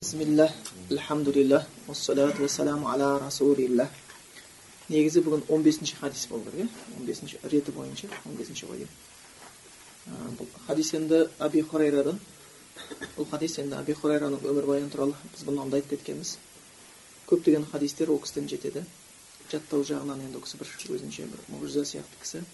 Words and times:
бисмиллах 0.00 0.52
альхамдулиллах 0.90 1.66
уассалату 1.88 2.42
вассаламу 2.42 2.86
аля 2.86 3.18
расулиллах 3.18 3.88
негізі 4.88 5.24
бүгін 5.26 5.40
15 5.48 5.94
хадис 5.98 6.28
болу 6.30 6.44
керек 6.44 6.70
иә 6.70 7.06
15 7.06 7.46
реті 7.50 7.72
бойынша 7.74 8.06
15 8.24 8.62
ғой 8.68 8.86
бұл 10.38 10.46
хадис 10.68 10.92
енді 10.94 11.24
аби 11.40 11.62
хурайрадан 11.62 12.20
бұл 13.16 13.26
хадис 13.30 13.58
енді 13.58 13.74
аби 13.74 13.96
хурайраның 13.98 14.46
өмірбаяны 14.46 14.92
туралы 14.92 15.16
біз 15.32 15.42
бұны 15.48 15.66
айтып 15.66 15.90
кеткенбіз 15.96 16.36
көптеген 17.26 17.66
хадистер 17.72 18.12
ол 18.14 18.20
кісіден 18.22 18.46
жетеді 18.54 18.84
жаттау 19.50 19.82
жағынан 19.82 20.22
енді 20.28 20.38
ол 20.38 20.46
кісі 20.46 20.62
бір 20.62 20.94
өзінше 20.94 21.26
бір 21.32 21.42
мұғжиза 21.56 21.82
сияқты 21.90 22.22
кісі 22.22 22.44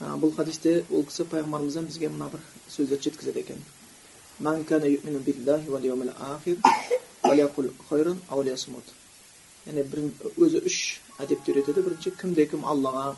бұл 0.00 0.32
хадисте 0.40 0.86
ол 0.88 1.04
кісі 1.04 1.28
пайғамбарымыздан 1.34 1.92
бізге 1.92 2.08
мына 2.08 2.30
бір 2.32 2.40
сөздерді 2.78 3.10
жеткізеді 3.10 3.44
екен 3.44 3.62
Men 4.44 4.64
kana 4.64 4.86
yu'minu 4.94 5.20
billahi 5.26 5.66
vel 5.74 5.84
yevmil 5.90 6.12
ahir 6.32 6.56
vel 7.24 7.38
yakul 7.44 7.68
hayran 7.90 8.18
aw 8.32 8.38
liyasmut. 8.46 8.86
Ya'ni 9.66 9.82
bir 9.90 9.98
o'zi 10.44 10.58
3 10.70 11.00
adab 11.22 11.40
öyrətədi. 11.48 11.80
Birinci 11.86 12.10
kimdə 12.20 12.48
kim 12.50 12.62
Allah'a 12.72 13.08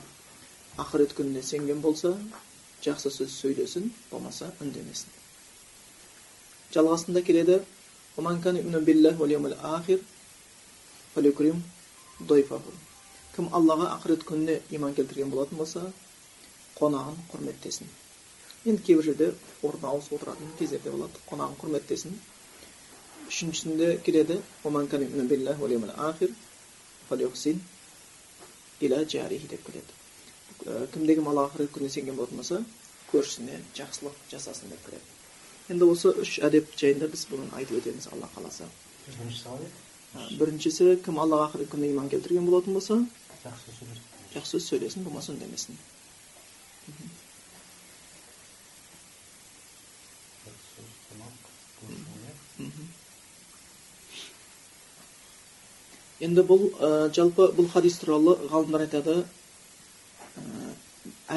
ахирет 0.82 1.12
gününe 1.16 1.42
сенген 1.50 1.80
жақсы 2.82 3.10
сөз 3.14 3.30
сөйлесін, 3.38 3.84
болмаса 4.10 4.48
үндемесін. 4.62 5.10
Жалғасында 6.74 7.22
келеді: 7.22 7.60
биллахи 8.88 9.20
ахир. 9.62 10.00
Кім 13.32 13.46
Аллаға 13.56 13.86
ақырет 13.96 14.26
күніне 14.28 14.58
иман 14.76 14.92
келтірген 14.92 15.30
болатын 15.32 15.56
болса, 15.56 15.82
қонағын 16.76 17.16
құрметтесін 17.32 17.88
енді 18.64 18.82
кейбір 18.86 19.04
жерде 19.04 19.32
орын 19.66 19.88
ауысып 19.90 20.18
отыратын 20.18 20.52
кездерде 20.58 20.90
болады 20.94 21.22
қонағын 21.30 21.56
құрметтесін 21.62 22.12
үшіншісінде 23.30 23.88
келеді 24.06 24.36
деп 29.50 29.66
келеді 29.66 30.86
кімде 30.94 31.16
кім 31.18 31.30
алла 31.32 31.48
ақырет 31.48 31.72
күніне 31.74 31.90
сенген 31.96 32.16
болатын 32.18 32.38
болса 32.42 32.60
көршісіне 33.10 33.58
жақсылық 33.78 34.20
жасасын 34.30 34.70
деп 34.70 34.84
келеді 34.86 35.74
енді 35.74 35.88
осы 35.94 36.12
үш 36.22 36.36
әдеп 36.46 36.70
жайында 36.78 37.08
біз 37.10 37.24
бүгін 37.30 37.50
айтып 37.58 37.80
өтеміз 37.80 38.08
алла 38.14 38.30
қаласа 38.36 38.68
біріншісі 40.38 41.00
кім 41.06 41.18
аллаға 41.24 41.50
ақырет 41.50 41.72
күніне 41.74 41.96
иман 41.96 42.12
келтірген 42.14 42.46
болатын 42.46 42.78
болса 42.78 43.00
жақсы 43.42 44.54
сөз 44.54 44.70
сөйлесін 44.70 45.06
болмаса 45.08 45.32
үндемесін 45.34 45.78
енді 56.22 56.44
бұл 56.46 56.68
ә, 56.78 57.10
жалпы 57.14 57.48
бұл 57.56 57.68
хадис 57.72 57.98
туралы 57.98 58.36
ғалымдар 58.50 58.84
айтады 58.86 59.16
ә, 59.22 60.44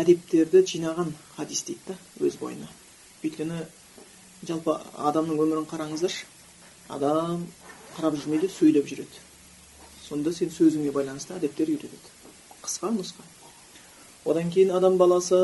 әдептерді 0.01 0.61
жинаған 0.71 1.13
хадис 1.35 1.63
дейді 1.65 1.97
өз 2.21 2.37
бойына 2.41 2.69
өйткені 3.23 3.63
жалпы 4.45 4.77
адамның 5.09 5.41
өмірін 5.45 5.69
қараңыздаршы 5.71 6.27
адам 6.93 7.47
қарап 7.95 8.19
жүрмейді 8.21 8.51
сөйлеп 8.53 8.85
жүреді 8.91 9.23
сонда 10.05 10.33
сен 10.35 10.53
сөзіңе 10.53 10.93
байланысты 10.93 11.33
әдептер 11.39 11.71
үйретеді 11.73 12.13
қысқа 12.61 12.93
нұсқа 12.93 13.25
одан 14.29 14.51
кейін 14.53 14.75
адам 14.77 14.99
баласы 15.01 15.39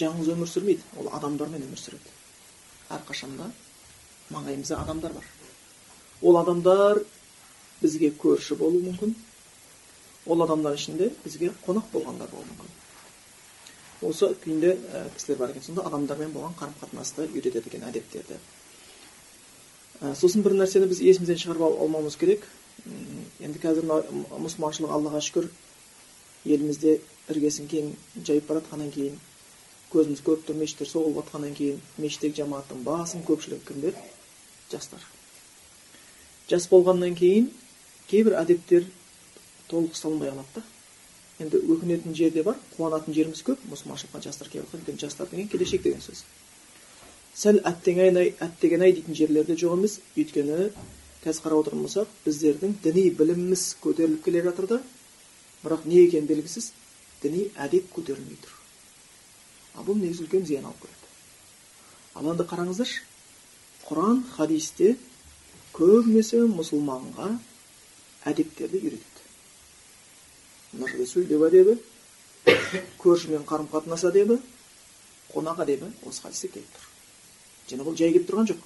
жалғыз 0.00 0.32
өмір 0.32 0.48
сүрмейді 0.48 1.02
ол 1.02 1.12
адамдармен 1.18 1.66
өмір 1.66 1.80
сүреді 1.80 2.14
әрқашанда 2.96 3.50
маңайымызда 4.32 4.80
адамдар 4.86 5.18
бар 5.18 5.26
ол 6.22 6.38
адамдар 6.40 7.02
бізге 7.82 8.12
көрші 8.22 8.56
болуы 8.60 8.82
мүмкін 8.88 9.14
ол 10.26 10.44
адамдар 10.46 10.78
ішінде 10.78 11.10
бізге 11.24 11.52
қонақ 11.66 11.90
болғандар 11.92 12.30
болуы 12.32 12.48
мүмкін 12.52 12.78
осы 14.08 14.32
күйінде 14.42 14.74
ә, 14.74 15.04
кісілер 15.16 15.38
бар 15.38 15.52
екен 15.52 15.62
сонда 15.66 15.86
адамдармен 15.86 16.32
болған 16.34 16.56
қарым 16.58 16.74
қатынасты 16.80 17.28
үйретеді 17.28 17.70
екен 17.70 17.86
әдептерді 17.88 18.38
ә, 20.00 20.14
сосын 20.18 20.42
бір 20.42 20.56
нәрсені 20.58 20.88
біз 20.90 21.02
есімізден 21.02 21.42
шығарып 21.42 21.66
алмауымыз 21.68 22.18
керек 22.18 22.46
енді 23.42 23.62
қазір 23.62 23.86
мына 23.86 24.38
мұсылманшылық 24.42 24.94
аллаға 24.96 25.20
шүкір 25.22 25.48
елімізде 26.44 26.98
іргесін 27.30 27.68
кең 27.70 27.92
жайып 28.26 28.48
бара 28.48 28.62
жатқаннан 28.62 28.90
кейін 28.94 29.18
көзіміз 29.92 30.22
көріп 30.26 30.46
тұр 30.48 30.58
мешіттер 30.58 30.90
соғылып 30.90 31.20
жатқаннан 31.20 31.54
кейін 31.58 31.80
мешіттегі 32.02 32.42
жамағаттың 32.42 32.82
басым 32.86 33.22
көпшілігі 33.28 33.66
кімдер 33.68 33.98
жастар 34.72 35.04
жас 36.50 36.66
болғаннан 36.72 37.14
кейін 37.18 37.50
кейбір 38.12 38.36
әдептер 38.42 38.86
толық 39.72 39.96
ұсталынбай 39.96 40.30
қалады 40.30 40.60
да. 40.60 40.62
Енді 41.40 41.58
өкінетін 41.72 42.14
жер 42.14 42.32
де 42.34 42.44
бар 42.44 42.58
қуанатын 42.76 43.14
жеріміз 43.16 43.40
көп. 43.46 43.62
Мұсылманшылыққа 43.72 44.20
жастар 44.22 44.50
келіп 44.52 44.68
жатқан 44.68 44.82
өйткені 44.82 45.00
жастар 45.00 45.30
деген 45.30 45.48
келешек 45.48 45.82
деген 45.82 46.02
сөз. 46.04 46.24
Сәл 47.34 47.62
әттеген 47.64 48.18
ай 48.20 48.34
әттеген 48.44 48.84
ай 48.84 48.92
дейтін 48.92 49.16
жерлерде 49.16 49.56
жоқ 49.56 49.78
емес. 49.78 49.98
Өйткені 50.16 50.68
қазір 51.24 51.46
қарап 51.46 51.62
отыратын 51.64 51.86
болсақ 51.86 52.12
біздердің 52.26 52.74
діни 52.84 53.06
біліміміз 53.16 53.64
көтеріліп 53.82 54.24
келе 54.26 54.42
жатыр 54.44 54.68
да. 54.74 54.80
Бірақ 55.64 55.86
не 55.88 56.02
екені 56.04 56.28
белгісіз 56.28 56.72
діни 57.22 57.48
әдеп 57.56 57.88
көтерілмей 57.96 58.36
тұр. 58.42 58.52
Ал 59.78 59.86
бұл 59.88 59.96
негізі 60.02 60.26
үлкен 60.26 60.44
зиян 60.46 60.68
алып 60.68 60.84
келеді. 60.84 61.08
Ал 62.18 62.28
енді 62.34 62.46
қараңыздаршы 62.50 63.06
құран 63.86 64.20
хадисте 64.36 64.96
көбінесе 65.72 66.42
мұсылманға 66.50 67.38
әдептерді 68.28 68.80
үйретеді. 68.80 69.26
Мына 70.72 70.88
жерде 70.92 71.06
сөйлеу 71.10 71.46
әдебі 71.48 71.76
көршімен 73.02 73.46
қарым 73.48 73.68
қатынас 73.72 74.06
әдебі 74.08 74.38
қонақ 75.32 75.62
әдебі 75.66 75.92
осы 76.08 76.24
хадисте 76.24 76.48
келіп 76.54 76.72
тұр. 76.76 76.88
Және 77.70 77.86
бұл 77.86 77.98
жай 77.98 78.14
келіп 78.14 78.30
тұрған 78.30 78.50
жоқ. 78.52 78.64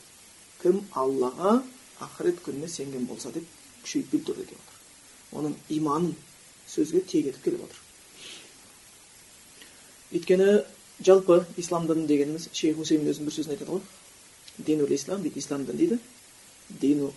Кім 0.63 0.81
аллаға 0.93 1.59
ақырет 2.07 2.41
күніне 2.45 2.69
сенген 2.71 3.07
болса 3.11 3.33
деп 3.35 3.47
күшейтіп 3.85 4.25
тұр 4.27 4.43
деп 4.43 4.57
отыр 4.57 4.77
оның 5.35 5.57
иманын 5.71 6.15
сөзге 6.71 7.03
тиек 7.07 7.27
етіп 7.33 7.45
келіп 7.45 7.65
отыр. 7.67 7.81
Өйткені 10.15 10.49
жалпы 11.05 11.45
ислам 11.61 11.87
діні 11.87 12.07
дегеніміз 12.07 12.49
шейх 12.53 12.77
хусейн 12.79 13.07
өзінің 13.11 13.29
бір 13.29 13.37
сөзін 13.37 13.57
айтады 13.57 13.73
ғой. 13.73 13.83
Динул 14.59 14.93
ислам 14.95 15.23
дейді 15.23 15.43
ислам 15.43 15.67
дін 15.67 15.77
дейді. 15.77 15.99
Дину 16.69 17.13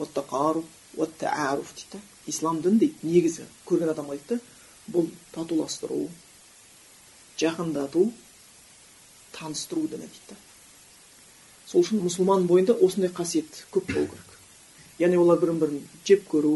ульфатин 0.00 0.64
дейді 1.74 2.00
ислам 2.26 2.60
дін 2.62 2.78
дейді 2.78 3.06
негізі 3.06 3.44
көрген 3.68 3.92
адамға 3.92 4.16
да 4.28 4.38
бұл 4.90 5.08
татуластыру 5.34 6.08
жақындату 7.40 8.10
таныстыру 9.36 9.86
діні 9.88 10.08
дейді 10.08 10.36
сол 11.66 11.84
үшін 11.84 12.02
мұсылман 12.04 12.46
бойында 12.50 12.76
осындай 12.86 13.12
қасиет 13.14 13.64
көп 13.74 13.92
болу 13.92 14.08
керек 14.12 14.30
яғни 15.02 15.20
олар 15.20 15.40
бірін 15.42 15.60
бірін 15.62 15.84
жек 16.04 16.26
көру 16.32 16.54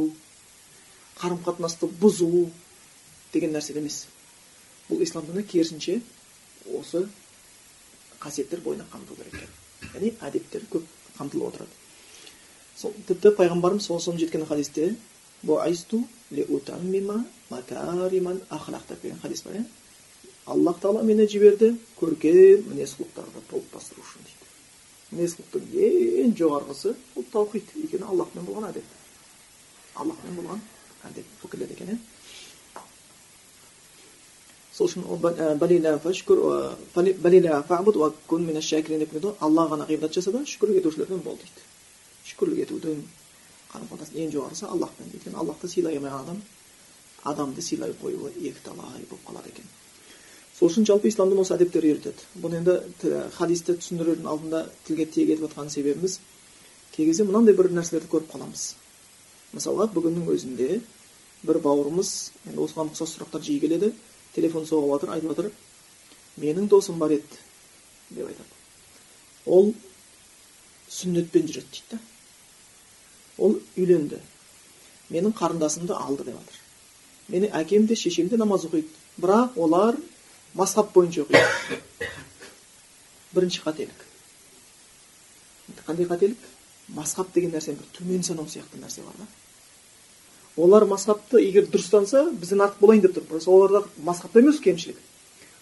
қарым 1.21 1.41
қатынасты 1.47 1.89
бұзу 2.03 2.49
деген 3.33 3.55
нәрсе 3.57 3.77
емес 3.79 4.05
бұл 4.89 5.05
ислам 5.07 5.27
діні 5.31 5.47
керісінше 5.53 6.01
осы 6.81 7.07
қасиеттер 8.21 8.61
бойына 8.67 8.89
қамту 8.93 9.17
керек 9.21 9.41
екен 9.41 9.95
яғни 9.95 10.13
әдептер 10.29 10.69
көп 10.73 10.93
қамтылып 11.19 11.53
отырады 11.53 11.84
сол 12.77 12.93
тіпті 13.09 13.35
пайғамбарымыз 13.39 13.87
саллаллаху 13.87 14.19
жеткен 14.19 14.47
хадисте 14.47 14.95
деген 19.03 19.21
хадис 19.23 19.43
бар 19.45 19.61
иә 19.61 19.65
аллах 20.47 20.81
тағала 20.83 21.03
мені 21.03 21.27
жіберді 21.29 21.75
көркем 22.01 22.65
мінез 22.71 22.97
құлықтарды 22.99 23.45
толықтастыру 23.51 24.03
үшін 24.03 24.27
дейді 24.27 24.45
мінез 25.13 25.37
құлықтың 25.39 25.63
ең 26.25 26.35
жоғарғысы 26.41 26.95
ол 27.17 27.29
таухид 27.33 27.71
өйткені 27.77 28.09
аллахпен 28.11 28.49
болған 28.49 28.71
әдеп 28.73 30.01
аллахпен 30.03 30.41
болған 30.41 30.61
әдеп 31.11 31.31
бұл 31.43 31.55
екен 31.77 31.95
иә 31.95 31.99
сол 34.75 34.89
үшін 34.89 35.07
аллаға 39.39 39.77
ғана 39.77 39.87
ғибадат 39.87 40.19
жаса 40.19 40.33
да 40.35 40.43
шүкір 40.43 40.75
етушілерден 40.81 41.23
бол 41.23 41.39
дейді 41.39 41.74
шүкірлік 42.29 42.65
етудің 42.65 43.01
қарым 43.73 43.89
қатынас 43.91 44.13
ең 44.15 44.35
жоғарғысы 44.35 44.69
аллахпен 44.71 45.15
өйткені 45.15 45.41
аллахты 45.43 45.69
сыйлай 45.69 45.99
алмаған 45.99 46.21
адам 46.21 46.43
адамды 47.25 47.63
сыйлай 47.63 47.95
қоюы 48.01 48.31
екіталай 48.51 49.05
болып 49.11 49.27
қалады 49.27 49.51
екен 49.53 49.67
сол 50.59 50.71
үшін 50.71 50.87
жалпы 50.87 51.09
исламда 51.11 51.41
осы 51.43 51.57
әдептер 51.57 51.85
үйретеді 51.89 52.29
бұны 52.41 52.61
енді 52.61 52.77
хадисті 53.35 53.75
түсіндірердің 53.81 54.29
алдында 54.31 54.65
тілге 54.87 55.07
тиек 55.07 55.35
етіп 55.35 55.49
жатқан 55.49 55.71
себебіміз 55.75 56.19
кей 56.95 57.09
кезде 57.09 57.27
мынандай 57.27 57.57
бір 57.59 57.73
нәрселерді 57.75 58.11
көріп 58.13 58.31
қаламыз 58.37 58.69
мысалға 59.57 59.89
бүгіннің 59.97 60.31
өзінде 60.37 60.81
бір 61.43 61.61
бауырымыз 61.65 62.13
енді 62.47 62.63
осыған 62.69 62.93
ұқсас 62.95 63.17
сұрақтар 63.17 63.43
жиі 63.43 63.61
келеді 63.65 63.91
телефон 64.37 64.69
соғып 64.71 64.95
жатыр 64.95 65.15
айтып 65.17 65.35
жатыр 65.35 65.51
менің 66.45 66.71
досым 66.71 67.03
бар 67.03 67.17
еді 67.19 67.43
деп 68.11 68.29
айтады 68.31 69.51
ол 69.59 69.73
сүннетпен 70.91 71.51
жүреді 71.51 71.71
дейді 71.75 71.97
да 71.97 72.14
ол 73.39 73.59
үйленді. 73.77 74.21
Менің 75.11 75.35
қарындасымды 75.37 75.97
алды 75.97 76.25
деп 76.25 76.39
жатыр 76.39 76.65
менің 77.29 77.55
әкем 77.57 77.87
де 77.87 77.97
шешем 77.97 78.29
де 78.29 78.37
намаз 78.37 78.65
оқиды. 78.67 78.89
Бірақ 79.21 79.57
олар 79.57 79.97
мазхаб 80.55 80.93
бойынша 80.93 81.25
оқиды. 81.25 81.79
Бірінші 83.33 83.63
қателік. 83.65 84.05
Қандай 85.87 86.07
қателік? 86.09 86.37
Мазхаб 86.89 87.33
деген 87.35 87.55
нәрсені 87.55 87.81
бір 87.81 87.89
төмен 87.97 88.23
санау 88.23 88.47
сияқты 88.47 88.81
нәрсе 88.81 89.03
бар 89.03 89.15
да. 89.19 89.27
Олар 90.57 90.85
мазхабты 90.85 91.41
егер 91.41 91.67
дұрыстанса 91.67 92.31
бізден 92.31 92.61
артық 92.61 92.81
болайын 92.81 93.03
деп 93.03 93.17
тұр. 93.17 93.25
Просто 93.29 93.51
оларда 93.51 93.85
мазхабта 93.97 94.41
емес 94.41 94.61
кемшілік. 94.61 94.99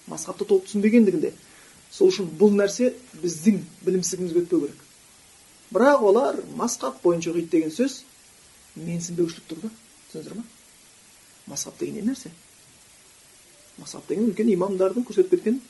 Мазхабты 0.06 0.44
толық 0.44 0.66
түсінбегендігінде 0.66 1.32
сол 1.90 2.10
үшін 2.10 2.28
бұл 2.38 2.52
нәрсе 2.58 2.92
біздің 3.22 3.62
білімсіздігімізге 3.86 4.42
өтпеу 4.42 4.66
керек. 4.66 4.82
Бірақ 5.72 6.02
олар 6.08 6.40
мазхаб 6.56 7.00
бойынша 7.02 7.32
оқиды 7.32 7.50
деген 7.50 7.72
сөз 7.72 8.02
менсінбеушілік 8.76 9.48
тұр 9.48 9.62
да. 9.64 9.70
Түсіндіңіздер 10.12 10.36
ма 10.36 10.44
мазхаб 11.46 11.78
деген 11.78 12.00
не 12.00 12.10
нәрсе? 12.10 12.30
Мазхаб 13.78 14.06
деген 14.08 14.30
үлкен 14.30 14.52
имамдардың 14.52 15.06
көрсетіп 15.08 15.36
кеткен 15.36 15.60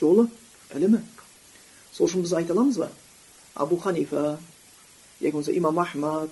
жолы 0.00 0.28
ілімі. 0.74 1.02
Сол 1.92 2.06
үшін 2.06 2.24
біз 2.24 2.34
айта 2.38 2.54
аламыз 2.54 2.78
ба? 2.78 2.90
Абу 3.54 3.76
ханифа 3.76 4.38
яки 5.20 5.32
болмаса 5.32 5.52
имам 5.52 5.78
ахмад 5.78 6.30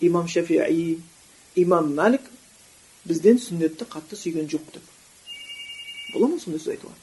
имам 0.00 0.28
шафии 0.28 0.98
имам 1.54 1.92
мәлік 1.94 2.22
бізден 3.04 3.38
сүннетті 3.38 3.86
қатты 3.88 4.16
сүйген 4.16 4.48
жоқ 4.48 4.72
деп. 4.74 4.82
Бола 6.12 6.28
ма 6.28 6.40
сондай 6.40 6.60
сөз 6.60 6.74
айтуға? 6.74 6.94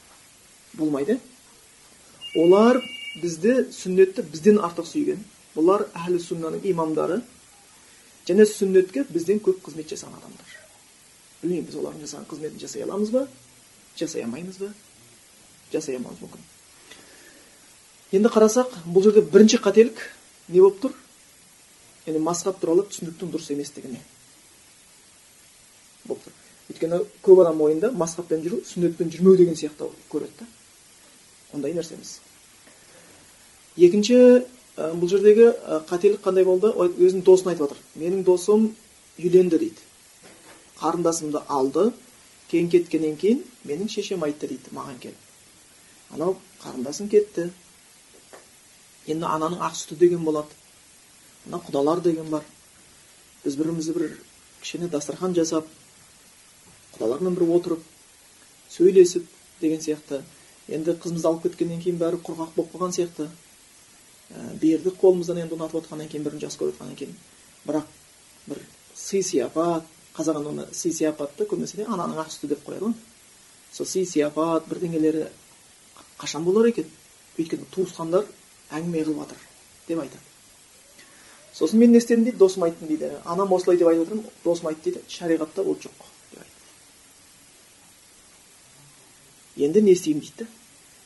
Болмайды. 0.74 1.18
Олар 2.36 2.82
бізді 3.16 3.54
сүннетті 3.72 4.22
бізден 4.32 4.60
артық 4.62 4.86
сүйген 4.88 5.24
бұлар 5.54 5.86
әхлі 5.94 6.20
суннаның 6.22 6.66
имамдары 6.70 7.22
және 8.28 8.44
сүннетке 8.46 9.04
бізден 9.08 9.40
көп 9.44 9.62
қызмет 9.64 9.88
жасаған 9.90 10.20
адамдар 10.20 10.54
білмеймін 11.42 11.66
біз 11.70 11.78
олардың 11.80 12.04
жасаған 12.04 12.28
қызметін 12.30 12.62
жасай 12.62 12.84
аламыз 12.84 13.10
ба 13.14 13.26
жасай 13.98 14.24
алмаймыз 14.26 14.60
ба 14.60 14.70
жасай 15.72 15.96
алмауымыз 15.96 16.22
мүмкін 16.26 16.46
енді 18.18 18.32
қарасақ 18.34 18.78
бұл 18.86 19.08
жерде 19.08 19.24
бірінші 19.32 19.62
қателік 19.64 20.04
не 20.48 20.60
болып 20.60 20.82
тұр 20.84 20.94
яғни 22.06 22.22
мазхаб 22.24 22.60
туралы 22.60 22.86
түсініктің 22.90 23.32
дұрыс 23.34 23.50
еместігіне 23.56 24.00
болып 26.06 26.28
тұр 26.28 26.38
өйткені 26.72 27.02
көп 27.24 27.42
адам 27.44 27.60
ойында 27.64 27.92
мазхабпен 27.96 28.42
жүру 28.44 28.62
сүннетпен 28.68 29.12
жүрмеу 29.12 29.36
деген 29.40 29.56
сияқты 29.56 29.88
көреді 30.12 30.42
да 30.42 30.48
ондай 31.56 31.72
нәрсе 31.76 31.96
емес 31.96 32.18
екінші 33.78 34.18
бұл 34.78 35.08
жердегі 35.10 35.52
қателік 35.88 36.22
қандай 36.24 36.44
болды? 36.46 36.70
Өзінің 36.74 37.24
досына 37.26 37.54
айтып 37.54 37.68
жатыр 37.68 37.80
менің 37.98 38.24
досым 38.26 38.68
үйленді 39.18 39.58
дейді. 39.58 39.80
Қарындасымды 40.78 41.42
алды 41.48 41.88
кейін 42.50 42.70
кеткеннен 42.72 43.16
кейін 43.18 43.42
менің 43.66 43.90
шешем 43.92 44.22
айтты 44.26 44.50
дейді 44.50 44.74
маған 44.74 45.00
келіп. 45.02 45.24
Анау 46.14 46.36
қарындасың 46.62 47.10
кетті. 47.12 47.50
Енді 49.08 49.26
ананың 49.26 49.60
ақ 49.64 49.74
сүті 49.76 49.98
деген 49.98 50.24
болады. 50.24 50.48
Мына 51.46 51.60
құдалар 51.66 52.02
деген 52.04 52.30
бар. 52.30 52.44
Біз 53.44 53.56
бір 53.56 53.70
бірімізді 53.70 53.94
бір 53.96 54.16
кішкене 54.60 54.88
дастархан 54.88 55.34
жасап 55.34 55.66
құдалармен 56.96 57.34
бір 57.34 57.50
отырып 57.58 57.82
сөйлесіп 58.70 59.26
деген 59.60 59.80
сияқты. 59.82 60.22
Енді 60.68 60.94
қызымызды 61.00 61.28
алып 61.28 61.46
кеткеннен 61.46 61.82
кейін 61.82 61.98
бәрі 62.00 62.20
құрғақ 62.22 62.56
болып 62.56 62.74
қалған 62.74 62.96
сияқты. 62.96 63.28
Бердік 64.30 64.98
қолымыздан 65.00 65.40
енді 65.42 65.56
ұнатып 65.56 65.80
отқаннан 65.82 66.08
кейін 66.08 66.24
бірін 66.26 66.42
жақсы 66.42 66.60
көріп 66.60 66.74
отқаннан 66.76 66.96
кейін 66.98 67.14
бірақ 67.64 67.86
бір 68.46 68.60
сый 68.94 69.22
сияпат 69.22 69.84
қазақ 70.16 70.40
оны 70.42 70.66
сый 70.72 70.92
сияпатты 70.92 71.46
көбінесе 71.48 71.86
ананың 71.86 72.20
ақ 72.24 72.32
сүті 72.34 72.52
деп 72.52 72.64
қояды 72.66 72.84
ғой 72.84 72.94
сол 73.72 73.86
сый 73.86 74.04
сияпат 74.06 74.68
бірдеңелері 74.68 75.28
қашан 76.18 76.44
болар 76.44 76.68
екен 76.68 76.86
өйткені 77.38 77.64
туысқандар 77.72 78.24
әңгіме 78.70 79.04
қылып 79.06 79.18
жатыр 79.22 79.38
деп 79.88 79.98
айтады 80.02 80.24
сосын 81.54 81.78
мен 81.78 81.92
не 81.92 81.98
істедім 81.98 82.24
дейді 82.24 82.38
досым 82.38 82.64
айттым 82.64 82.88
дейді 82.88 83.10
анам 83.24 83.52
осылай 83.52 83.78
деп 83.78 83.88
айтып 83.88 84.06
отырмын 84.06 84.24
досым 84.44 84.68
айтты 84.68 84.90
дейді 84.90 85.00
шариғатта 85.08 85.62
ол 85.62 85.74
жоқ 85.74 85.92
деп 86.32 86.40
айтты 86.42 86.62
енді 89.64 89.82
не 89.82 89.92
істеймін 89.92 90.22
дейді 90.22 90.46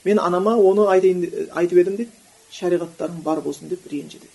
мен 0.05 0.19
анама 0.19 0.57
оны 0.57 0.89
айтайын 0.91 1.49
айтып 1.53 1.79
едім 1.85 1.97
дейді 1.97 2.11
шариғаттарың 2.53 3.23
бар 3.27 3.41
болсын 3.45 3.69
деп 3.73 3.87
ренжіді 3.93 4.29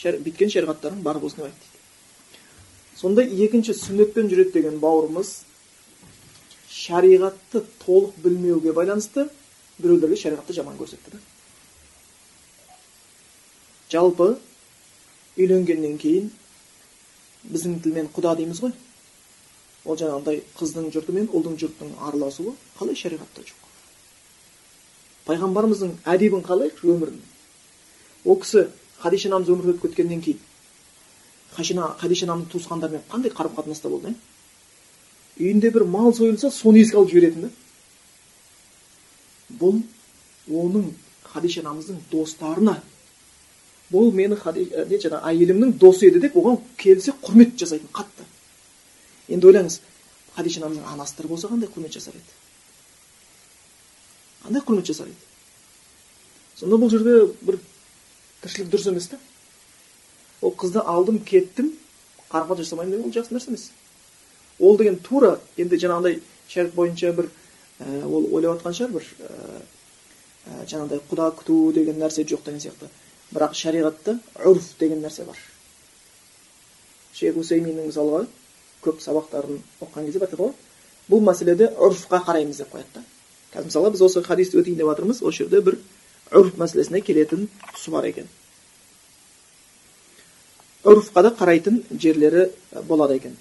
дейді 0.00 0.22
бүйткен 0.24 0.50
шариғаттарың 0.54 1.02
бар 1.04 1.18
болсын 1.22 1.42
деп 1.42 1.50
айтты 1.50 1.66
дейді 1.66 3.00
сонда 3.00 3.22
екінші 3.46 3.72
сүннетпен 3.76 4.30
жүреді 4.32 4.52
деген 4.56 4.76
бауырымыз 4.80 5.28
шариғатты 6.80 7.64
толық 7.84 8.16
білмеуге 8.24 8.72
байланысты 8.76 9.28
біреулерге 9.78 10.16
шариғатты 10.22 10.56
жаман 10.56 10.76
көрсетті 10.80 11.16
да 11.16 11.18
жалпы 13.92 14.28
үйленгеннен 15.36 15.98
кейін 15.98 16.30
біздің 17.50 17.80
тілмен 17.84 18.08
құда 18.14 18.36
дейміз 18.40 18.60
ғой 18.64 18.72
ол 19.84 19.96
жаңағыдай 19.96 20.42
қыздың 20.58 20.92
жұрты 20.94 21.16
мен 21.16 21.28
ұлдың 21.32 21.56
жұртының 21.62 21.96
араласуы 22.08 22.54
қалай 22.78 22.96
шариғатта 23.00 23.44
жоқ 23.48 23.69
пайғамбарымыздың 25.26 25.96
әдебін 26.14 26.44
қалайықшы 26.46 26.90
өмірін. 26.94 27.20
Ол 28.24 28.40
кісі 28.40 28.66
хадиша 29.02 29.28
анамыз 29.30 29.48
өмірден 29.52 29.76
өтіп 29.76 29.86
кеткеннен 29.88 30.22
кейін 30.24 30.40
хадиша 31.54 32.26
анамның 32.26 32.50
туысқандарымен 32.52 33.06
қандай 33.10 33.32
қарым 33.34 33.56
қатынаста 33.56 33.88
болды 33.90 34.14
үйінде 35.40 35.70
бір 35.70 35.84
мал 35.84 36.12
сойылса 36.14 36.50
соны 36.50 36.82
еске 36.82 36.98
алып 36.98 37.10
жіберетін 37.10 37.46
да? 37.46 37.50
Бұл 39.60 39.80
оның 40.48 40.90
хадиша 41.32 41.62
анамыздың 41.64 42.02
достарына. 42.12 42.76
Бұл 43.90 44.12
мені 44.14 44.36
не 44.36 44.98
жаңағы 45.00 45.22
әйелімнің 45.32 45.72
досы 45.80 46.10
еді 46.10 46.20
деп 46.22 46.36
оған 46.36 46.60
келсе 46.78 47.14
құрмет 47.22 47.56
жасайтын 47.58 47.90
қатты. 47.92 48.26
Енді 49.28 49.50
ойлаңыз 49.50 49.80
хадиша 50.36 50.60
анамыздың 50.60 50.92
анасы 50.92 51.26
болса 51.26 51.48
қандай 51.48 51.72
құрмет 51.72 51.96
жасар 51.96 52.14
еді? 52.14 52.36
Қандай 54.50 54.66
құрмет 54.66 54.86
жасар 54.90 55.08
сонда 56.58 56.76
бұл 56.76 56.90
жерде 56.90 57.32
бір 57.40 57.58
тіршілік 58.42 58.70
дұрыс 58.72 58.88
емес 58.90 59.08
та? 59.08 59.18
Ол 60.42 60.52
қызды 60.58 60.82
алдым 60.82 61.20
кеттім 61.24 61.70
қарым 62.30 62.48
қатынас 62.48 62.66
жасамаймын 62.66 62.96
деген 62.96 63.06
ол 63.06 63.14
жақсы 63.14 63.34
нәрсе 63.34 63.50
емес. 63.50 63.70
Ол 64.58 64.76
деген 64.76 64.98
тура 64.98 65.38
енді 65.56 65.78
жаңағыдай 65.80 66.20
шариғат 66.48 66.74
бойынша 66.74 67.12
бір 67.16 67.28
ә, 67.80 68.04
ол 68.04 68.28
ойлап 68.34 68.58
жатқан 68.58 68.76
шығар 68.76 68.92
бір 68.96 69.06
ә, 69.20 70.66
жаңағыдай 70.72 71.00
құда 71.10 71.30
күту 71.38 71.72
деген 71.76 72.00
нәрсе 72.00 72.24
жоқ 72.24 72.44
деген 72.44 72.60
сияқты. 72.60 72.90
Бірақ 73.30 73.54
шариғатта 73.54 74.18
үрф 74.44 74.74
деген 74.80 75.00
нәрсе 75.04 75.24
бар. 75.24 75.38
Шейх 77.14 77.36
усейминнің 77.36 77.88
мысалға 77.90 78.26
көп 78.84 79.00
сабақтарын 79.04 79.60
оқыған 79.80 80.10
кезде 80.10 80.28
ғой 80.36 80.52
бұл 81.10 81.24
мәселеде 81.26 81.72
үрфқа 81.76 82.22
қараймыз 82.26 82.62
деп 82.62 82.74
қояды 82.74 82.94
да. 82.94 83.04
Қазір 83.54 83.66
мысалға 83.70 83.90
біз 83.94 84.02
осы 84.06 84.22
хадисті 84.22 84.60
өтейін 84.60 84.78
деп 84.78 84.90
жатырмыз 84.92 85.22
осы 85.22 85.42
жерде 85.42 85.60
бір 85.66 85.78
үрф 86.30 86.54
мәселесіне 86.60 87.00
келетін 87.02 87.48
тұсы 87.74 87.90
бар 87.90 88.06
екен 88.10 88.28
үрфқа 90.86 91.24
да 91.26 91.32
қарайтын 91.40 91.82
жерлері 91.90 92.46
болады 92.88 93.18
екен 93.18 93.36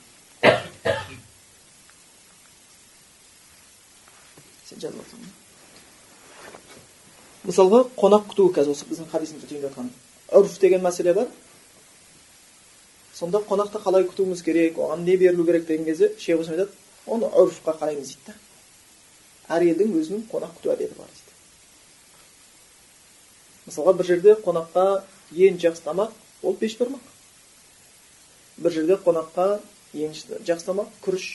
сен 4.66 4.89
мысалға 7.46 7.86
қонақ 7.98 8.28
күту 8.34 8.50
қазір 8.58 8.74
осы 8.74 8.89
біздің 8.89 9.13
хадисімізде 9.13 9.48
өтейін 9.48 9.62
деп 9.62 9.72
жатқан 9.72 9.94
үрф 10.42 10.60
деген 10.60 10.84
мәселе 10.84 11.13
бар 11.13 11.32
сонда 13.13 13.46
қонақты 13.46 13.82
қалай 13.86 14.10
күтуіміз 14.10 14.44
керек 14.44 14.78
оған 14.78 15.06
не 15.06 15.18
берілу 15.18 15.46
керек 15.46 15.66
деген 15.68 15.86
кезде 15.86 16.13
шейх 16.18 16.39
айтады 16.39 16.70
оны 17.06 17.30
үрфқа 17.30 17.78
қараймыз 17.80 18.13
дейді 18.13 18.28
да 18.28 18.49
әр 19.50 19.65
елдің 19.65 19.96
өзінің 20.00 20.25
қонақ 20.32 20.56
күту 20.60 20.74
әдеті 20.75 20.96
бар 20.98 21.10
дейді 21.13 21.36
мысалға 23.68 23.94
бір 24.00 24.10
жерде 24.10 24.36
қонаққа 24.46 24.86
ең 25.48 25.60
жақсы 25.63 25.86
тамақ 25.86 26.12
ол 26.44 26.58
бешбармақ 26.62 27.06
бір 28.63 28.75
жерде 28.77 29.00
қонаққа 29.06 29.48
ең 29.94 30.15
жақсы 30.48 30.70
тамақ 30.70 30.91
күріш 31.06 31.27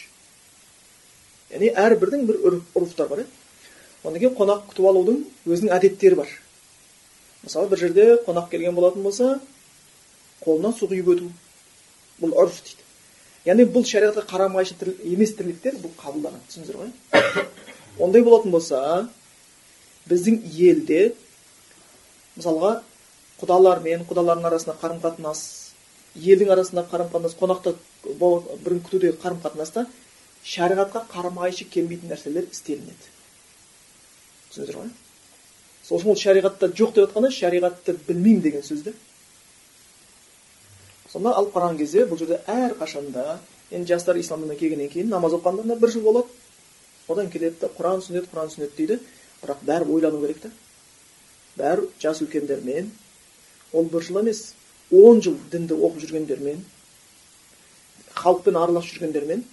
яғни 1.51 1.73
әрбірдің 1.85 2.27
бір 2.29 2.41
ұрықтар 2.75 3.11
бар 3.11 3.25
иә 3.25 3.29
одан 4.05 4.19
кейін 4.21 4.37
қонақ 4.39 4.67
күтіп 4.71 4.89
алудың 4.91 5.21
өзінің 5.47 5.75
әдеттері 5.79 6.19
бар 6.23 6.31
мысалы 7.45 7.71
бір 7.73 7.83
жерде 7.85 8.07
қонақ 8.27 8.51
келген 8.51 8.75
болатын 8.75 9.03
болса 9.03 9.41
қолына 10.45 10.75
су 10.79 10.89
құйып 10.91 11.13
өту 11.15 11.31
бұл 12.23 12.35
ұрф 12.45 12.61
дейді 12.65 12.83
яғни 13.51 13.69
бұл 13.75 13.87
шариғатқа 13.89 14.27
қарама 14.31 14.63
қайшы 14.63 14.95
емес 15.05 15.35
тірліктер 15.39 15.79
бұл 15.83 15.95
қабылданады 16.01 16.45
түсіндіңіздер 16.49 16.77
ғой 16.81 17.74
ондай 17.99 18.23
болатын 18.27 18.55
болса 18.55 18.81
біздің 20.11 20.41
елде 20.71 21.03
мысалға 22.37 22.81
құдалармен 23.41 24.05
құдалардың 24.09 24.49
арасында 24.51 24.77
қарым 24.83 25.01
қатынас 25.05 25.45
елдің 26.17 26.51
арасында 26.55 26.87
қарым 26.91 27.13
қатынас 27.13 27.37
қонақта 27.39 27.75
бірін 28.05 28.83
күтудегі 28.87 29.17
қарым 29.23 29.41
қатынаста 29.45 29.87
шариғатқа 30.45 31.07
қарама 31.13 31.47
қайшы 31.47 31.65
келмейтін 31.71 32.13
нәрселер 32.13 32.51
істелінеді. 32.51 33.11
Түсіндіңіздер 34.51 34.79
ғой 34.81 34.91
сол 35.85 35.99
үшін 35.99 36.13
ол 36.13 36.21
шариғатта 36.21 36.69
жоқ 36.73 36.95
деп 36.95 37.09
жатқаны 37.09 37.31
шариғатты 37.33 37.97
білмеймін 38.09 38.43
деген 38.45 38.63
сөз 38.65 38.85
да 38.85 38.93
сонда 41.13 41.35
алып 41.39 41.55
қараған 41.55 41.79
кезде 41.79 42.07
бұл 42.09 42.19
жерде 42.21 42.41
әрқашанда 42.51 43.39
енді 43.71 43.93
жастар 43.93 44.17
ислам 44.21 44.43
дініне 44.43 44.59
келгеннен 44.61 44.91
кейін 44.93 45.13
намаз 45.13 45.37
оқығандарына 45.39 45.79
бір 45.81 45.93
жыл 45.93 46.07
болады 46.07 46.34
одан 47.09 47.31
келеді 47.31 47.61
да 47.61 47.71
құран 47.79 48.03
сүннет 48.05 48.29
құран 48.33 48.53
сүннет 48.53 48.77
дейді 48.77 48.99
бірақ 49.43 49.65
бәрі 49.69 49.91
ойлану 49.97 50.21
керек 50.23 50.41
та 50.43 50.51
бәрі 51.59 51.89
жас 52.03 52.23
үлкендермен 52.25 52.91
ол 53.73 53.91
бір 53.93 54.03
жыл 54.07 54.21
емес 54.23 54.55
он 54.91 55.21
жыл 55.23 55.37
дінді 55.53 55.77
оқып 55.77 56.01
жүргендермен 56.05 56.65
халықпен 58.15 58.57
араласып 58.57 58.97
жүргендермен 58.97 59.45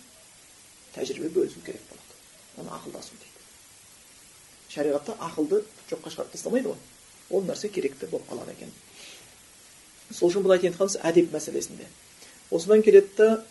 тәжірибе 0.95 1.29
бөлісу 1.35 1.63
керек 1.65 1.81
болады 1.89 2.61
оны 2.61 2.75
ақылдасу 2.77 3.17
дейді 3.19 3.31
шариғатта 4.73 5.17
ақылды 5.19 5.63
жоққа 5.89 6.13
шығарып 6.13 6.35
тастамайды 6.35 6.71
ғой 6.71 7.37
ол 7.37 7.45
нәрсе 7.47 7.69
керекті 7.69 8.07
болып 8.11 8.29
қалады 8.29 8.55
екен 8.55 8.71
сол 10.11 10.29
үшін 10.29 10.45
былай 10.45 10.59
айтып 10.59 10.75
жатқанымыз 10.75 10.99
әдеп 11.09 11.33
мәселесінде 11.33 11.87
осыдан 12.51 12.83
келеді 12.83 13.11
да 13.17 13.43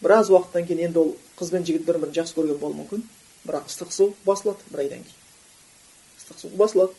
біраз 0.00 0.30
уақыттан 0.30 0.66
кейін 0.66 0.88
енді 0.88 1.02
ол 1.02 1.14
қыз 1.38 1.52
бен 1.52 1.66
жігіт 1.66 1.86
бір 1.86 1.98
бірін 1.98 2.14
жақсы 2.14 2.36
көрген 2.38 2.60
болуы 2.62 2.82
мүмкін 2.82 3.04
бірақ 3.48 3.70
ыстық 3.70 3.92
су 3.92 4.12
басылады 4.26 4.60
бір 4.70 4.84
айдан 4.84 5.04
кейін. 5.04 5.20
Ыстық 6.20 6.40
су 6.42 6.50
басылады. 6.60 6.92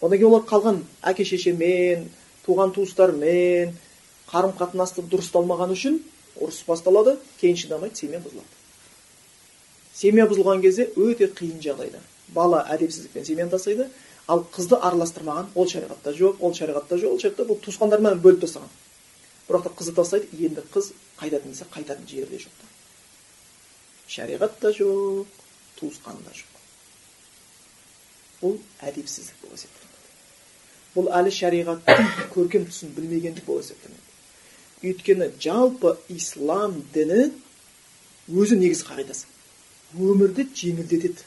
Одан 0.00 0.18
кейін 0.18 0.30
олар 0.30 0.46
қалған 0.48 0.80
әке 1.04 1.26
шешемен 1.28 2.08
туған 2.46 2.72
туыстармен 2.74 3.76
қарым 4.32 4.54
қатынасты 4.56 5.04
дұрысталмаған 5.12 5.74
үшін 5.76 6.00
ұрыс 6.40 6.62
басталады 6.66 7.18
кейін 7.40 7.60
шыдамайды 7.60 8.00
семья 8.00 8.22
бұзылады. 8.24 8.48
Семья 9.94 10.26
бұзылған 10.26 10.64
кезде 10.64 10.88
өте 10.96 11.28
қиын 11.28 11.60
жағдайда. 11.60 12.00
Бала 12.32 12.64
әдепсіздікпен 12.72 13.28
семьяны 13.28 13.52
тастайды 13.52 13.90
ал 14.26 14.46
қызды 14.54 14.78
араластырмаған 14.80 15.52
ол 15.54 15.68
шариғатта 15.68 16.16
жоқ 16.16 16.40
ол 16.40 16.56
шариғатта 16.56 16.96
жоқ 16.96 17.12
ол 17.12 17.20
шариғатта 17.20 17.48
бұл 17.50 17.60
туысқандармен 17.60 18.22
бөліп 18.24 18.46
тастаған. 18.46 18.72
Бірақ 19.48 19.68
та 19.68 19.76
қызды 19.76 19.96
тастайды 19.98 20.46
енді 20.46 20.64
қыз 20.72 20.94
қайтатын 21.20 21.52
десе 21.52 21.66
қайтатын 21.74 22.08
жері 22.08 22.30
де 22.30 22.44
жоқ 22.46 22.70
шариғат 24.12 24.58
та 24.60 24.72
жоқ. 24.72 25.41
Туысқан 25.82 26.18
да 26.24 26.32
жоқ 26.38 26.52
бұл 28.42 28.56
әдепсіздік 28.88 29.42
болып 29.42 29.58
есептелінеді 29.58 30.96
бұл 30.96 31.10
әлі 31.18 31.34
шариғаттың 31.38 32.10
көркем 32.34 32.66
тұсын 32.70 32.94
білмегендік 32.96 33.44
болып 33.46 33.66
есептелінеді 33.66 34.10
өйткені 34.82 35.30
жалпы 35.42 35.96
ислам 36.10 36.80
діні 36.94 37.30
өзі 38.30 38.58
негізгі 38.58 38.88
қағидасы. 38.88 39.26
Өмірді 39.94 40.42
жеңілдетеді. 40.58 41.22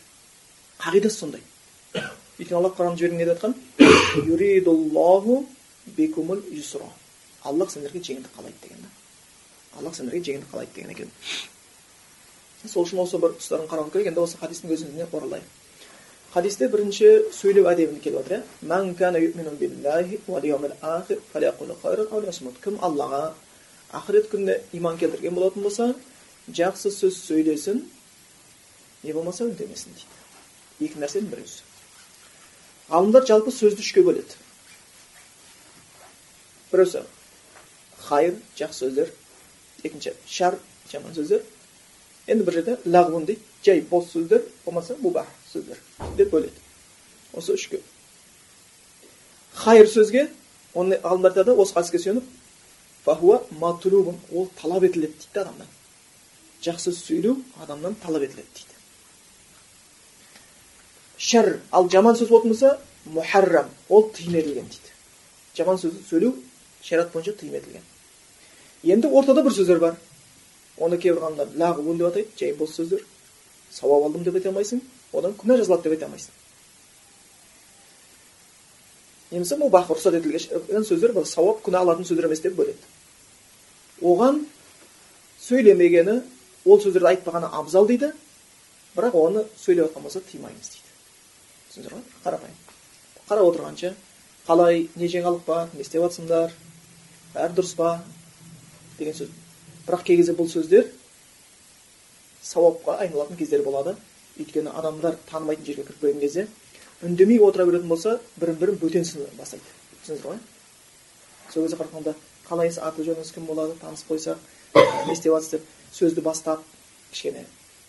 Қағидасы 0.81 1.15
сондай. 1.21 1.43
Өйткені 2.39 2.57
алла 2.59 2.71
құран 2.75 2.97
жіберген 2.99 3.19
не 3.21 3.25
деп 3.25 3.39
жатқан 3.39 3.53
аллах 7.45 7.71
сендерге 7.71 8.01
жеңілдік 8.01 8.33
қалайды 8.35 8.61
деген 8.63 8.81
да 8.81 8.89
аллах 9.79 9.95
сендерге 9.95 10.23
жеңілдік 10.25 10.51
қалайды 10.51 10.73
деген 10.75 10.91
екен 10.95 11.11
сол 12.71 12.85
үшін 12.85 13.01
осы 13.03 13.19
бір 13.21 13.35
тұстарын 13.39 13.67
қарау 13.69 13.91
керек. 13.91 14.07
Енді 14.11 14.21
осы 14.23 14.37
хадистің 14.41 14.73
өзіне 14.75 15.07
оралайық. 15.11 15.47
Хадисте 16.33 16.67
бірінші 16.67 17.31
сөйлеу 17.31 17.69
әдебін 17.71 17.99
келіп 18.03 18.27
жатыр 18.27 18.43
кім 22.63 22.75
аллаға 22.83 23.33
ақырет 23.93 24.27
күніне 24.31 24.59
иман 24.73 24.97
келтірген 24.97 25.35
болатын 25.37 25.63
болса 25.63 25.93
жақсы 26.49 26.91
сөз 26.91 27.21
сөйлесін 27.29 27.85
не 29.03 29.13
болмаса 29.13 29.45
үндемесін 29.45 29.95
дейді. 29.95 30.89
Екі 30.89 30.99
нәрсенің 30.99 31.31
біреусі 31.31 31.63
ғалымдар 32.89 33.25
жалпы 33.25 33.51
сөзді 33.53 33.81
үшке 33.81 34.03
бөледі. 34.05 34.37
Біреусі 36.71 37.05
хайыр 38.05 38.37
жақсы 38.57 38.85
сөздер. 38.85 39.11
Екінші 39.83 40.13
шар 40.27 40.59
жаман 40.91 41.15
сөздер. 41.15 41.41
Енді 42.27 42.43
бір 42.43 42.53
жерде 42.53 42.77
лағвун 42.85 43.25
дейді 43.25 43.41
жай 43.65 43.81
бос 43.89 44.09
сөздер 44.13 44.41
болмаса 44.65 44.95
мубах 45.01 45.27
сөздер 45.51 45.77
деп 46.17 46.31
бөледі 46.31 46.59
осы 47.33 47.53
үшке 47.53 47.81
хайыр 49.53 49.87
сөзге 49.89 50.29
оны 50.73 50.97
ғалымдар 51.03 51.35
айтады 51.35 51.53
осы 51.53 51.73
хадиске 51.73 51.99
сүйеніп 52.01 52.23
фахуа 53.05 53.41
матлубун 53.59 54.17
ол 54.31 54.49
талап 54.61 54.83
етіледі 54.83 55.13
дейді 55.13 55.39
адамнан 55.39 55.67
жақсы 56.65 56.95
сөйлеу 56.97 57.37
адамнан 57.61 57.95
талап 58.01 58.23
етіледі 58.23 58.47
дейді 58.55 58.75
шар 61.17 61.59
ал 61.71 61.89
жаман 61.89 62.17
сөз 62.17 62.29
болатын 62.29 62.49
болса 62.55 62.79
мұхаррам 63.05 63.69
ол 63.89 64.09
тыйым 64.17 64.39
етілген 64.41 64.65
дейді 64.65 64.89
жаман 65.57 65.77
сөз 65.77 65.93
сөйлеу 66.09 66.33
шариғат 66.81 67.13
бойынша 67.13 67.37
тыйым 67.39 67.55
етілген 67.61 67.85
енді 68.95 69.13
ортада 69.13 69.43
бір 69.45 69.53
сөздер 69.53 69.79
бар 69.79 69.95
оны 70.77 70.97
кейбір 70.97 71.21
ғалымдар 71.23 71.53
лағуын 71.59 71.99
деп 71.99 72.07
атайды 72.11 72.39
жай 72.39 72.53
бос 72.53 72.75
сөздер 72.75 73.05
сауап 73.71 74.07
алдым 74.07 74.23
деп 74.23 74.35
айта 74.35 74.49
алмайсың 74.49 74.81
одан 75.13 75.35
күнә 75.39 75.57
жазылады 75.61 75.83
деп 75.83 75.95
айта 75.95 76.05
алмайсың 76.09 76.33
немесе 79.31 79.57
мубах 79.57 79.89
рұқсат 79.89 80.19
етілген 80.19 80.85
сөздер 80.87 81.15
бұл 81.15 81.25
сауап 81.29 81.63
күнә 81.65 81.81
алатын 81.83 82.07
сөздер 82.07 82.27
емес 82.29 82.43
деп 82.43 82.57
бөледі 82.59 84.03
оған 84.03 84.43
сөйлемегені 85.47 86.19
ол 86.65 86.81
сөздерді 86.81 87.11
айтпағаны 87.13 87.49
абзал 87.51 87.87
дейді 87.87 88.11
бірақ 88.95 89.15
оны 89.19 89.45
сөйлеп 89.61 89.89
жатқан 89.89 90.07
болса 90.07 90.21
тыймаймыз 90.31 90.69
дейді 90.73 90.91
түсіндіңіздер 91.69 91.95
ғой 91.95 92.03
қарапайым 92.25 92.59
қарап 93.29 93.49
отырғанша 93.51 93.93
қалай 94.47 94.85
не 94.95 95.09
жаңалық 95.09 95.45
бар 95.47 95.73
не 95.73 95.81
істеп 95.81 96.05
жатсыңдар 96.05 96.53
бәрі 97.33 97.57
дұрыс 97.57 97.75
па 97.79 97.97
деген 98.99 99.17
сөз 99.17 99.44
бірақ 99.85 100.03
кей 100.03 100.21
бұл 100.33 100.49
сөздер 100.49 100.89
сауапқа 102.43 102.99
айналатын 103.01 103.37
кездер 103.37 103.63
болады. 103.63 103.95
Өйткені 104.39 104.73
адамдар 104.75 105.15
танымайтын 105.29 105.65
жерге 105.65 105.83
кіріп 105.87 106.01
келген 106.01 106.19
кезде 106.19 106.47
үндемей 107.01 107.39
отыра 107.39 107.65
беретін 107.65 107.87
болса 107.87 108.19
бірін 108.37 108.57
бірін 108.59 108.79
бөтенсін 108.81 109.25
бастайды. 109.37 109.63
Түсіндіңіздер 110.03 110.31
ғой 110.31 110.39
сол 111.53 111.63
кезде 111.63 111.77
қарағанда 111.79 112.15
қалайсыз 112.49 112.81
аты 112.83 113.05
жөніңіз 113.07 113.31
кім 113.35 113.45
болады 113.47 113.77
танысып 113.79 114.11
қойсақ 114.11 114.37
не 115.07 115.13
істеп 115.13 115.31
жатсыз 115.31 115.51
деп 115.55 115.69
сөзді 115.95 116.21
бастап 116.25 116.63
кішкене 117.11 117.45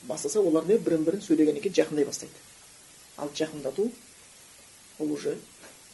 бастаса 0.06 0.40
олар 0.40 0.66
не 0.68 0.78
бірін 0.78 1.04
бірін 1.04 1.22
сөйлегеннен 1.24 1.62
кейін 1.62 1.74
жақындай 1.80 2.06
бастайды. 2.06 2.32
Ал 3.16 3.30
жақындату 3.34 3.90
бұл 5.00 5.12
уже 5.16 5.36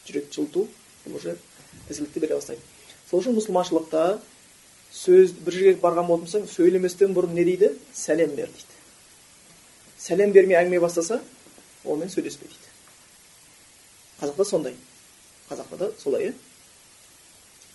жүректі 0.07 0.37
жылыту 0.37 0.67
бұл 1.07 1.17
уже 1.17 1.37
ізгілікті 1.89 2.21
бере 2.21 2.37
бастайды. 2.37 2.61
Сол 3.09 3.23
үшін 3.23 3.39
мұсылманшылықта 3.39 4.21
сөз 4.93 5.33
бір 5.45 5.57
жерге 5.57 5.81
барған 5.81 6.09
болсаң 6.09 6.47
сөйлеместен 6.53 7.15
бұрын 7.17 7.35
не 7.37 7.45
дейді 7.49 7.73
сәлем 7.97 8.35
бер 8.37 8.51
дейді 8.53 8.81
сәлем 9.99 10.33
бермей 10.33 10.59
әңгіме 10.61 10.81
бастаса 10.83 11.21
онымен 11.85 12.13
сөйлеспе 12.13 12.49
дейді 12.49 12.73
қазақта 14.21 14.45
сондай 14.45 14.77
қазақта 15.49 15.79
да 15.79 15.91
солай 15.99 16.29
иә 16.29 16.35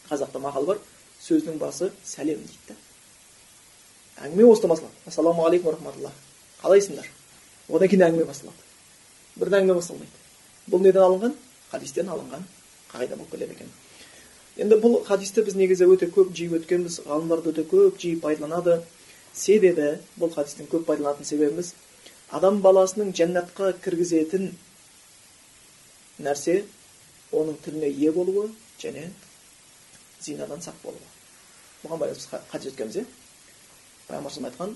қазақта 0.10 0.42
мақал 0.44 0.66
бар 0.70 0.84
сөздің 1.24 1.58
басы 1.58 1.92
сәлем 2.06 2.44
дейді 2.46 2.70
да 2.70 4.28
әңгіме 4.28 4.52
осыдан 4.52 4.76
басталады 4.76 5.10
ассалаумағалейкум 5.10 5.74
рахматулла 5.74 6.14
қалайсыңдар 6.62 7.10
одан 7.70 7.90
кейін 7.90 8.06
әңгіме 8.12 8.30
басталады 8.30 8.62
бірден 9.36 9.64
әңгіме 9.64 9.80
басталмайды 9.82 10.72
бұл 10.72 10.86
неден 10.86 11.04
алынған 11.04 11.36
хадистен 11.72 12.10
алынған 12.14 12.46
қағида 12.94 13.18
болып 13.18 13.32
келеді 13.32 13.58
екен 13.58 13.74
енді 14.58 14.76
бұл 14.82 14.96
хадисті 15.06 15.44
біз 15.46 15.56
негізі 15.58 15.86
өте 15.94 16.08
көп 16.10 16.32
жиі 16.38 16.58
өткенбіз 16.58 17.02
ғалымдар 17.06 17.44
өте 17.46 17.64
көп 17.70 18.00
жиі 18.02 18.18
пайдаланады 18.24 18.80
себебі 19.38 19.90
бұл 20.18 20.32
хадистің 20.34 20.66
көп 20.72 20.88
пайдаланатын 20.88 21.28
себебіміз 21.30 21.74
адам 22.34 22.58
баласының 22.64 23.12
жәннатқа 23.20 23.76
кіргізетін 23.84 24.50
нәрсе 26.26 26.64
оның 27.32 27.60
тіліне 27.66 27.92
ие 27.92 28.12
болуы 28.16 28.48
және 28.82 29.04
зинадан 30.26 30.66
сақ 30.66 30.82
болуы 30.84 31.06
бұған 31.84 32.02
байланысты 32.02 32.34
біз 32.34 32.50
хадис 32.50 32.74
өткенбіз 32.74 32.98
иә 32.98 33.06
пайғамбар 34.08 34.32
айтқан 34.50 34.74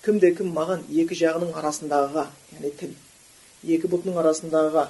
кімде 0.00 0.30
кім 0.32 0.54
маған 0.56 0.80
екі 0.88 1.14
жағының 1.20 1.50
арасындағыға 1.60 2.22
яғни 2.54 2.70
тіл 2.80 2.92
екі 3.64 3.90
бұтының 3.92 4.20
арасындағыға 4.22 4.86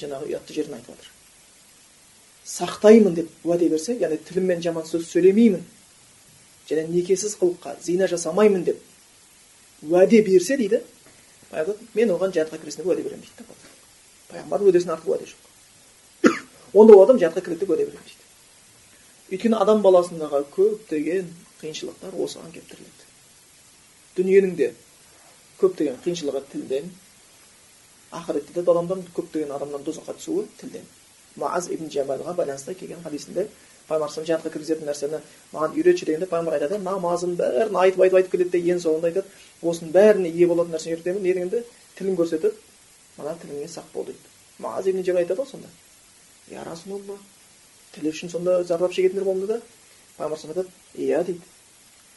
жаңағы 0.00 0.30
ұятты 0.30 0.56
жерін 0.56 0.76
айтып 0.78 0.94
жатыр 0.94 1.12
сақтаймын 2.44 3.14
деп 3.16 3.46
уәде 3.46 3.68
берсе 3.72 3.96
яғни 4.00 4.18
тіліммен 4.28 4.62
жаман 4.64 4.84
сөз 4.88 5.06
сөйлемеймін 5.12 5.62
және 6.68 6.86
некесіз 6.88 7.36
қылыққа 7.40 7.76
зина 7.84 8.08
жасамаймын 8.08 8.64
деп 8.64 8.82
уәде 9.88 10.22
берсе 10.26 10.56
дейді 10.60 10.82
мен 11.94 12.10
оған 12.10 12.34
жәннатқа 12.34 12.60
кіресіне 12.60 12.84
уәде 12.84 13.06
беремін 13.06 13.24
дейді 13.24 13.48
пайғамбардың 14.30 14.68
уәдесінен 14.68 14.94
артық 14.96 15.10
уәде 15.14 15.30
жоқ. 15.30 15.40
Онда 16.74 16.96
ол 16.96 17.04
адам 17.04 17.20
жәннатқа 17.22 17.44
кіреді 17.44 17.64
деп 17.64 17.70
уәде 17.70 17.86
беремін 17.86 18.04
дейді. 18.04 18.24
Өйткені 19.30 19.60
адам 19.62 19.82
баласындағы 19.84 20.42
көптеген 20.56 21.30
қиыншылықтар 21.60 22.16
осыған 22.26 22.52
келіп 22.52 22.70
тіреледі 22.72 23.04
дүниенің 24.16 24.56
де 24.58 24.72
көптеген 25.60 26.00
қиыншылығы 26.04 26.42
тілден 26.52 26.90
ақыретте 28.20 28.54
де 28.54 28.64
адамдар 28.64 29.00
көптеген 29.16 29.54
адамның 29.56 29.84
тозаққа 29.86 30.16
түсуі 30.18 30.46
тілден 30.60 30.86
муаз 31.36 31.68
ибн 31.74 31.90
жабалға 31.90 32.34
байланысты 32.38 32.74
келген 32.78 33.02
хадисінде 33.04 33.48
пайғамбар 33.88 34.26
жәннатқа 34.26 34.52
кіргізетін 34.54 34.88
нәрсені 34.88 35.20
маған 35.52 35.74
үйретші 35.76 36.06
дегенде 36.08 36.28
пайғамбар 36.30 36.56
айтады 36.58 36.78
намазын 36.80 37.34
бәрін 37.36 37.76
айтып 37.82 38.04
айтып 38.06 38.18
айтып 38.20 38.32
келеді 38.32 38.50
де 38.54 38.72
ең 38.72 38.80
соңында 38.84 39.10
айтады 39.10 39.26
осының 39.62 39.92
бәріне 39.96 40.30
ие 40.30 40.46
болатын 40.48 40.76
нәрсені 40.76 40.94
үйретемін 40.96 41.22
не 41.22 41.34
дегенде 41.34 41.64
тілін 41.98 42.16
көрсетіп 42.20 42.60
мына 43.18 43.34
тіліңе 43.42 43.68
сақ 43.74 43.90
бол 43.94 44.06
дейді 44.08 44.32
муаз 44.64 44.88
ибн 44.88 45.04
жабал 45.04 45.20
айтады 45.24 45.42
ғой 45.42 45.50
сонда 45.50 45.68
я 46.54 46.64
расулалла 46.64 47.18
тілі 47.96 48.14
үшін 48.14 48.32
сонда 48.32 48.62
зардап 48.64 48.94
шегетіндер 48.96 49.28
болды 49.28 49.50
да 49.52 49.60
пайғамбар 50.16 50.54
айтады 50.54 50.68
иә 50.94 51.24
дейді 51.24 51.42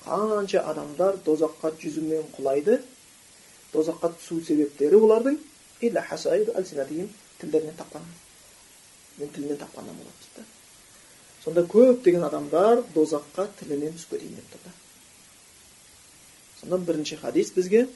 қанша 0.06 0.64
адамдар 0.72 1.20
дозаққа 1.26 1.74
жүзумен 1.82 2.32
құлайды 2.38 2.80
дозаққа 3.74 4.14
түсу 4.16 4.40
себептері 4.46 5.02
олардың 5.04 5.40
тілдерінен 7.42 7.76
тапқан 7.78 8.02
мен 9.18 9.30
тілмен 9.30 9.58
тапқаннан 9.58 9.96
болады 9.98 10.18
дейді 10.22 10.38
да 10.38 10.44
сонда 11.44 11.64
көптеген 11.70 12.26
адамдар 12.28 12.84
дозаққа 12.96 13.48
тілінен 13.60 13.94
кетейін 13.98 14.36
деп 14.36 14.52
тұр 14.54 14.62
да 14.66 14.72
сонда 16.62 16.78
бірінші 16.78 17.18
хадис 17.22 17.52
бізге 17.56 17.88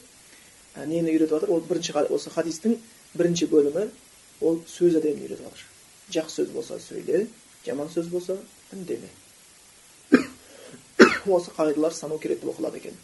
ә, 0.75 0.85
нені 0.85 1.11
үйретіп 1.11 1.35
жатыр 1.35 1.51
ол 1.51 1.61
бірінші 1.61 1.93
осы 2.09 2.29
хадистің 2.33 2.77
бірінші 3.13 3.49
бөлімі 3.51 3.87
ол 4.41 4.61
сөз 4.67 4.97
әдебін 5.01 5.25
үйретіп 5.25 5.45
жатыр 5.45 5.65
жақсы 6.17 6.41
сөз 6.41 6.53
болса 6.55 6.79
сөйле 6.79 7.27
жаман 7.65 7.89
сөз 7.93 8.09
болса 8.09 8.37
үндеме 8.73 9.09
осы 11.25 11.51
қағидалар 11.57 11.93
санау 11.93 12.19
керек 12.19 12.41
деп 12.41 12.53
оқылады 12.55 12.77
екен 12.81 12.97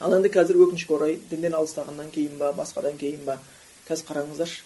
ал 0.00 0.14
енді 0.16 0.30
қазір 0.32 0.58
өкінішке 0.64 0.94
орай 0.96 1.20
діннен 1.30 1.54
алыстағаннан 1.54 2.10
кейін 2.14 2.38
ба 2.40 2.52
басқадан 2.56 2.98
кейін 2.98 3.22
ба 3.24 3.38
қазір 3.88 4.08
қараңыздаршы 4.10 4.62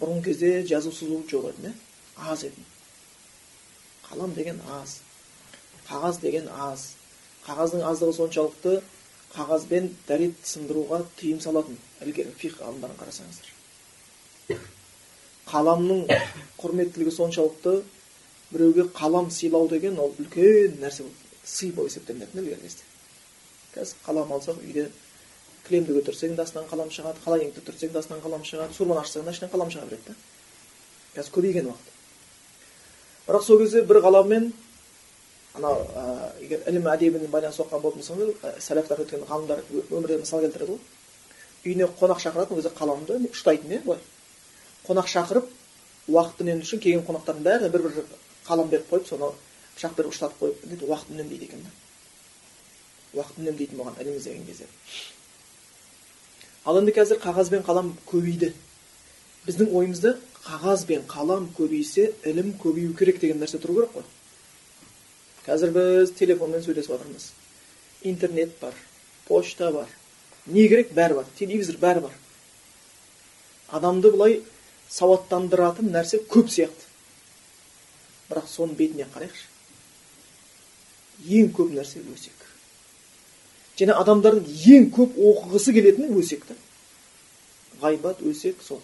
бұрынғы 0.00 0.24
кезде 0.28 0.50
жазу 0.66 0.92
сызу 0.92 1.20
жоқ 1.30 1.50
еді 1.52 1.68
иә 1.68 1.74
аз 2.32 2.44
еді 2.48 2.62
қалам 4.08 4.34
деген 4.34 4.60
аз 4.80 5.00
қағаз 5.88 6.20
деген 6.20 6.48
аз 6.48 6.80
қағаздың 7.46 7.82
аздығы 7.90 8.14
соншалықты 8.18 8.72
қағазбен 9.34 9.90
дәрет 10.08 10.36
сындыруға 10.46 11.02
тыйым 11.18 11.40
салатын 11.44 11.76
ілгері 12.06 12.32
фих 12.38 12.58
ғалымдарын 12.60 12.98
қарасаңыздар 13.00 14.58
қаламның 15.50 16.00
құрметтілігі 16.58 17.12
соншалықты 17.18 17.74
біреуге 18.50 18.88
қалам 18.98 19.30
сыйлау 19.30 19.68
деген 19.68 19.98
ол 19.98 20.14
үлкен 20.18 20.78
нәрсе 20.82 21.06
сый 21.44 21.72
болып 21.72 21.92
есептелінетін 21.92 22.40
ілгергі 22.42 22.62
кезде 22.62 22.84
қазір 23.74 23.96
қалам 24.06 24.32
алсақ 24.38 24.62
үйде 24.62 24.88
кілемді 25.66 25.98
көтерсең 25.98 26.36
де 26.36 26.42
астынан 26.44 26.68
қалам 26.70 26.92
шығады 26.92 27.22
халайыңды 27.24 27.64
түртсең 27.64 27.92
де 27.92 27.98
астынан 28.00 28.22
қалам 28.24 28.44
шығады 28.44 28.76
суырманы 28.76 29.04
ашсаң 29.04 29.24
да 29.24 29.34
ішінен 29.34 29.52
қалам 29.52 29.72
шыға 29.72 29.88
береді 29.90 30.12
да 30.12 30.16
қазір 31.14 31.34
көбейген 31.34 31.68
уақыт. 31.70 31.90
Бірақ 33.26 33.42
сол 33.46 33.58
кезде 33.62 33.82
бір 33.86 34.00
қаламмен 34.02 34.50
анау 35.54 35.86
ә, 35.94 36.32
егер 36.42 36.64
ілім 36.68 36.88
әдебіне 36.90 37.28
байланысты 37.30 37.62
оқыған 37.62 37.82
болатын 37.82 38.02
болсаңыз 38.02 38.64
сәләфтар 38.66 39.04
өткен 39.04 39.22
ғалымдар 39.28 39.62
өмірде 39.90 40.18
мысал 40.18 40.42
келтіреді 40.42 40.74
ғой. 40.74 40.80
Үйіне 41.64 41.88
қонақ 42.00 42.20
шақыратын 42.24 42.58
өзі 42.58 42.74
қаламды 42.74 43.20
ұштайтын 43.30 43.76
иә 43.78 43.84
былай. 43.86 44.02
Қонақ 44.88 45.08
шақырып 45.14 45.48
уақыт 46.10 46.42
үнемдеу 46.42 46.66
үшін 46.66 46.82
келген 46.82 47.06
қонақтардың 47.06 47.46
бәріне 47.46 47.70
бір 47.70 47.86
бір 47.86 48.04
қалам 48.48 48.68
беріп 48.68 48.90
қойып 48.90 49.08
соны 49.08 49.30
пышақ 49.78 49.94
беріп 49.96 50.12
ұштатып 50.12 50.42
қойып 50.42 50.84
уақыт 50.90 51.14
үнемдейді 51.14 51.48
екен 51.48 51.64
да. 51.64 51.70
Уақыт 53.14 53.38
үнемдейтін 53.40 53.78
болған 53.78 54.00
ілім 54.02 54.18
іздеген 54.18 54.46
кезде. 54.50 54.66
Ал 56.64 56.80
енді 56.80 56.94
қазір 56.96 57.20
қағаз 57.22 57.50
бен 57.52 57.62
қалам 57.62 57.92
көбейді. 58.08 58.52
Біздің 59.46 59.72
ойымызда 59.76 60.16
қағаз 60.46 60.86
бен 60.88 61.06
қалам 61.08 61.50
көбейсе 61.58 62.12
ілім 62.24 62.54
көбею 62.62 62.96
керек 62.96 63.20
деген 63.20 63.40
нәрсе 63.42 63.60
тұру 63.60 63.78
керек 63.80 63.96
қой. 63.96 64.04
Қазір 65.46 65.72
біз 65.76 66.12
телефонмен 66.18 66.64
сөйлесіп 66.64 66.96
жатырмыз 66.96 67.32
интернет 68.04 68.58
бар 68.60 68.74
почта 69.26 69.72
бар. 69.72 69.88
Не 70.46 70.68
керек? 70.68 70.92
Бәрі 70.92 71.14
бар. 71.20 71.26
Телевизор 71.38 71.78
бәрі 71.80 72.04
бар. 72.04 72.16
Адамды 73.72 74.10
былай 74.12 74.42
сауаттандыратын 74.92 75.88
нәрсе 75.92 76.20
көп 76.28 76.52
сияқты. 76.52 76.90
Бірақ 78.28 78.48
соның 78.52 78.76
бетіне 78.76 79.08
қарайықшы. 79.14 79.48
Ең 81.24 81.52
көп 81.56 81.72
нәрсе 81.72 82.04
өсек. 82.12 82.43
Және 83.78 83.96
адамдардың 84.00 84.44
ең 84.76 84.90
көп 84.94 85.16
оқығысы 85.30 85.74
келетіні 85.76 86.18
өсек 86.20 86.44
та. 86.48 86.58
Ғайбат 87.82 88.20
өсек 88.22 88.62
сол. 88.62 88.82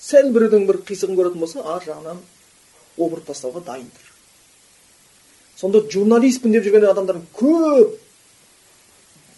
Сәл 0.00 0.32
біреудің 0.34 0.66
бір 0.68 0.82
қисығын 0.88 1.16
көретін 1.18 1.42
болса 1.42 1.64
ар 1.64 1.82
жағынан 1.86 2.20
опырып 2.96 3.26
тастауға 3.30 3.64
дайын 3.66 3.88
тұр 3.88 4.12
сонда 5.56 5.80
журналистпін 5.92 6.52
деп 6.52 6.66
жүрген 6.66 6.84
адамдардың 6.90 7.24
көп 7.36 7.96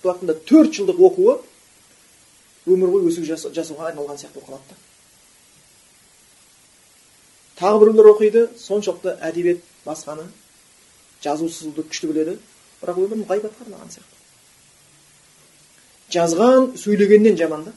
уақытында 0.02 0.34
төрт 0.48 0.74
жылдық 0.78 0.98
оқуы 1.08 1.34
өмір 2.74 2.92
бойы 2.94 3.10
өсек 3.10 3.24
жасауға 3.28 3.90
айналған 3.92 4.18
сияқты 4.18 4.40
болып 4.40 4.48
қалады 4.50 4.66
да. 4.70 4.76
Тағы 7.58 7.76
біреулер 7.82 8.10
оқиды 8.12 8.44
соншалықты 8.58 9.16
әдебиет 9.30 9.62
басқаны 9.86 10.26
жазу 11.22 11.48
сызуды 11.48 11.82
күшті 11.86 12.10
біледі. 12.10 12.38
Бірақ 12.82 13.02
өмірін 13.04 13.26
ғайбатқа 13.28 13.66
арнаған 13.66 13.92
сияқты. 13.94 14.18
Жазған 16.14 16.72
сөйлегеннен 16.80 17.36
жаман 17.36 17.66
да. 17.68 17.72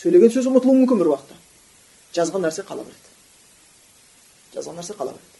Сөйлеген 0.00 0.32
сөз 0.34 0.48
ұмытылуы 0.50 0.82
мүмкін 0.82 0.98
бір 1.02 1.12
уақытта. 1.12 1.36
Жазған 2.16 2.46
нәрсе 2.46 2.64
қала 2.66 2.82
береді. 2.82 3.12
Жазған 4.54 4.80
нәрсе 4.80 4.96
қала 4.98 5.14
береді. 5.14 5.36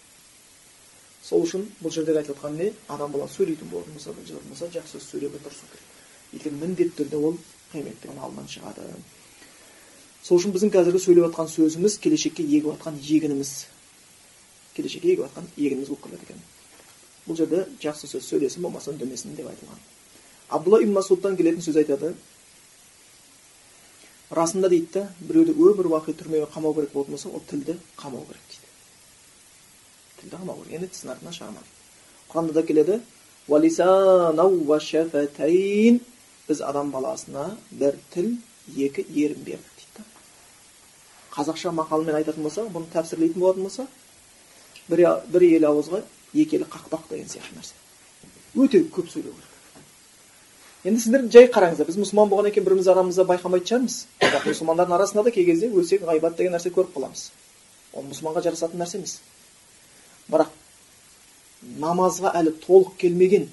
Сол 1.27 1.43
үшін 1.43 1.67
бұл 1.83 1.91
жердегі 1.91 2.21
айтып 2.21 2.37
жатқан 2.37 2.55
не? 2.61 2.71
Адам 2.89 3.11
баласы 3.11 3.41
сөйлейтін 3.41 3.71
болатын 3.73 3.97
болса 3.97 4.13
болса 4.15 4.71
жақсы 4.71 5.01
сөз 5.01 5.09
сөйлеуге 5.11 5.41
тырысу 5.43 5.67
керек. 5.73 5.87
Өйткені 6.37 6.61
міндетті 6.63 7.03
түрде 7.03 7.19
ол 7.19 7.39
қияметтің 7.73 8.21
алдынан 8.21 8.47
шығады. 8.53 8.87
Сол 10.23 10.39
үшін 10.39 10.55
біздің 10.55 10.71
қазіргі 10.77 11.03
сөйлеп 11.03 11.27
жатқан 11.27 11.51
сөзіміз 11.51 11.99
келешекке 11.99 12.47
егіп 12.47 12.71
жатқан 12.77 13.01
егініміз. 13.03 13.53
Келешекке 14.77 15.17
егіп 15.17 15.27
жатқан 15.27 15.51
егініміз 15.57 15.91
болып 15.91 16.07
келеді 16.07 16.29
екен. 16.29 16.47
Бұл 17.27 17.37
жерде 17.37 17.67
жақсы 17.83 18.07
сөз 18.11 18.25
сөйлесін 18.31 18.63
болмаса 18.63 18.91
үндемесін 18.93 19.37
деп 19.37 19.49
айтылған 19.51 19.81
абдулла 20.49 20.83
ибн 20.83 20.93
масудтан 20.99 21.37
келетін 21.37 21.63
сөз 21.65 21.77
айтады 21.83 22.15
расында 24.31 24.69
дейді 24.69 24.93
да 24.95 25.09
біреуді 25.21 25.53
өмір 25.55 25.87
бақи 25.95 26.15
түрмеге 26.19 26.47
қамау 26.55 26.75
керек 26.75 26.93
болатын 26.93 27.13
болса 27.15 27.29
ол 27.29 27.43
тілді 27.51 27.75
қамау 27.99 28.23
керек 28.27 28.45
дейді 28.51 28.67
тілді 30.21 30.37
қамау 30.37 30.57
керек 30.63 30.75
енді 30.81 30.89
тісін 30.95 31.11
артынан 31.15 31.35
шығармау 31.39 31.65
құранда 32.33 32.53
да 32.53 32.63
келеді 32.67 32.95
біз 36.49 36.61
адам 36.63 36.91
баласына 36.95 37.57
бір 37.71 37.97
тіл 38.15 38.37
екі 38.77 39.03
ерін 39.03 39.43
бердік 39.47 39.73
дейді 39.79 39.99
да 39.99 40.05
қазақша 41.35 41.73
мақалмен 41.75 42.15
айтатын 42.21 42.47
болсақ 42.47 42.71
бұны 42.75 42.87
тәпсірлейтін 42.93 43.41
болатын 43.43 43.67
болса 43.67 43.87
бір, 44.89 45.03
бір 45.27 45.43
ел 45.49 45.67
ауызға 45.73 46.03
екі 46.43 46.59
елі 46.59 46.69
қақпақ 46.71 47.09
деген 47.11 47.29
сияқты 47.31 47.57
нәрсе. 47.57 47.75
Өте 48.57 48.83
көп 48.93 49.11
сөйлеу 49.13 49.33
керек. 49.33 49.53
Енді 50.87 51.03
сіздер 51.03 51.27
жай 51.33 51.49
қараңыздар 51.51 51.89
біз 51.89 51.99
мұсылман 51.99 52.31
болғаннан 52.31 52.55
кейін 52.55 52.67
біріміз 52.69 52.89
арамызда 52.93 53.25
байқамайтын 53.27 53.67
шығармыз. 53.67 53.97
Бірақ 54.23 54.47
мұсылмандардың 54.51 54.97
арасында 54.97 55.25
да 55.27 55.33
кей 55.35 55.47
кезде 55.49 55.71
өсек 55.71 56.05
ғайбат 56.07 56.37
деген 56.39 56.55
нәрсе 56.55 56.71
көріп 56.75 56.95
қаламыз. 56.95 57.31
Ол 57.93 58.07
мұсылманға 58.07 58.45
жарасатын 58.47 58.83
нәрсе 58.83 59.01
емес. 59.01 59.19
Бірақ 60.31 60.53
намазға 61.83 62.33
әлі 62.39 62.55
толық 62.63 62.95
келмеген 63.03 63.49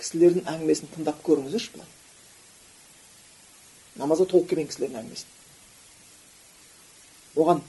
кісілердің 0.00 0.48
әңгімесін 0.50 0.90
тыңдап 0.96 1.22
көріңіздерші 1.26 1.76
былай 1.76 1.92
намазға 4.00 4.26
толық 4.30 4.48
келмеген 4.50 4.70
кісілердің 4.72 5.00
әңгімесін. 5.00 5.28
Оған 7.38 7.60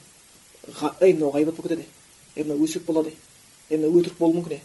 ей 1.02 1.14
мынау 1.14 1.34
ғайбат 1.36 1.58
болып 1.58 1.70
кетеді. 1.70 1.86
Ей 2.36 2.46
мынау 2.46 2.66
өсек 2.66 2.86
болады. 2.86 3.14
Мынау 3.70 4.02
өтірік 4.02 4.20
болуы 4.20 4.42
мүмкін 4.42 4.60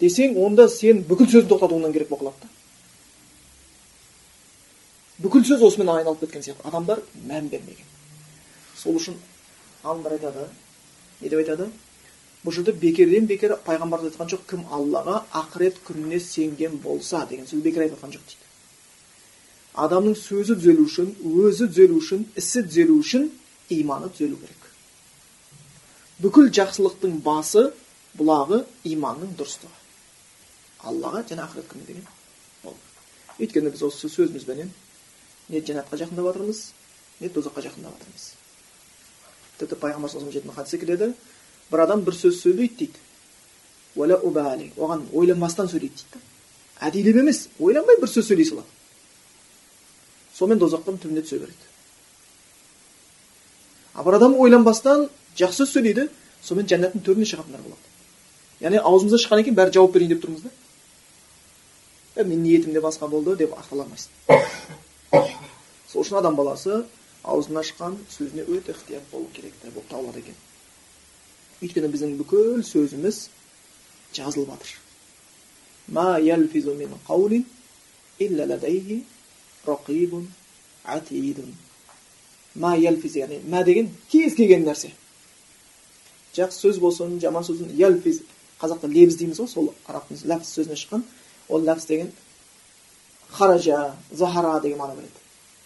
десең 0.00 0.38
онда 0.44 0.68
сен 0.68 1.04
бүкіл 1.08 1.28
сөзін 1.28 1.50
тоқтатуыңнан 1.50 1.92
керек 1.92 2.08
болып 2.08 2.32
қалады 2.32 2.56
бүкіл 5.20 5.44
сөз 5.44 5.62
осымен 5.66 5.90
айналып 5.92 6.24
кеткен 6.24 6.42
сияқты. 6.42 6.64
Адамдар 6.64 7.02
мән 7.28 7.48
бермеген. 7.52 7.86
Сол 8.76 8.96
үшін 8.96 9.18
ғалымдар 9.84 10.16
айтады. 10.16 10.46
Не 11.20 11.28
деп 11.28 11.42
айтады? 11.42 11.68
Бұл 12.44 12.54
жерде 12.56 12.72
бекерден 12.72 13.26
бекер 13.28 13.58
пайғамбар 13.66 14.06
айтқан 14.08 14.30
жоқ 14.32 14.46
кім 14.48 14.62
аллаға 14.72 15.24
ақырет 15.42 15.82
күніне 15.84 16.20
сенген 16.24 16.78
болса 16.80 17.26
деген 17.28 17.44
сөз 17.46 17.60
бекер 17.60 17.84
айтып 17.84 17.98
жатқан 17.98 18.14
жоқ 18.16 18.24
дейді. 18.30 18.46
Адамның 19.84 20.16
сөзі 20.16 20.56
түзелу 20.56 20.86
үшін 20.88 21.12
өзі 21.20 21.68
түзелу 21.68 22.00
үшін 22.00 22.24
ісі 22.40 22.64
түзелу 22.64 22.96
үшін 23.04 23.28
иманы 23.76 24.08
түзелу 24.16 24.40
керек. 24.40 24.56
Бүкіл 26.24 26.48
жақсылықтың 26.48 27.20
басы 27.24 27.70
бұлағы 28.18 28.64
иманның 28.90 29.34
дұрыстығы 29.38 29.76
аллаға 30.90 31.22
және 31.28 31.44
ақырет 31.44 31.68
күні 31.70 31.86
деген 31.86 32.06
ол 32.64 32.76
өйткені 33.38 33.72
біз 33.74 33.82
осы 33.86 34.08
сөзімізбенен 34.08 34.70
не 35.50 35.60
жәннатқа 35.60 35.98
жақындап 36.00 36.30
жатырмыз 36.30 36.62
не 37.20 37.28
тозаққа 37.28 37.64
жақындап 37.66 37.94
жатырмыз 37.98 38.26
тіпті 39.60 39.78
пайғамбар 39.84 40.10
саллаллаху 40.10 40.56
хадисте 40.56 40.78
келеді 40.78 41.12
бір 41.70 41.84
адам 41.84 42.04
бір 42.06 42.16
сөз 42.16 42.40
сөйлейді 42.42 42.88
дейді 43.96 44.70
оған 44.76 45.06
ойланбастан 45.12 45.68
сөйлейді 45.68 46.00
дейді 46.00 46.24
әдейілеп 46.80 47.20
емес 47.22 47.48
ойланбай 47.60 48.00
бір 48.00 48.08
сөз 48.08 48.30
сөйлей 48.30 48.48
салады 48.48 48.68
сонымен 50.38 50.62
тозақтың 50.64 50.98
түбіне 51.02 51.22
түсе 51.26 51.42
береді 51.42 51.68
а 53.94 54.04
бір 54.06 54.16
адам 54.16 54.38
ойланбастан 54.40 55.08
жақсы 55.36 55.66
сөз 55.66 55.76
сөйлейді 55.76 56.08
сонымен 56.42 56.70
жәннаттың 56.72 57.04
төріне 57.04 57.28
шығатындар 57.28 57.66
болады 57.66 57.89
яғни 58.60 58.78
аузымыздан 58.80 59.22
шыққаннан 59.24 59.46
кейін 59.46 59.58
бәрі 59.58 59.74
жауап 59.76 59.92
берейін 59.94 60.14
деп 60.14 60.24
тұрмыз 60.24 60.42
да 60.44 60.50
ә, 62.16 62.24
менің 62.24 62.42
ниетім 62.44 62.72
де 62.74 62.80
басқа 62.84 63.08
болды 63.08 63.36
деп 63.40 63.54
ақтала 63.56 63.86
алмайсың 63.86 64.10
сол 65.88 66.04
үшін 66.04 66.20
адам 66.20 66.36
баласы 66.36 66.84
аузынан 67.22 67.64
шыққан 67.64 67.96
сөзіне 68.16 68.44
өте 68.46 68.74
ықтият 68.74 69.04
болу 69.12 69.28
керек 69.34 69.54
болып 69.64 69.88
табылады 69.88 70.20
екен 70.24 70.36
өйткені 71.60 71.90
біздің 71.92 72.16
бүкіл 72.20 72.62
сөзіміз 72.64 73.28
жазылып 74.16 74.52
жатыр 74.54 74.70
мә 83.50 83.64
деген 83.64 83.90
кез 84.10 84.34
келген 84.34 84.64
нәрсе 84.66 84.92
жақсы 86.36 86.64
сөз 86.64 86.78
болсын 86.82 87.18
жаман 87.22 87.44
сөз 87.44 87.62
ялфиз 87.78 88.22
қазақта 88.60 88.88
лебіз 88.88 89.16
дейміз 89.16 89.40
ғой 89.40 89.48
сол 89.48 89.72
арабтың 89.88 90.20
ләпс 90.30 90.52
сөзінен 90.56 90.78
шыққан. 90.80 91.04
Ол 91.48 91.64
ләпс 91.64 91.86
деген 91.88 92.12
хаража 93.30 93.96
захара 94.12 94.60
деген 94.60 94.78
мағына 94.78 94.96
береді. 95.00 95.20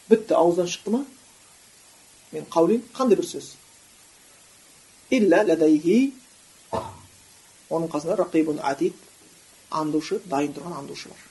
Бітті 0.08 0.34
ауыздан 0.34 0.66
шықты 0.66 0.90
ма? 0.90 1.04
Мен 2.32 2.46
қаулин 2.50 2.82
қандай 2.94 3.16
бір 3.16 3.26
сөз? 3.26 3.54
Илля 5.10 5.44
ладайхи 5.44 6.12
оның 7.70 7.90
қасында 7.92 8.18
рақибун 8.20 8.60
атид 8.62 8.94
аңдушы 9.70 10.20
дайын 10.30 10.54
тұрған 10.54 10.78
аңдушы 10.80 11.08
бар. 11.08 11.22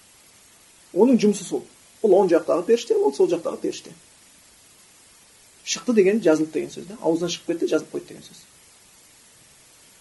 Оның 0.93 1.19
жұмысы 1.21 1.45
сол. 1.47 1.63
Ол 2.01 2.17
оң 2.19 2.31
жақтағы 2.31 2.65
періште 2.67 2.95
ол 2.95 3.13
сол 3.13 3.29
жақтағы 3.31 3.61
періште. 3.61 3.93
Шықты 5.63 5.93
деген 5.93 6.19
жазылды 6.21 6.51
деген 6.51 6.71
сөз 6.73 6.87
да. 6.89 6.97
Аузынан 7.01 7.31
шығып 7.31 7.53
кетті 7.53 7.69
жазылып 7.71 7.93
қойды 7.93 8.07
деген 8.11 8.23
сөз. 8.23 8.41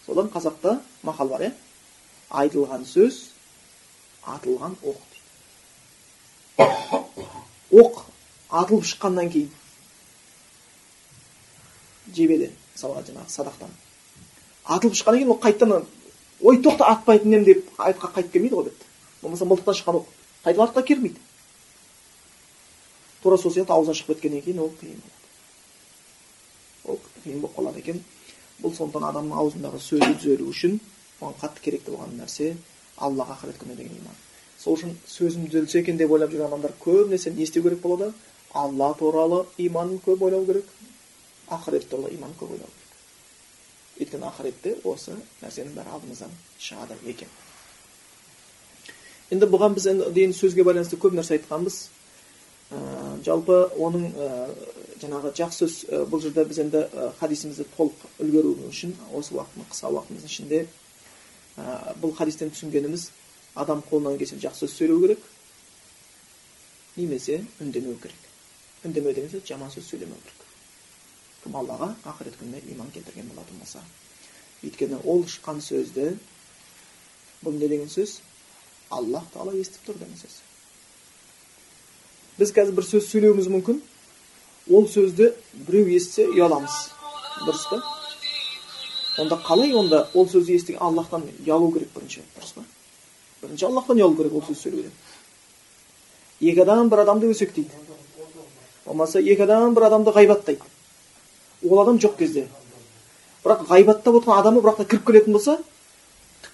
Содан 0.06 0.28
қазақта 0.32 0.80
мақал 1.02 1.28
бар 1.28 1.40
иә? 1.48 1.52
Айтылған 2.30 2.84
сөз 2.88 3.32
атылған 4.22 4.76
оқ. 4.82 5.00
Дейді 6.58 6.62
оқ 7.82 8.04
атылып 8.50 8.84
шыққаннан 8.84 9.30
кейін. 9.32 9.50
Жебеден 12.14 12.52
мысалға 12.74 13.04
жаңағы 13.08 13.30
садақтан. 13.32 13.70
Атылып 14.64 14.94
шыққаннан 14.96 15.22
кейін 15.22 15.34
ол 15.34 15.40
қайтадан 15.42 15.86
ой 16.40 16.58
тоқта 16.62 16.88
атпайтын 16.92 17.32
едім 17.32 17.44
деп 17.44 17.70
артқа 17.78 18.12
қайтып 18.16 18.32
келмейді 18.32 18.56
ғой 18.56 18.64
бетті 18.70 18.84
болмаса 19.22 19.44
мылтықтан 19.44 19.74
шыққан 19.78 20.00
оқ. 20.00 20.06
Қайтып 20.44 20.62
артқа 20.66 20.82
келмейді. 20.86 21.20
Тура 23.22 23.38
сол 23.38 23.52
сияқты 23.54 23.72
аузынан 23.72 23.96
шығып 23.96 24.16
кеткеннен 24.16 24.42
кейін 24.42 24.58
ол 24.64 24.72
қиын 24.80 24.98
болады. 24.98 25.20
Ол 26.84 26.98
қиын 27.24 27.40
болып 27.40 27.56
қалады 27.56 27.78
екен. 27.78 28.04
Бұл 28.62 28.74
сондықтан 28.76 29.08
адамның 29.10 29.38
аузындағы 29.42 29.80
сөзі 29.82 30.12
түзелу 30.20 30.50
үшін 30.52 30.78
оған 31.20 31.38
қатты 31.40 31.64
керекті 31.64 31.94
болған 31.94 32.16
нәрсе 32.20 32.52
аллаға 32.96 33.36
ақырет 33.38 33.58
күніне 33.60 33.76
деген 33.78 33.98
иман. 33.98 34.16
Сол 34.58 34.76
үшін 34.76 34.94
сөзім 35.08 35.48
түзелсе 35.50 35.82
екен 35.82 35.98
деп 35.98 36.10
ойлап 36.10 36.30
жүрген 36.30 36.46
адамдар 36.46 36.74
көбінесе 36.82 37.32
не 37.34 37.42
істеу 37.42 37.62
керек 37.62 37.80
болады? 37.82 38.12
Алла 38.54 38.92
туралы 38.98 39.46
иманын 39.58 40.00
көп 40.06 40.22
ойлау 40.22 40.46
керек. 40.46 40.66
Ақырет 41.48 41.88
туралы 41.88 42.14
иман 42.14 42.34
көп 42.38 42.52
ойлау 42.54 42.68
керек. 42.68 42.92
Өйткені 44.00 44.28
ақыретте 44.28 44.76
осы 44.84 45.16
нәрсенің 45.42 45.74
бәрі 45.76 45.96
алдымыздан 45.96 46.30
шығады 46.60 46.98
екен. 47.06 47.28
Енді 49.32 49.48
бұған 49.48 49.74
біз 49.74 49.88
дейін 50.12 50.34
сөзге 50.36 50.64
байланысты 50.68 50.98
көп 51.00 51.16
нәрсе 51.16 51.38
айтқанбыз. 51.38 51.88
Жалпы 53.26 53.58
оның 53.82 54.06
жаңағы 55.02 55.32
жақсы 55.36 55.66
сөз 55.66 56.06
бұл 56.10 56.22
жерде 56.22 56.44
біз 56.48 56.60
енді 56.62 56.82
хадисімізді 57.18 57.66
толық 57.76 58.06
үлгеру 58.22 58.54
үшін 58.68 58.94
осы 59.12 59.34
уақыттың 59.36 59.68
қысқа 59.72 59.90
уақытымыздың 59.96 60.30
ішінде 60.30 60.60
бұл 62.02 62.14
хадистен 62.16 62.52
түсінгеніміз 62.54 63.08
адам 63.54 63.82
қолынан 63.90 64.18
келсе 64.20 64.38
жақсы 64.40 64.66
сөз 64.66 64.76
сөйлеу 64.78 65.00
керек 65.02 65.26
немесе 66.96 67.44
үндемеу 67.60 67.96
керек. 68.00 68.22
Үндемеу 68.84 69.14
деген 69.14 69.30
сөз 69.32 69.44
жаман 69.48 69.70
сөз 69.72 69.88
сөйлемеу 69.90 70.20
керек. 70.22 70.46
Кім 71.44 71.56
аллаға 71.58 71.92
ақырет 72.04 72.38
күніне 72.40 72.62
иман 72.72 72.90
келтірген 72.94 73.28
болатын 73.32 73.58
болса. 73.58 73.82
Өйткені 74.62 75.00
ол 75.04 75.24
шыққан 75.26 75.60
сөзді 75.64 76.12
бұл 77.42 77.58
не 77.58 77.68
деген 77.68 77.90
сөз? 77.90 78.20
Аллах 78.90 79.28
тағала 79.34 79.56
естіп 79.58 79.88
тұр 79.88 79.98
деген 79.98 80.16
сөз. 80.20 80.40
Біз 82.38 82.52
қазір 82.56 82.76
бір 82.78 82.88
сөз 82.88 83.08
сөйлеуіміз 83.10 83.48
мүмкін. 83.52 83.80
Ол 84.70 84.86
сөзді 84.88 85.32
біреу 85.66 85.88
естісе 85.96 86.28
ұяламыз. 86.30 86.76
Дұрыс 87.46 87.64
па? 87.70 87.80
Онда 89.22 89.38
қалай 89.44 89.74
онда 89.76 90.06
ол 90.14 90.28
сөзді 90.28 90.56
естіген 90.56 90.82
аллахтан 90.82 91.26
ұялу 91.44 91.72
керек 91.74 91.90
бірінші? 91.96 92.22
Дұрыс 92.36 92.54
па? 92.56 92.64
Бірінші 93.42 93.68
аллахтан 93.68 94.00
ұялу 94.00 94.16
керек 94.16 94.38
ол 94.38 94.46
сөз 94.46 94.62
сөйлеуден 94.62 94.94
екі 96.42 96.64
адам 96.64 96.90
бір 96.90 97.04
адамды 97.04 97.30
өсектейді. 97.30 97.70
Болмаса 98.84 99.20
екі 99.20 99.44
адам 99.44 99.74
бір 99.76 99.86
адамды 99.88 100.10
ғайбаттайды. 100.14 100.64
Ол 101.62 101.82
адам 101.82 102.00
жоқ 102.02 102.16
кезде. 102.18 102.48
Бірақ 103.44 103.66
ғайбаттап 103.68 104.18
отырған 104.18 104.40
адамы 104.40 104.62
бірақ 104.62 104.80
та 104.80 104.84
кіріп 104.84 105.06
келетін 105.06 105.36
болса 105.36 105.58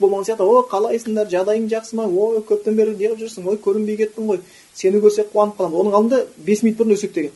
болмаған 0.00 0.26
сияқты. 0.28 0.44
О 0.44 0.62
қалайсыңдар 0.70 1.28
жағдайың 1.32 1.68
жақсы 1.72 1.98
ма? 1.98 2.06
Ой 2.06 2.40
көптен 2.48 2.78
бері 2.78 2.96
неғып 2.96 3.20
жүрсің? 3.22 3.46
Ой 3.48 3.60
көрінбей 3.62 3.98
кеттің 4.00 4.30
ғой. 4.30 4.40
Сені 4.74 5.02
көрсек 5.02 5.30
қуанып 5.34 5.58
қаламыз 5.58 5.80
оның 5.82 5.98
алдында 5.98 6.24
бес 6.36 6.62
минут 6.62 6.80
бұрын 6.80 6.96
өсектеген 6.96 7.32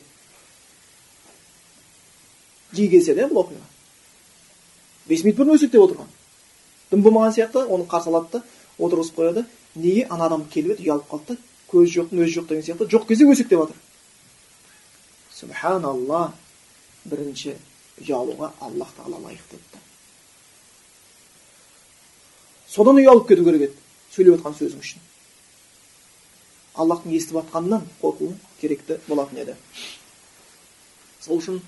жиі 2.73 2.89
кездеседі 2.89 3.21
иә 3.21 3.29
бұл 3.29 3.43
оқиға. 3.43 3.65
Бес 5.07 5.23
минут 5.23 5.39
бұрын 5.39 5.57
өсектеп 5.59 5.83
отырған. 5.83 6.13
Дым 6.91 7.03
болмаған 7.05 7.35
сияқты 7.35 7.65
оны 7.67 7.85
қарсы 7.89 8.09
алады 8.09 8.39
да 8.39 8.43
отырғызып 8.79 9.19
қояды. 9.19 9.45
Неге 9.75 10.07
ана 10.09 10.25
адам 10.25 10.47
келіп 10.49 10.77
еді? 10.77 10.87
Ұялып 10.87 11.09
қалды. 11.11 11.35
Да 11.35 11.51
көзі 11.73 11.97
жоқтың 11.97 12.23
өзі 12.23 12.37
жоқ 12.37 12.49
деген 12.49 12.65
сияқты. 12.67 12.89
Жоқ 12.91 13.07
кезде 13.09 13.27
өсектеп 13.29 13.63
жатыр 13.63 13.79
субханалла. 15.33 16.33
Бірінші 17.03 17.57
ұялуға 17.99 18.53
аллах 18.63 18.93
тағала 18.97 19.19
лайықты 19.25 19.57
етті 19.59 19.82
содан 22.73 22.97
ұялып 22.97 23.27
кету 23.29 23.45
керек 23.45 23.67
еді 23.67 23.75
сөйлеп 24.15 24.39
жатқан 24.39 24.55
сөзің 24.57 24.81
үшін 24.81 25.03
аллахтың 26.73 27.13
естіп 27.13 27.37
жатқанынан 27.37 27.83
қорқу 28.01 28.31
керекті 28.61 28.97
болатын 29.07 29.43
еді 29.43 29.55
сол 31.21 31.37
үшін 31.37 31.59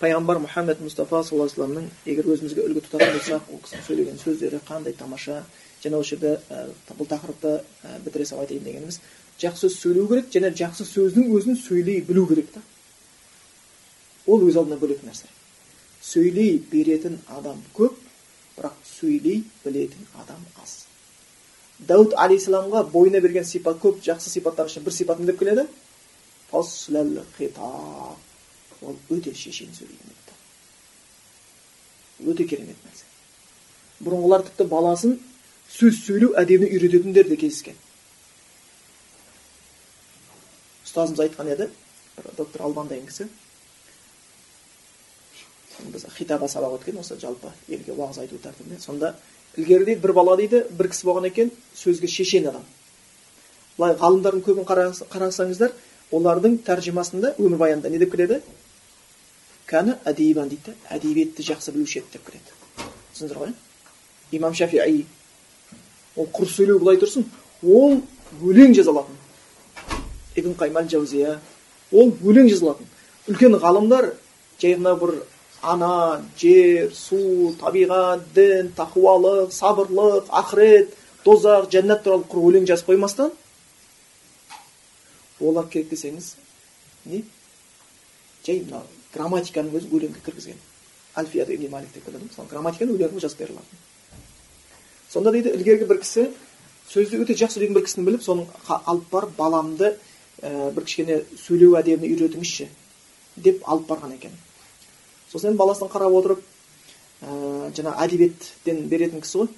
пайғамбар 0.00 0.40
мұхаммед 0.42 0.80
мұстафа 0.80 1.20
саллаллаху 1.22 1.50
вассаламның 1.50 1.90
егер 2.08 2.30
өзімізге 2.32 2.64
үлгі 2.64 2.84
тұтатын 2.86 3.12
болсақ 3.18 3.52
ол 3.52 3.60
кісінің 3.64 3.84
сөйлеген 3.88 4.18
сөздері 4.22 4.60
қандай 4.68 4.96
тамаша 4.96 5.42
және 5.84 6.00
осы 6.00 6.16
жерде 6.16 6.38
бұл 6.98 7.10
тақырыпты 7.12 7.52
бітіре 8.06 8.26
салып 8.26 8.46
айтайын 8.46 8.64
дегеніміз 8.64 9.00
жақсы 9.40 9.68
сөз 9.68 9.78
сөйлеу 9.82 10.08
керек 10.08 10.32
және 10.34 10.50
жақсы 10.56 10.88
сөздің 10.88 11.30
өзін 11.36 11.60
сөйлей 11.60 12.00
білу 12.08 12.26
керек 12.30 12.50
та 12.54 12.62
ол 14.26 14.48
өз 14.48 14.56
алдына 14.56 14.80
бөлек 14.80 15.04
нәрсе 15.06 15.28
сөйлей 16.02 16.58
беретін 16.72 17.20
адам 17.28 17.62
көп 17.76 18.00
бірақ 18.56 18.74
сөйлей 18.86 19.44
білетін 19.64 20.06
адам 20.20 20.42
аз. 20.62 20.86
Дәуд 21.78 22.14
алейхисаламға 22.14 22.84
бойына 22.92 23.20
берген 23.20 23.44
сипат 23.44 23.80
көп 23.82 24.02
жақсы 24.04 24.30
сипаттардың 24.30 24.70
ішінде 24.70 24.84
бір 24.84 24.94
сипат 24.94 25.18
не 25.20 25.26
деп 25.26 25.38
келеді? 25.38 25.66
Ол 28.84 28.96
өте 29.10 29.34
шешен 29.34 29.72
сөйлейтін 29.74 30.12
еді. 30.12 30.34
Өте 32.30 32.44
керемет 32.44 32.76
нәрсе. 32.84 33.06
Бұрынғылар 34.04 34.44
тіпті 34.44 34.66
баласын 34.68 35.16
сөз 35.72 36.02
сөйлеу 36.04 36.34
әдебіне 36.36 36.70
үйрететіндер 36.76 37.30
де 37.30 37.38
кездескен. 37.40 37.78
Ұстазымыз 40.84 41.24
айтқан 41.24 41.50
еді 41.54 41.70
доктор 42.36 42.68
албан 42.68 42.88
деген 42.88 43.06
кісі. 43.08 43.28
Біз 45.80 46.06
хитаба 46.16 46.48
сабақ 46.48 46.78
өткен 46.78 46.98
осы 47.00 47.16
жалпы 47.20 47.50
елге 47.68 47.92
уағыз 47.92 48.20
айту 48.22 48.38
тәртібінде 48.42 48.80
сонда 48.80 49.14
ілгері 49.56 49.84
дейді 49.84 50.00
бір 50.00 50.12
бала 50.12 50.36
дейді 50.36 50.64
бір 50.70 50.88
кісі 50.92 51.06
болған 51.08 51.28
екен 51.30 51.50
сөзге 51.76 52.08
шешен 52.08 52.48
адам 52.50 52.64
былай 53.78 53.96
ғалымдардың 53.98 54.44
көбін 54.46 54.68
қарасаңыздар 54.68 55.72
олардың 56.12 56.58
тәржімасында 56.66 57.34
өмірбаянында 57.38 57.90
не 57.90 57.98
деп 57.98 58.12
келеді 58.14 58.40
кәні 59.70 59.98
әдейбан 60.04 60.50
дейді 60.52 60.74
әдебиетті 60.94 61.46
жақсы 61.50 61.74
білуші 61.74 62.02
еді 62.02 62.18
деп 62.18 62.26
келеді 62.28 62.54
түсіндіңіздер 63.14 63.40
ғой 63.42 63.54
имам 64.38 64.54
шафии 64.54 65.06
ол 66.16 66.28
құр 66.30 66.50
сөйлеу 66.50 66.78
былай 66.78 66.98
тұрсын 67.02 67.26
ол 67.62 68.00
өлең 68.42 68.74
жаза 68.76 68.92
алатын 68.92 69.16
ибн 70.36 70.54
қайым 70.58 70.78
әл 70.78 70.88
жаузия 70.90 71.38
ол 71.92 72.12
өлең 72.22 72.50
жаза 72.50 72.68
алатын 72.68 72.90
үлкен 73.28 73.56
ғалымдар 73.62 74.12
жай 74.60 74.76
ғана 74.76 74.94
бір 75.00 75.14
ана 75.72 76.22
жер 76.40 76.92
су 76.94 77.54
табиғат 77.60 78.26
дін 78.36 78.70
тақуалық 78.76 79.52
сабырлық 79.54 80.28
ақырет 80.42 80.92
тозақ 81.24 81.70
жәннат 81.72 82.04
туралы 82.04 82.28
құр 82.30 82.50
өлең 82.50 82.68
жазып 82.68 82.92
қоймастан 82.92 83.32
олар 85.40 85.68
керек 85.72 85.90
десеңіз 85.90 86.34
не 87.06 87.24
жай 88.46 88.60
мына 88.66 88.82
грамматиканың 89.14 89.78
өзін 89.80 89.96
өлеңге 89.98 90.24
кіргізген 90.26 90.60
мысалы 91.16 92.48
грамматиканы 92.50 92.96
өлең 92.98 93.20
жазып 93.24 93.44
бере 93.44 93.56
алатын 93.56 93.84
сонда 95.10 95.32
дейді 95.32 95.54
ілгергі 95.56 95.88
бір 95.90 96.00
кісі 96.02 96.28
сөзді 96.90 97.22
өте 97.24 97.36
жақсы 97.38 97.62
деген 97.62 97.76
бір 97.78 97.86
кісіні 97.86 98.06
біліп 98.08 98.24
соның 98.24 98.48
алып 98.68 99.06
барып 99.12 99.36
баламды 99.38 99.94
ә, 100.42 100.72
бір 100.74 100.84
кішкене 100.84 101.20
сөйлеу 101.40 101.76
әдебіне 101.78 102.10
үйретіңізші 102.14 102.68
деп 103.46 103.62
алып 103.68 103.88
барған 103.92 104.16
екен 104.18 104.34
сосын 105.34 105.50
енді 105.50 105.58
баласына 105.58 105.90
қарап 105.90 106.14
отырып 106.14 106.42
ә, 107.22 107.70
жаңағы 107.74 108.04
әдебиеттен 108.04 108.84
беретін 108.88 109.22
кісі 109.24 109.40
ғой. 109.40 109.48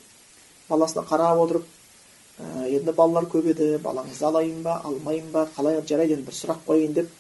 Баласына 0.71 1.05
қарап 1.05 1.43
отырып 1.43 1.67
ә, 2.41 2.65
енді 2.71 2.95
балалар 2.97 3.29
көп 3.29 3.51
еді 3.53 3.77
балаңызды 3.85 4.25
алайын 4.25 4.63
ба 4.65 4.81
алмайын 4.89 5.29
ба 5.35 5.47
қалай 5.57 5.83
жарайды 5.85 6.17
енді 6.17 6.31
бір 6.31 6.39
сұрақ 6.39 6.65
қояйын 6.67 6.97
деп 6.97 7.13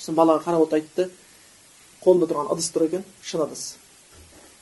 сосын 0.00 0.18
балаға 0.18 0.42
қарап 0.48 0.66
отырып 0.66 0.82
айтты. 0.82 1.10
Қолында 2.02 2.26
тұрған 2.30 2.52
ыдыс 2.56 2.70
тұр 2.74 2.88
екен 2.88 3.06
шыны 3.22 3.46
ыдыс. 3.46 3.76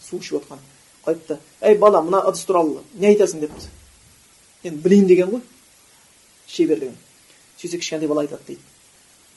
Су 0.02 0.18
ішіп 0.18 0.42
отқан 0.42 0.60
қойыпты 1.06 1.38
ей 1.62 1.78
бала 1.78 2.02
мына 2.02 2.20
ыдыс 2.28 2.44
туралы 2.44 2.82
не 2.94 3.14
айтасың? 3.14 3.40
депті. 3.40 3.68
Енді 4.62 4.82
білейін 4.82 5.06
деген 5.06 5.30
ғой 5.30 5.40
шеберлігін 6.48 6.96
сөйтсе 7.56 7.78
кішкентай 7.78 8.08
бала 8.08 8.26
айтады 8.26 8.42
дейді. 8.46 8.60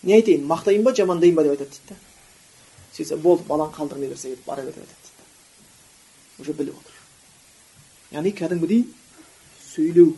Не 0.03 0.15
айтайын 0.15 0.47
мақтайын 0.49 0.83
ба 0.83 0.95
жамандайын 0.95 1.35
ба? 1.35 1.43
деп 1.43 1.51
айтады 1.51 1.69
дейді 1.69 2.10
сөйтсе 2.95 3.17
болды 3.17 3.43
баланы 3.47 3.73
қалдырмай 3.75 4.09
берсе 4.09 4.35
деп 4.35 4.45
бара 4.45 4.63
бер 4.63 4.73
деп 4.73 4.83
айтады 4.83 4.97
дейді 5.03 5.11
уже 6.41 6.53
біліп 6.53 6.75
отыр. 6.75 6.97
Яғни 8.11 8.33
кәдімгідей 8.35 8.85
сөйлеу. 9.71 10.15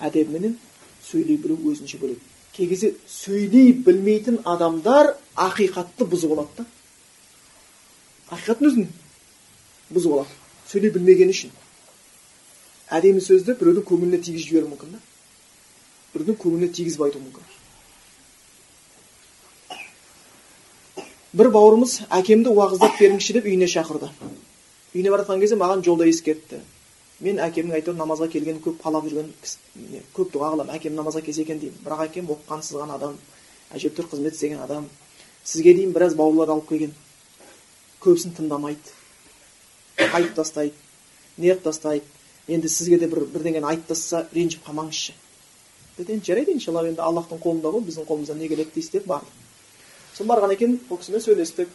Әдебіменен 0.00 0.56
сөйлей 1.04 1.36
білу 1.40 1.58
өзінше 1.72 1.98
бөлек. 2.00 2.20
Кей 2.52 2.68
кезде 2.68 2.94
сөйлей 3.08 3.72
білмейтін 3.72 4.40
адамдар 4.44 5.14
ақиқатты 5.34 6.08
бұзып 6.08 6.32
алады 6.36 6.62
да. 6.62 6.66
Ақиқаттың 8.30 8.70
өзін 8.70 8.88
бұзып 9.92 10.16
алады. 10.16 10.38
Сөйлей 10.70 10.92
білмегені 10.94 11.36
үшін. 11.36 11.52
Әдемі 12.96 13.20
сөзді 13.24 13.58
біреудің 13.60 13.86
көңіліне 13.88 14.22
тигізіп 14.22 14.52
жіберуі 14.52 14.72
мүмкін 14.72 14.96
да. 14.96 15.02
Біреудің 16.14 16.40
көңіліне 16.42 16.72
тигізбей 16.72 17.10
айтуы 17.10 17.24
мүмкін. 17.24 17.55
Бір 21.34 21.50
бауырымыз 21.50 21.98
әкемді 22.14 22.52
уағыздап 22.54 23.00
беріңізші 23.00 23.34
деп 23.36 23.46
үйіне 23.50 23.66
шақырды 23.70 24.08
үйіне 24.94 25.10
бара 25.10 25.24
жатқан 25.24 25.40
кезде 25.40 25.56
маған 25.58 25.82
жолда 25.84 26.06
ескертті 26.06 26.60
мен 27.20 27.40
әкемнің 27.40 27.78
әйтеуір 27.80 27.96
намазға 27.98 28.28
келгенін 28.30 28.60
көп 28.64 28.78
қалап 28.82 29.08
жүрген 29.08 29.32
көп 30.14 30.30
дұға 30.34 30.52
қыламын 30.52 30.76
әкем 30.76 30.94
намазға 30.96 31.22
келсе 31.26 31.42
екен 31.42 31.58
деймін 31.62 31.80
бірақ 31.84 32.04
әкем 32.06 32.28
оқыған 32.34 32.62
сызған 32.66 32.92
адам 32.94 33.16
әжептәуір 33.74 34.10
қызмет 34.12 34.36
істеген 34.36 34.60
адам 34.62 34.86
сізге 35.44 35.74
дейін 35.74 35.94
біраз 35.96 36.14
бауырлар 36.14 36.52
алып 36.54 36.68
келген 36.68 36.92
көбісін 38.04 38.36
тыңдамайды 38.36 38.94
айтып 40.06 40.36
тастайды 40.36 40.74
неғып 41.40 41.64
тастайды 41.64 42.04
енді 42.52 42.68
сізге 42.68 43.00
де 43.00 43.08
бір 43.08 43.24
бірдеңені 43.32 43.72
айтып 43.72 43.94
тастаса 43.94 44.26
ренжіп 44.36 44.68
қалмаңызшы 44.68 45.16
енді 46.04 46.20
жарайды 46.28 46.52
иншалла 46.52 46.84
енді 46.86 47.00
аллахтың 47.00 47.40
қолында 47.40 47.72
ғой 47.72 47.88
біздің 47.88 48.06
қолымыздан 48.10 48.38
не 48.44 48.48
келеді 48.52 48.76
дейсіз 48.76 48.92
деп 48.98 49.08
бардым 49.08 49.45
сосын 50.16 50.30
барған 50.30 50.52
екен 50.54 50.78
ол 50.90 50.98
кісімен 50.98 51.20
сөйлестік. 51.20 51.68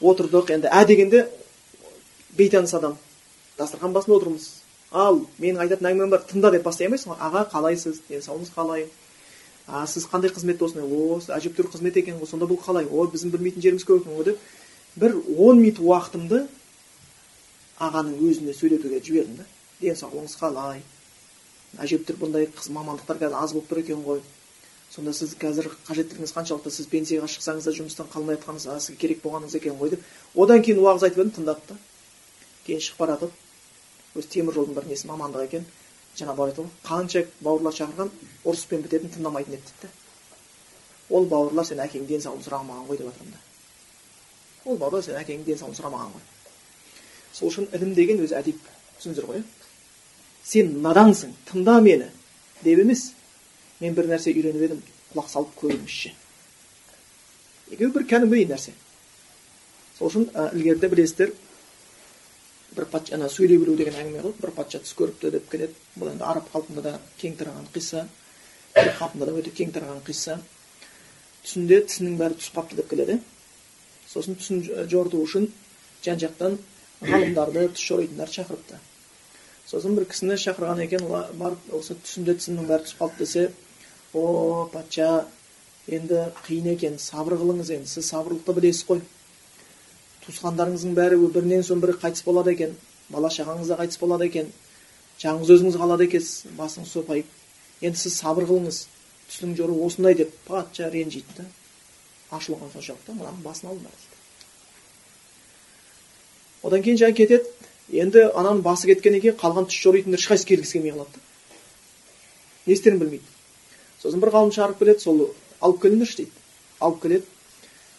Отырдық 0.00 0.50
енді. 0.52 0.68
Ә 0.68 0.84
дегенде 0.86 1.28
бейтаныс 2.36 2.74
адам 2.74 2.96
дастархан 3.58 3.92
басында 3.92 4.18
отырмыз. 4.18 4.48
Ал 4.92 5.26
менің 5.38 5.60
айтатын 5.64 5.88
әңгімем 5.90 6.10
бар 6.10 6.24
тыңда 6.28 6.50
деп 6.52 6.64
бастай 6.64 6.88
алмайсың 6.88 7.14
ғой. 7.14 7.20
Аға 7.20 7.44
қалайсыз? 7.52 8.00
Денсаулығыңыз 8.08 8.52
қалай? 8.54 8.86
А 9.66 9.86
сіз 9.86 10.06
қандай 10.10 10.32
қызметте 10.34 10.64
осындай? 10.64 10.84
О 10.84 11.20
әжептәуір 11.20 11.70
қызмет 11.72 11.96
екен 11.96 12.18
ғой 12.18 12.28
сонда 12.28 12.48
бұл 12.50 12.58
қалай? 12.60 12.88
Ой 12.90 13.08
біздің 13.12 13.30
білмейтін 13.30 13.62
жеріміз 13.62 13.86
көп 13.86 14.02
екен 14.02 14.16
ғой 14.16 14.24
деп 14.24 14.38
бір 14.96 15.14
он 15.38 15.60
минут 15.60 15.78
уақытымды 15.78 16.46
ағаның 17.78 18.18
өзіне 18.18 18.54
сөйлетуге 18.56 19.00
жібердім 19.04 19.38
да. 19.38 19.46
Денсаулығыңыз 19.80 20.36
қалай? 20.40 20.82
Әжептәуір 21.78 22.18
бұндай 22.24 22.48
мамандықтар 22.50 23.20
қазір 23.22 23.38
аз 23.38 23.54
болып 23.54 23.70
тұр 23.70 23.84
екен 23.84 24.02
ғой. 24.02 24.24
Сонда 24.90 25.12
сіз 25.14 25.36
қазір 25.38 25.70
қажеттілігіңіз 25.86 26.34
қаншалықты 26.34 26.72
сіз 26.74 26.88
пенсияға 26.90 27.28
шықсаңыз 27.30 27.68
да 27.68 27.74
жұмыстан 27.76 28.10
қалмай 28.10 28.38
жатқаныңыз 28.38 28.86
сізге 28.86 28.98
керек 28.98 29.22
болғаныңыз 29.22 29.54
екен 29.60 29.78
ғой 29.78 29.94
деп 29.94 30.02
одан 30.34 30.64
кейін 30.66 30.82
уағыз 30.82 31.06
айтып 31.06 31.22
едім 31.22 31.32
тыңдады 31.36 31.68
да 31.68 31.76
кейін 32.66 32.82
шығып 32.86 32.98
бара 33.04 33.16
жатып 33.20 34.18
өзі 34.18 34.32
темір 34.34 34.58
жолдың 34.58 34.80
бір 34.80 34.90
несі 34.90 35.06
мамандығы 35.12 35.46
екен 35.46 35.66
жаңа 36.18 36.34
бар 36.34 36.54
ғой 36.58 36.72
қанша 36.88 37.24
бауырлар 37.40 37.76
шақырған 37.78 38.10
ұрыспен 38.42 38.82
бітетін 38.82 39.14
тыңдамайтын 39.14 39.60
еді 39.60 39.70
дейді 39.70 39.94
ол 41.10 41.26
бауырлар 41.26 41.66
сен 41.66 41.80
әкеңнің 41.82 42.08
денсаулығын 42.10 42.44
сұрамаған 42.46 42.84
ғой 42.86 42.98
деп 42.98 43.08
жатырмын 43.10 43.32
да. 43.34 43.40
Ол 44.64 44.76
бауырлар 44.78 45.02
сен 45.02 45.16
әкеңнің 45.18 45.46
денсаулығын 45.48 45.78
сұрамаған 45.80 46.12
ғой. 46.14 46.26
Сол 47.34 47.50
үшін 47.50 47.66
ілім 47.74 47.94
деген 47.98 48.22
өзі 48.22 48.36
әдеп 48.38 48.60
түсіндіңіздер 48.98 49.26
ғой. 49.30 49.40
Иә 49.42 49.60
сен 50.50 50.76
надансың 50.84 51.34
тыңда 51.50 51.80
мені 51.82 52.10
деп 52.62 52.78
емес. 52.84 53.10
Мен 53.80 53.94
бір 53.96 54.10
нәрсе 54.12 54.34
үйреніп 54.34 54.66
едім 54.68 54.82
құлақ 55.12 55.28
салып 55.32 55.54
көріңізші 55.60 56.12
екеуі 57.76 57.92
бір 57.96 58.06
кәдімгідей 58.12 58.48
нәрсе 58.50 58.74
сол 59.98 60.10
үшін 60.10 60.28
ілгеріде 60.54 60.90
білесіздер 60.92 61.32
бір 62.76 62.86
патша 62.92 63.16
ана 63.16 63.28
сөйлей 63.32 63.58
білу 63.58 63.76
деген 63.78 63.96
әңгіме 63.98 64.22
ғой 64.24 64.34
бір 64.40 64.52
патша 64.56 64.80
түс 64.84 64.94
көріпті 64.98 65.32
деп 65.34 65.48
келеді 65.50 65.74
бұл 65.98 66.12
енді 66.12 66.26
араб 66.26 66.50
халқында 66.52 66.84
да 66.86 66.92
кең 67.18 67.36
тараған 67.40 67.66
қисса 67.74 68.04
халқында 68.76 69.26
да 69.26 69.34
өте 69.40 69.54
кең 69.58 69.72
тараған 69.74 70.02
қисса 70.06 70.38
түсінде 71.44 71.80
тісінің 71.88 72.18
бәрі 72.20 72.38
түсіп 72.38 72.60
қалыпты 72.60 72.78
деп 72.82 72.90
келеді 72.92 73.18
сосын 74.12 74.38
түсін 74.38 74.62
жорту 74.92 75.22
үшін 75.24 75.48
жан 76.04 76.20
жақтан 76.22 76.58
ғалымдарды 77.00 77.66
түс 77.74 77.86
жоритындарды 77.90 78.38
шақырыпты 78.38 78.78
сосын 79.70 79.98
бір 79.98 80.06
кісіні 80.12 80.38
шақырған 80.44 80.84
екен 80.86 81.06
барып 81.10 81.74
осы 81.80 81.98
түсінде 82.04 82.36
тісінің 82.38 82.70
бәрі 82.70 82.86
түсіп 82.86 83.02
қалды 83.02 83.24
десе 83.24 83.48
о 84.14 84.68
патша 84.72 85.26
енді 85.88 86.26
қиын 86.46 86.72
екен 86.74 86.98
сабыр 86.98 87.38
қылыңыз 87.40 87.72
енді 87.76 87.88
сіз 87.90 88.10
сабырлықты 88.12 88.54
білесіз 88.56 88.86
ғой. 88.88 89.02
Туысқандарыңыздың 90.26 90.94
бәрі 90.98 91.18
бірінен 91.34 91.62
соң 91.66 91.82
бірі 91.82 91.98
қайтыс 92.02 92.24
болады 92.26 92.54
екен 92.54 92.76
бала 93.08 93.30
шағаңыз 93.30 93.70
да 93.70 93.78
қайтыс 93.80 94.00
болады 94.00 94.26
екен 94.26 94.50
жаңыңыз 95.22 95.54
өзіңіз 95.56 95.78
қалады 95.80 96.06
екенсіз 96.08 96.56
басыңыз 96.58 96.90
сопайып. 96.94 97.26
Енді 97.80 97.98
сіз 97.98 98.18
сабыр 98.20 98.44
қылыңыз 98.50 98.84
түсінің 99.30 99.56
жоры 99.56 99.78
осындай 99.86 100.14
деп 100.18 100.34
патша 100.46 100.90
ренжиді 100.90 101.36
да 101.38 101.44
ашуланған 102.34 102.72
соншалық 102.74 103.02
та 103.06 103.14
мынаның 103.14 103.42
басын 103.44 103.70
алыңдар 103.70 103.94
дейді 103.94 104.18
одан 106.66 106.82
кейін 106.86 107.00
жаңағы 107.02 107.18
кетеді 107.20 108.00
енді 108.02 108.24
ананың 108.34 108.62
басы 108.66 108.90
кеткеннен 108.90 109.22
кейін 109.24 109.38
қалған 109.40 109.68
түс 109.70 109.82
жоритындар 109.84 110.20
ешқайсысы 110.20 110.50
келгісі 110.50 110.78
келмей 110.78 110.94
қалады 110.96 111.14
да. 111.14 111.20
Не 112.66 112.74
істерін 112.74 112.98
білмейді. 113.00 113.24
Сосын 114.02 114.20
бір 114.22 114.32
ғалым 114.34 114.52
шығарып 114.54 114.78
келеді 114.80 115.04
сол 115.04 115.22
алып 115.60 115.82
келіңдерші 115.82 116.16
дейді. 116.22 116.32
Алып 116.80 117.02
келеді 117.02 117.26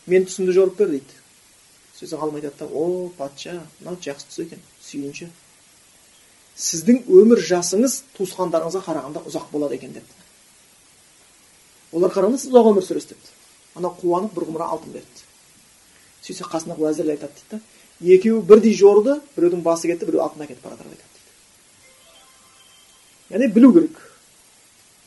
мен 0.08 0.26
түсімді 0.26 0.56
жорып 0.58 0.78
бер 0.80 0.92
дейді. 0.96 1.20
Сосын 2.00 2.22
ғалым 2.22 2.40
айтады 2.40 2.58
да 2.60 2.66
о 2.68 3.10
патша 3.18 3.60
мынау 3.80 4.00
жақсы 4.02 4.30
түс 4.30 4.40
екен 4.46 4.64
сүйінші. 4.82 5.30
Сіздің 6.58 7.04
өмір 7.10 7.42
жасыңыз 7.46 8.02
туысқандарыңызға 8.18 8.82
қарағанда 8.88 9.26
ұзақ 9.30 9.52
болады 9.52 9.78
екен 9.78 9.94
депті. 9.94 10.18
Олар 11.94 12.12
қарағанда 12.12 12.42
сіз 12.42 12.52
ұзақ 12.52 12.72
өмір 12.74 12.88
сүресіз 12.88 13.14
депті. 13.14 13.36
Ана 13.76 13.94
қуанып 14.02 14.34
бір 14.36 14.50
құмыра 14.50 14.72
алтын 14.74 14.98
берді. 14.98 15.24
Сөйтсе 16.26 16.46
қасындағы 16.50 16.86
уәзірлер 16.86 17.16
айтады 17.16 17.34
дейді 17.38 17.50
да 17.52 17.62
екеуі 18.02 18.42
бірдей 18.46 18.74
жорды 18.78 19.20
біреудің 19.36 19.62
басы 19.66 19.88
кетті 19.90 20.06
біреу 20.10 20.24
алтын 20.26 20.46
әкетіп 20.46 20.64
бара 20.66 20.76
жатыр 20.76 20.92
айтады 20.92 21.12
дейді. 21.16 21.32
Яғни 23.36 23.54
білу 23.54 23.74
керек. 23.74 24.02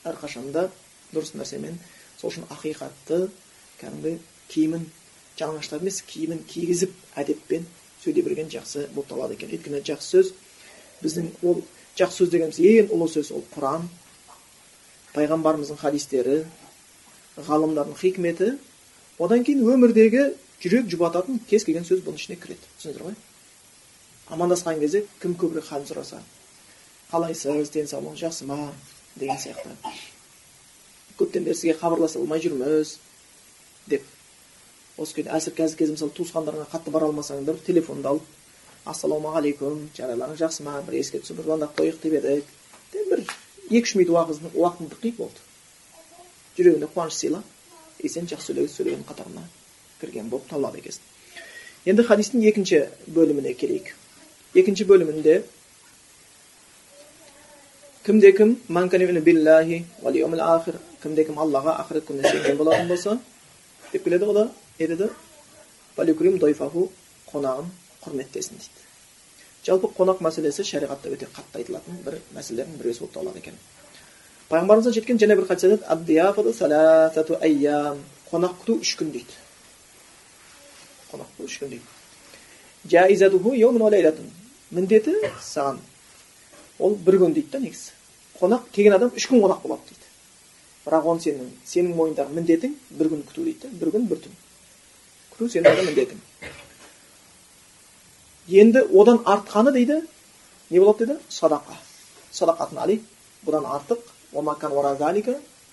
Әрқашанда 0.05 0.69
дұрыс 1.15 1.35
нәрсемен 1.39 1.79
сол 2.21 2.31
үшін 2.31 2.47
ақиқатты 2.53 3.29
кәдімгі 3.81 4.19
киімін 4.53 4.87
жалаңаштап 5.39 5.83
емес 5.83 6.01
киімін 6.09 6.45
кигізіп 6.51 6.95
әдеппен 7.21 7.67
сөйлей 8.05 8.25
білген 8.27 8.51
жақсы 8.53 8.89
болып 8.95 9.09
табылады 9.11 9.37
екен. 9.39 9.51
Өйткені 9.55 9.83
жақсы 9.87 10.11
сөз 10.15 10.33
біздің 11.03 11.31
ол 11.43 11.63
жақсы 11.99 12.23
сөз 12.23 12.33
дегеніміз 12.35 12.61
ең 12.61 12.95
ұлы 12.95 13.09
сөз 13.11 13.33
ол 13.35 13.45
құран. 13.55 13.89
Пайғамбарымыздың 15.15 15.81
хадистері 15.81 16.41
ғалымдардың 17.49 17.99
хикметі. 17.99 18.55
Одан 19.19 19.45
кейін 19.47 19.63
өмірдегі 19.75 20.33
жүрек 20.63 20.91
жұбататын 20.93 21.41
кез 21.51 21.67
келген 21.67 21.87
сөз 21.87 22.03
бұның 22.07 22.21
ішіне 22.21 22.39
кіреді. 22.43 22.67
Түсіндіңіздер 22.79 23.07
ғой? 23.09 23.19
Амандасқан 24.35 24.81
кезде 24.81 25.05
кім 25.23 25.37
көбірек 25.39 25.69
халін 25.69 25.87
сұраса? 25.91 26.23
Қалайсыз 27.13 27.71
денсаулығыңыз 27.75 28.25
жақсы 28.25 28.49
ма? 28.51 28.73
деген 29.17 29.39
сияқты. 29.39 29.71
Көптен 31.19 31.45
бері 31.45 31.55
сізге 31.55 31.75
хабарласа 31.79 32.19
алмай 32.19 32.41
жүрміз 32.43 32.97
деп. 33.87 34.03
Осы 34.99 35.15
кезде 35.15 35.31
әсір 35.35 35.57
қазіргі 35.59 35.79
кезде 35.79 35.97
мысалы 35.97 36.15
туысқандарыңа 36.19 36.67
қатты 36.73 36.91
бара 36.95 37.09
алмасаңдар 37.11 37.59
телефонды 37.67 38.09
алып 38.09 38.23
ассалаумағалейкум 38.91 39.89
жағдайларыңыз 39.97 40.43
жақсы 40.43 40.63
ма? 40.67 40.83
бір 40.87 41.01
еске 41.01 41.19
түсіп 41.19 41.41
бір 41.41 41.49
звондап 41.49 41.79
қояйық 41.79 41.99
деп 42.03 42.15
едік. 42.21 42.45
Деп 42.93 43.11
бір 43.11 43.25
екі 43.71 43.83
үш 43.83 43.95
минут 43.97 44.55
уақытыңды 44.55 45.01
қи 45.03 45.15
болды. 45.17 45.41
Жүрегіне 46.59 46.91
қуаныш 46.95 47.19
сыйла 47.19 47.43
и 47.99 48.09
сен 48.09 48.29
жақсы 48.31 48.53
сөйлеген 48.53 48.71
сөйлеген 48.75 49.05
қатарына 49.09 49.49
кірген 50.01 50.29
болып 50.31 50.47
табылады 50.51 50.79
екенсің 50.83 51.11
енді 51.91 52.05
хадистің 52.09 52.45
екінші 52.49 52.81
бөліміне 53.13 53.55
келейік. 53.61 53.91
Екінші 54.55 54.87
бөлімінде 54.89 55.43
кімде 58.07 58.33
кім? 58.33 58.57
Кімде 61.05 61.27
кім 61.29 61.39
аллаға 61.45 61.77
ақырет 61.85 62.09
күніне 62.09 62.33
сенген 62.33 62.57
болатын 62.59 62.89
болса 62.89 63.19
деп 63.93 64.05
келеді 64.05 64.33
да 64.33 64.49
не 64.79 64.87
деді 64.89 65.11
қонағын 67.31 67.71
құрметтесін 68.05 68.59
дейді 68.59 68.85
жалпы 69.67 69.91
қонақ 69.99 70.19
мәселесі 70.25 70.65
шариғатта 70.67 71.13
өте 71.15 71.29
қатты 71.35 71.63
айтылатын 71.63 72.01
бір 72.05 72.19
мәселелердің 72.37 72.81
біреусі 72.81 73.01
болып 73.05 73.15
табылады 73.15 73.39
екен 73.43 73.57
пайғамбарымыздан 74.51 74.95
жеткен 74.99 75.19
және 75.23 75.37
бір 75.39 75.47
хадис 75.49 75.65
қонақ 78.31 78.55
күту 78.63 78.81
үш 78.83 78.95
күн 78.99 79.13
дейді 79.15 79.35
қонақ 81.13 81.29
күту 81.35 81.49
үш 81.49 81.59
күн 81.63 81.69
дейді 81.75 81.87
міндеті 84.75 85.15
саған 85.45 85.79
ол 86.79 86.97
бір 87.07 87.21
күн 87.23 87.37
дейді 87.37 87.51
да 87.53 87.61
негізі 87.63 87.93
қонақ 88.41 88.71
келген 88.73 88.97
адам 88.99 89.13
үш 89.15 89.29
күн 89.31 89.45
қонақ 89.45 89.63
болады 89.63 89.85
дейді 89.91 90.04
бірақ 90.85 91.09
оны 91.11 91.25
сенің 91.25 91.51
сенің 91.69 91.95
мойныңдағы 91.99 92.37
міндетің 92.39 92.75
бір 92.99 93.11
күн 93.13 93.23
күту 93.29 93.45
дейді 93.49 93.71
бір 93.81 93.93
күн 93.95 94.09
бір 94.11 94.21
түн. 94.25 94.35
Күту 95.35 95.49
сенің 95.55 95.81
міндетің. 95.91 96.21
Енді 98.49 98.85
одан 98.93 99.23
артқаны 99.25 99.73
дейді 99.73 100.01
не 100.71 100.81
болады 100.81 101.07
дейді 101.07 101.21
садақа. 101.29 101.79
Садақатын 102.33 102.79
али 102.85 103.01
бұдан 103.47 103.65
артық 103.67 104.05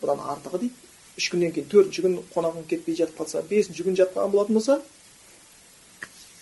бұдан 0.02 0.18
артығы 0.18 0.58
дейді. 0.64 0.74
Үш 1.20 1.28
күннен 1.30 1.52
кейін 1.54 1.68
төртінші 1.70 2.02
күн 2.02 2.16
қонағың 2.34 2.64
кетпей 2.70 2.96
жатып 2.98 3.20
қалса 3.20 3.44
бесінші 3.46 3.84
күн 3.86 3.98
жатып 4.00 4.16
қалған 4.16 4.32
болатын 4.32 4.58
болса 4.58 4.78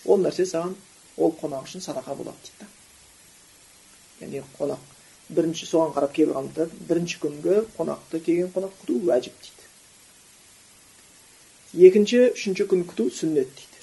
ол 0.06 0.22
нәрсе 0.22 0.46
саған 0.48 0.76
ол 1.18 1.34
қонақ 1.40 1.66
үшін 1.66 1.84
садақа 1.84 2.14
болады 2.16 2.38
дейді 2.46 2.60
да 2.60 4.26
яғни 4.26 4.42
қонақ 4.58 4.89
бірінші 5.36 5.66
соған 5.66 5.92
қарап 5.94 6.12
кейбір 6.16 6.36
бірінші 6.88 7.16
күнгі 7.24 7.54
қонақты 7.76 8.20
келген 8.26 8.48
қонақ 8.54 8.72
күту 8.82 8.92
уәжіп 9.06 9.34
дейді 9.44 9.60
екінші 11.88 12.18
үшінші 12.34 12.64
күн 12.72 12.80
күту 12.90 13.04
сүннет 13.14 13.50
дейді 13.58 13.78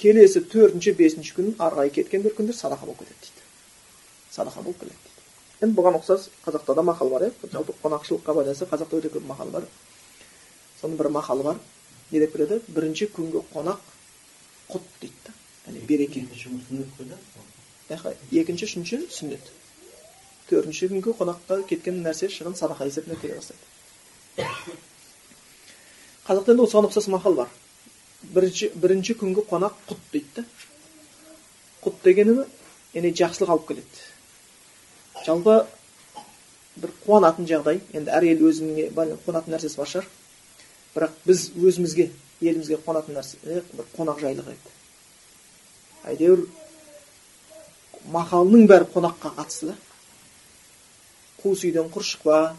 келесі 0.00 0.40
төртінші 0.52 0.90
бесінші 1.00 1.32
күн 1.36 1.46
ары 1.58 1.74
қарай 1.76 1.90
кеткен 1.98 2.20
бір 2.24 2.32
күндер 2.38 2.56
садақа 2.56 2.84
болып 2.88 3.00
кетеді 3.02 3.20
дейді 3.26 3.42
садақа 4.36 4.60
болып 4.62 4.78
келеді 4.80 5.00
дейді 5.04 5.66
енді 5.66 5.74
бұған 5.80 5.94
ұқсас 6.00 6.20
қазақта 6.46 6.70
да 6.76 6.82
мақал 6.86 7.08
бар 7.12 7.22
иә 7.28 7.32
жалпы 7.52 7.72
қонақшылыққа 7.82 8.32
байланысты 8.40 8.70
қазақта 8.72 8.92
өте 9.00 9.08
көп 9.12 9.24
мақал 9.28 9.48
бар 9.52 9.64
соның 10.80 10.96
бір 11.00 11.08
мақалы 11.18 11.42
бар 11.50 11.56
не 12.10 12.18
деп 12.20 12.32
келеді 12.36 12.60
бірінші 12.68 13.10
күнгі 13.16 13.40
қонақ 13.52 13.80
құт 14.72 14.84
дейді 15.00 15.20
да 15.26 15.32
яғни 15.66 15.80
береке 15.86 16.24
екінші 17.88 18.66
үшінші 18.66 18.98
сүннет 19.14 19.50
төртінші 20.50 20.88
күнгі 20.90 21.14
қонаққа 21.18 21.60
кеткен 21.70 22.02
нәрсе 22.02 22.28
шығын 22.30 22.56
садақа 22.58 22.86
есебіне 22.88 23.16
келе 23.20 23.38
бастайды 23.38 24.46
қазақта 26.26 26.54
енді 26.54 26.66
осыған 26.66 26.88
ұқсас 26.90 27.06
мақал 27.14 27.34
бар 27.38 27.48
бірінші, 28.34 28.72
бірінші 28.74 29.14
күнгі 29.20 29.46
қонақ 29.46 29.78
құт 29.86 30.02
дейді 30.12 30.28
да 30.36 30.44
құт 31.84 32.02
дегені 32.04 32.36
яғни 32.94 33.12
жақсылық 33.22 33.54
алып 33.54 33.68
келеді 33.70 33.86
жалпы 35.26 35.56
бір 36.82 36.94
қуанатын 37.06 37.46
жағдай 37.46 37.80
енді 37.94 38.10
әр 38.10 38.26
ел 38.32 38.46
өзіне 38.50 38.90
қонатын 39.26 39.54
нәрсесі 39.54 39.78
бар 39.78 39.92
шығар 39.94 40.10
бірақ 40.96 41.18
біз 41.26 41.48
өзімізге 41.54 42.10
елімізге 42.42 42.78
қонатын 42.86 43.18
нәрсе 43.18 43.38
бір 43.46 43.90
қонақжайлық 43.96 44.50
еді 44.54 44.74
әйтеуір 46.10 46.46
мақалының 48.12 48.66
бәрі 48.70 48.88
қонаққа 48.94 49.34
қатысты. 49.38 49.72
Да 49.72 49.76
қуыс 51.46 51.62
үйден 51.64 51.90
құр 51.92 52.02
шықпа 52.02 52.56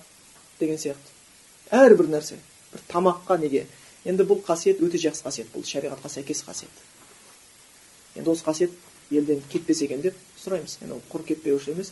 деген 0.59 0.77
сияқты. 0.79 1.11
Әрбір 1.71 2.07
нәрсе 2.11 2.37
бір 2.71 2.83
тамаққа 2.87 3.37
неге? 3.41 3.65
Енді 4.07 4.23
бұл 4.23 4.39
қасиет 4.45 4.79
өте 4.83 4.99
жақсы 5.01 5.25
қасиет 5.25 5.49
бұл 5.51 5.65
шариғатқа 5.67 6.11
сәйкес 6.13 6.43
қасиет. 6.47 6.71
Енді 8.15 8.31
осы 8.31 8.45
қасиет 8.45 8.71
елден 9.11 9.41
кетпесе 9.51 9.85
екен 9.85 10.01
деп 10.01 10.15
сұраймыз. 10.39 10.77
Енді 10.81 10.95
ол 10.95 11.03
құр 11.11 11.25
кетпеуші 11.27 11.73
емес 11.73 11.91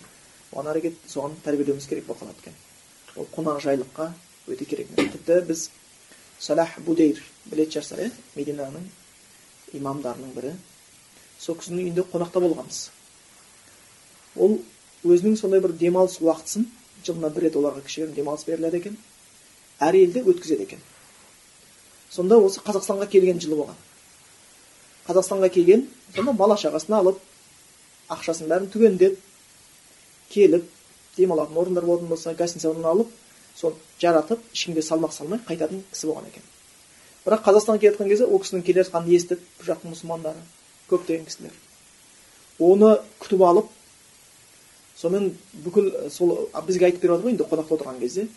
оған 0.54 0.72
әрекет 0.72 1.00
соған 1.12 1.36
тәрбиелеуіміз 1.44 1.88
керек 1.90 2.08
болып 2.08 2.24
қалады 2.24 2.40
екен. 2.46 2.56
Ол 3.16 3.28
қонақжайлыққа 3.36 4.12
өте 4.48 4.66
керек 4.66 4.96
тіпті 4.96 5.42
біз 5.50 5.70
салах 6.40 6.78
будейр 6.86 7.20
білетін 7.50 7.82
шығарсыздар 7.82 8.06
иә 8.06 8.12
мединаның 8.36 8.88
имамдарының 9.76 10.36
бірі. 10.38 10.54
Сол 11.40 11.58
кісінің 11.60 11.90
үйінде 11.90 12.06
қонақта 12.14 12.40
болғанбыз. 12.40 12.86
Ол 14.36 14.60
өзінің 15.06 15.38
сондай 15.40 15.62
бір 15.64 15.76
демалыс 15.80 16.20
уақытысын 16.22 16.68
жылына 17.06 17.30
бір 17.34 17.48
рет 17.48 17.58
оларға 17.60 17.84
кішігірім 17.86 18.16
демалыс 18.16 18.46
беріледі 18.48 18.82
екен. 18.82 18.98
Әр 19.80 19.96
елде 20.00 20.24
өткізеді 20.24 20.66
екен. 20.66 20.80
Сонда 22.10 22.40
осы 22.40 22.62
қазақстанға 22.66 23.08
келген 23.12 23.40
жылы 23.44 23.60
болған. 23.60 23.78
Қазақстанға 25.08 25.50
келген 25.54 25.86
сонда 26.16 26.34
бала 26.34 26.58
шағасын 26.58 26.98
алып 27.00 27.20
ақшасын 28.10 28.50
бәрін 28.50 28.72
түгендеп 28.74 29.20
келіп 30.32 30.66
демалатын 31.18 31.58
орындар 31.58 31.86
болатын 31.86 32.10
болса 32.10 32.34
гостиницадан 32.34 32.86
алып 32.86 33.12
соны 33.56 33.76
жаратып 34.02 34.42
ешкімге 34.54 34.82
салмақ 34.82 35.14
салмай 35.14 35.40
қайтатын 35.48 35.84
кісі 35.92 36.10
болған 36.10 36.30
екен. 36.32 36.44
Бірақ 37.26 37.46
қазақстанға 37.46 37.82
келе 37.82 37.94
жатқан 37.94 38.10
кезде 38.10 38.26
ол 38.26 38.42
кісінің 38.44 38.66
келе 38.66 38.84
жатқанын 38.84 39.16
естіп 39.16 39.46
бұл 39.60 39.70
жақтың 39.70 39.94
мұсылмандары 39.94 40.42
көптеген 40.90 41.26
кісілер. 41.26 41.54
Оны 42.60 42.92
күтіп 43.24 43.42
алып 43.42 43.72
сонымен 44.98 45.38
бүкіл 45.66 45.92
сол 46.10 46.50
бізге 46.68 46.90
айтып 46.90 47.02
беріп 47.02 47.16
жатыр 47.16 47.26
ғой 47.26 47.36
енді 47.36 47.50
қонақта 47.52 47.78
отырған 47.78 48.00
кезде. 48.00 48.28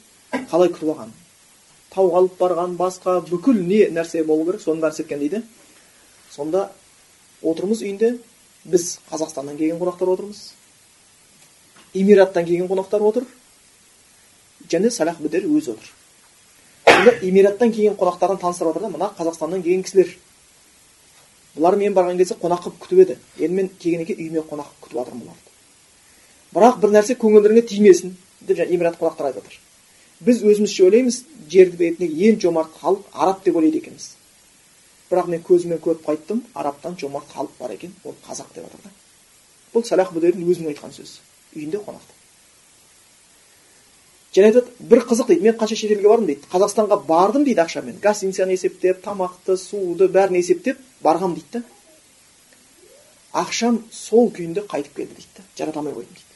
Қалай 0.51 0.69
күтіп 0.75 0.93
алғанын 0.93 1.17
тауға 1.93 2.21
алып 2.23 2.37
барған 2.39 2.77
басқа 2.77 3.19
бүкіл 3.29 3.63
не 3.67 3.87
нәрсе 3.95 4.23
болу 4.27 4.45
керек 4.47 4.63
соның 4.63 4.83
бәрін 4.83 4.95
істеткен 4.95 5.23
дейді. 5.23 5.43
Сонда 6.31 6.69
отырмыз 7.43 7.83
үйінде 7.83 8.19
біз 8.65 8.99
қазақстаннан 9.11 9.57
келген 9.57 9.81
қонақтар 9.81 10.13
отырмыз. 10.13 10.53
Эмираттан 11.95 12.45
келген 12.45 12.69
қонақтар 12.69 13.03
отыр. 13.09 13.27
Және 14.69 14.91
салах 14.91 15.21
бідер 15.21 15.49
өзі 15.49 15.75
отыр. 15.77 15.93
Сонда 16.87 17.17
эмираттан 17.23 17.73
келген 17.73 17.97
қонақтарын 17.97 18.41
таныстырып 18.41 18.75
жатыр 18.75 18.89
да 18.89 18.95
мына 18.97 19.13
қазақстаннан 19.19 19.63
келген 19.63 19.83
кісілер. 19.83 20.17
Бұлар 21.57 21.77
мен 21.77 21.95
барған 21.95 22.19
кезде 22.19 22.37
қонақ 22.37 22.67
қылып 22.67 22.83
күтіп 22.85 23.05
еді. 23.07 23.19
Енді 23.39 23.55
мен 23.57 23.71
келгеннен 23.81 24.07
кейін 24.07 24.27
үйіме 24.27 24.45
қонақ 24.51 24.75
күтіп 24.83 25.01
жатырмын 25.01 25.25
бұларды. 25.25 25.48
Бірақ 26.55 26.79
бір 26.83 26.95
нәрсе 26.97 27.17
көңілдеріңе 27.21 27.65
тимесін 27.69 28.15
деп 28.41 28.59
жаңағы 28.59 28.75
эмират 28.75 29.01
қонақтар 29.01 29.31
айтып 29.31 29.49
жатыр 29.49 29.61
біз 30.21 30.43
өзімізше 30.43 30.85
ойлаймыз 30.89 31.23
жер 31.51 31.71
бетіндегі 31.79 32.31
ең 32.31 32.41
жомарт 32.43 32.75
халық 32.81 33.05
араб 33.13 33.45
деп 33.45 33.57
ойлайды 33.57 33.79
екенбіз. 33.79 34.15
Бірақ 35.11 35.29
мен 35.31 35.43
көзіммен 35.47 35.79
көріп 35.85 36.03
қайттым 36.05 36.43
арабтан 36.55 36.99
жомарт 36.99 37.31
халық 37.33 37.55
бар 37.61 37.77
екен 37.77 37.95
ол 38.05 38.17
қазақ 38.27 38.51
деп 38.55 38.67
жатыр 38.67 38.83
да. 38.85 38.91
Бұл 39.73 39.87
салах 39.87 40.13
будердің 40.13 40.43
өзінің 40.49 40.75
айтқан 40.75 40.93
сөзі 40.97 41.23
үйінде 41.55 41.79
қонақта 41.79 42.19
және 44.35 44.51
айтады 44.51 44.89
бір 44.91 45.01
қызық 45.09 45.31
дейді 45.31 45.47
мен 45.47 45.57
қанша 45.57 45.77
шетелге 45.77 46.09
бардым 46.09 46.27
дейді 46.29 46.49
қазақстанға 46.53 46.99
бардым 47.09 47.45
дейді 47.47 47.63
ақшамен 47.65 47.97
гостиницаны 48.03 48.53
есептеп 48.59 49.01
тамақты 49.03 49.57
суды 49.57 50.09
бәрін 50.13 50.39
есептеп 50.39 50.79
барғам 51.03 51.35
дейді 51.39 51.59
да 51.59 51.63
ақшам 53.43 53.83
сол 53.91 54.31
күйінде 54.31 54.67
қайтып 54.69 54.95
келді 55.01 55.15
дейді 55.17 55.39
да 55.39 55.47
жарата 55.57 55.81
алмай 55.81 55.95
қойдым 55.95 56.13
дейді. 56.13 56.28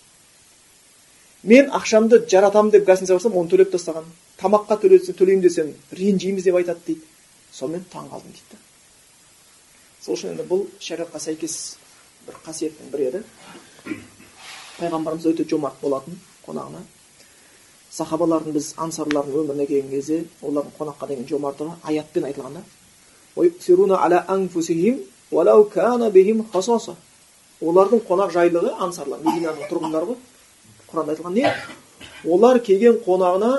Мен 1.43 1.71
ақшамды 1.75 2.23
жаратамын 2.31 2.71
деп 2.71 2.87
гостиницаға 2.87 3.19
барсам 3.19 3.37
оны 3.39 3.51
төлеп 3.51 3.73
тастаған 3.73 4.05
тамаққа 4.39 4.79
төлеймін 4.83 5.43
десем 5.43 5.73
ренжиміз 5.91 6.45
деп 6.45 6.59
айтады 6.61 6.81
дейді 6.87 7.03
сонымен 7.53 7.85
таң 7.93 8.09
қалдым 8.13 8.31
дейді 8.37 8.61
сол 10.05 10.15
үшін 10.15 10.35
енді 10.35 10.47
бұл 10.47 10.67
шариғатқа 10.79 11.19
сәйкес 11.27 11.57
бір 12.27 12.39
қасиеттің 12.47 12.93
бірі 12.95 13.09
еді 13.11 13.23
пайғамбарымыз 14.79 15.27
өте 15.33 15.49
жомарт 15.51 15.83
болатын 15.83 16.19
қонағына 16.47 16.85
сахабалардың 17.93 18.55
біз 18.57 18.73
ансарлардың 18.87 19.43
өміріне 19.43 19.67
келген 19.67 19.91
кезде 19.91 20.25
олардың 20.43 20.73
қонаққа 20.79 21.09
деген 21.11 21.27
жомарттығы 21.29 21.75
аятпен 21.91 22.25
айтылған 22.31 22.55
да 22.59 22.63
олардың 27.63 28.01
қонақ 28.09 28.33
ансарлар 28.87 29.21
мединаның 29.27 29.69
тұрғындары 29.71 30.07
ғой 30.13 30.17
құранда 30.93 31.17
айтылған 31.17 31.35
не 31.35 31.47
олар 32.37 32.61
келген 32.63 33.01
қонағына 33.07 33.53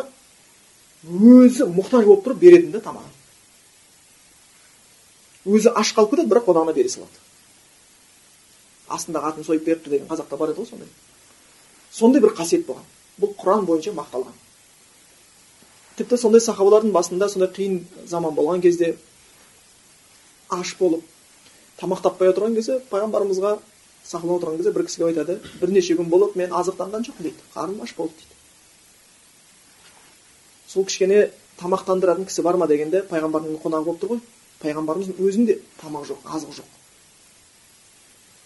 өзі 1.03 1.67
мұқтаж 1.73 2.05
болып 2.07 2.23
тұрып 2.27 2.39
беретін 2.39 2.71
да 2.71 2.81
тамағын 2.86 3.11
өзі 5.53 5.73
аш 5.75 5.91
қалып 5.97 6.13
кетеді 6.13 6.31
бірақ 6.31 6.45
қонағына 6.47 6.73
бере 6.77 6.89
салады 6.89 7.17
астындағы 8.88 9.31
атын 9.31 9.43
сойып 9.47 9.65
беріпті 9.65 9.89
деген 9.89 10.07
қазақта 10.07 10.38
бар 10.38 10.53
еді 10.53 10.61
ғой 10.61 10.69
сондай 10.69 10.88
сондай 11.91 12.21
бір 12.23 12.36
қасиет 12.38 12.65
болған 12.67 12.86
бұл 13.19 13.34
құран 13.41 13.65
бойынша 13.67 13.91
мақталған 13.97 14.38
тіпті 15.97 16.17
сондай 16.17 16.41
сахабалардың 16.41 16.93
басында 16.95 17.29
сондай 17.29 17.51
қиын 17.57 17.81
заман 18.07 18.36
болған 18.38 18.61
кезде 18.61 18.95
аш 20.49 20.75
болып 20.79 21.03
тамақ 21.81 22.01
таппай 22.07 22.31
отырған 22.31 22.55
кезде 22.55 22.79
пайғамбарымызға 22.91 23.57
сахабалар 24.03 24.39
отырған 24.41 24.57
кезде 24.57 24.71
бір 24.75 24.85
кісі 24.87 24.97
келіп 25.01 25.17
айтады 25.17 25.39
бірнеше 25.61 25.97
күн 25.99 26.09
болып 26.11 26.35
мен 26.35 26.53
азықтанған 26.53 27.05
жоқпын 27.07 27.23
дейді 27.29 27.47
қарным 27.55 27.83
аш 27.83 27.95
болды 27.97 28.13
дейді 28.19 28.35
сол 30.67 30.85
кішкене 30.89 31.31
тамақтандыратын 31.61 32.25
кісі 32.27 32.41
бар 32.43 32.57
ма 32.57 32.67
дегенде 32.67 33.03
пайғамбардың 33.09 33.59
қонағы 33.63 33.85
болып 33.87 34.01
тұр 34.01 34.09
ғой 34.15 34.21
пайғамбарымыздың 34.63 35.23
өзінде 35.27 35.59
тамақ 35.81 36.07
жоқ 36.09 36.27
азығы 36.35 36.59
жоқ 36.59 36.69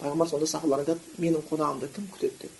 пайғамбар 0.01 0.29
сонда 0.29 0.47
сахабаларға 0.53 0.95
айтады 0.95 1.21
менің 1.23 1.45
қонағымды 1.49 1.91
кім 1.95 2.09
күтеді 2.13 2.45
деп 2.45 2.51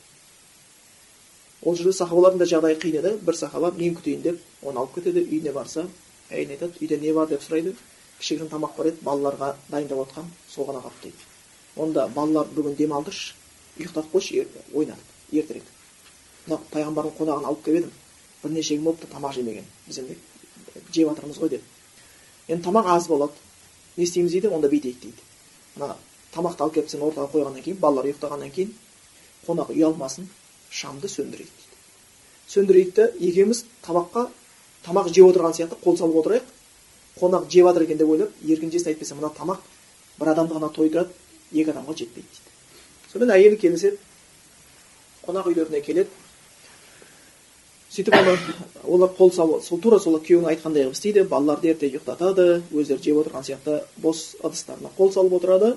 ол 1.68 1.76
жерде 1.76 1.94
сахабалардың 2.00 2.42
да 2.42 2.50
жағдайы 2.54 2.80
қиын 2.82 3.00
еді 3.02 3.14
бір 3.28 3.36
сахаба 3.38 3.72
мен 3.78 3.96
күтейін 3.98 4.22
деп 4.26 4.42
оны 4.64 4.82
алып 4.82 4.98
кетеді 4.98 5.26
үйіне 5.26 5.54
барса 5.54 5.88
әйеліне 6.30 6.58
айтады 6.58 6.82
үйде 6.82 7.00
не 7.02 7.14
бар 7.14 7.28
деп 7.30 7.42
сұрайды 7.46 7.74
кішігірім 8.20 8.52
тамақ 8.54 8.78
бар 8.78 8.92
еді 8.92 9.04
балаларға 9.06 9.56
дайындап 9.70 10.06
отқам 10.06 10.30
сол 10.50 10.70
ғана 10.70 10.84
қалды 10.86 11.10
дейді 11.10 11.37
онда 11.78 12.08
балалар 12.08 12.48
бүгін 12.56 12.76
демалдыршы 12.76 13.34
ұйықтатып 13.78 14.14
қойшы 14.14 14.48
ойнатып 14.74 15.34
ертерек. 15.34 15.64
Мына 16.48 16.60
пайғамбардың 16.72 17.16
қонағын 17.18 17.48
алып 17.48 17.64
келіп 17.66 17.84
едім 17.84 17.92
бірнеше 18.44 18.78
күн 18.78 18.84
болыпты 18.88 19.08
тамақ 19.12 19.34
жемеген. 19.36 19.66
Біз 19.88 20.00
енді 20.00 20.18
жеп 20.94 21.10
жатырмыз 21.10 21.40
ғой 21.42 21.50
деп. 21.50 21.64
Енді 22.48 22.64
тамақ 22.64 22.90
аз 22.96 23.08
болады. 23.08 23.34
Не 23.98 24.04
істейміз 24.04 24.32
дейді 24.32 24.48
онда 24.48 24.70
бүйтейік 24.72 25.00
дейді. 25.02 25.22
Мына 25.76 25.96
тамақты 26.34 26.64
алып 26.64 26.74
келіп 26.78 26.90
сен 26.90 27.02
ортаға 27.02 27.30
қойғаннан 27.34 27.64
кейін 27.66 27.80
балалар 27.82 28.10
ұйықтағаннан 28.10 28.52
кейін 28.56 28.74
қонақ 29.48 29.72
ұялмасын 29.76 30.28
шамды 30.72 31.10
сөндірейік 31.12 31.52
дейді. 31.52 31.76
Сөндірейік 32.48 32.94
та 32.96 33.10
екеуміз 33.20 33.66
табаққа 33.86 34.28
тамақ 34.86 35.12
жеп 35.12 35.30
отырған 35.32 35.56
сияқты 35.58 35.80
қол 35.84 35.98
салып 35.98 36.22
отырайық. 36.24 36.44
Қонақ 37.20 37.50
жеп 37.52 37.68
жатыр 37.68 37.88
екен 37.88 37.98
деп 37.98 38.10
ойлап 38.10 38.32
еркін 38.44 38.72
әйтпесе 38.72 39.16
мына 39.16 39.32
тамақ 39.36 39.60
бір 40.20 40.34
адамды 40.34 40.54
ғана 40.54 40.70
тойдырады 40.74 41.10
екі 41.54 41.72
адамға 41.72 41.98
жетпейді 42.02 42.28
дейді 42.28 43.12
сонымен 43.12 43.36
әйелі 43.38 43.60
келіседі 43.62 43.98
қонақ 45.28 45.52
үйлеріне 45.52 45.82
келеді 45.86 46.10
сөйтіп 47.92 48.16
ана 48.18 48.36
олар 48.84 49.12
қол 49.18 49.32
сол 49.34 49.82
тура 49.82 50.00
сол 50.00 50.20
күйеуінің 50.20 50.52
айтқандай 50.52 50.86
қылып 50.86 50.98
істейді 50.98 51.24
балаларды 51.32 51.72
ерте 51.72 51.90
ұйықтатады 51.90 52.48
өздері 52.72 53.04
жеп 53.04 53.22
отырған 53.24 53.48
сияқты 53.48 53.80
бос 54.04 54.36
ыдыстарына 54.44 54.92
қол 54.98 55.12
салып 55.16 55.38
отырады 55.40 55.74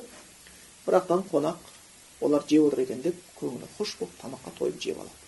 бірақтан 0.86 1.24
қонақ 1.30 1.70
олар 2.20 2.44
жеп 2.48 2.66
отыр 2.66 2.84
екен 2.84 3.02
деп 3.02 3.16
көңілі 3.40 3.70
хош 3.78 3.96
болып 4.00 4.14
тамаққа 4.22 4.54
тойып 4.58 4.80
жеп 4.82 4.98
алады 4.98 5.20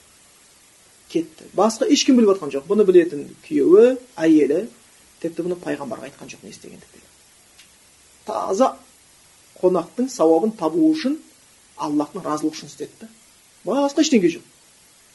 кетті 1.13 1.49
басқа 1.57 1.89
ешкім 1.93 2.19
біліп 2.19 2.35
жатқан 2.35 2.53
жоқ 2.57 2.69
бұны 2.69 2.87
білетін 2.89 3.29
күйеуі 3.47 3.97
әйелі 4.17 4.65
тіпті 5.23 5.47
бұны 5.47 5.59
пайғамбарға 5.63 6.11
айтқан 6.11 6.31
жоқ 6.33 6.45
не 6.45 6.51
істегендіктерін 6.51 7.09
таза 8.27 8.75
қонақтың 9.63 10.11
сауабын 10.13 10.55
табу 10.59 10.91
үшін 10.91 11.17
аллахтың 11.77 12.25
разылығы 12.27 12.57
үшін 12.59 12.73
істеді 12.73 13.01
да 13.01 13.09
басқа 13.65 14.03
ештеңе 14.03 14.31
жоқ. 14.35 14.45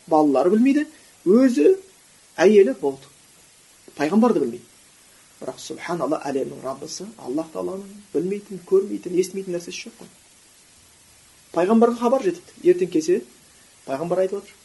Балалары 0.07 0.53
білмейді 0.55 0.85
өзі 1.27 1.75
әйелі 2.39 2.75
болды. 2.81 3.09
Пайғамбар 3.97 4.33
да 4.33 4.43
білмейді. 4.43 4.63
Бірақ 5.41 5.59
субханалла 5.61 6.21
әлемнің 6.25 6.63
раббысы 6.63 7.05
аллах 7.21 7.51
тағаланың 7.53 8.05
білмейтін 8.13 8.61
көрмейтін 8.69 9.17
естімейтін 9.21 9.57
нәрсесі 9.57 9.87
жоқ 9.87 9.99
қой. 9.99 10.07
Пайғамбарға 11.53 11.99
хабар 11.99 12.23
жетіпті. 12.25 12.55
Ертең 12.71 12.89
келсе 12.93 13.19
пайғамбар 13.85 14.23
айтып 14.23 14.41
отыр. 14.41 14.55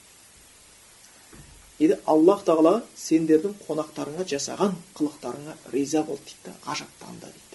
Дейді 1.79 1.99
аллах 2.07 2.45
тағала 2.47 2.75
сендердің 2.97 3.59
қонақтарыңа 3.67 4.25
жасаған 4.31 4.77
қылықтарыңа 4.97 5.57
риза 5.75 6.05
болды 6.07 6.31
дейді 6.31 6.47
да 6.47 6.55
ғажаптанды 6.69 7.27
дейді. 7.27 7.52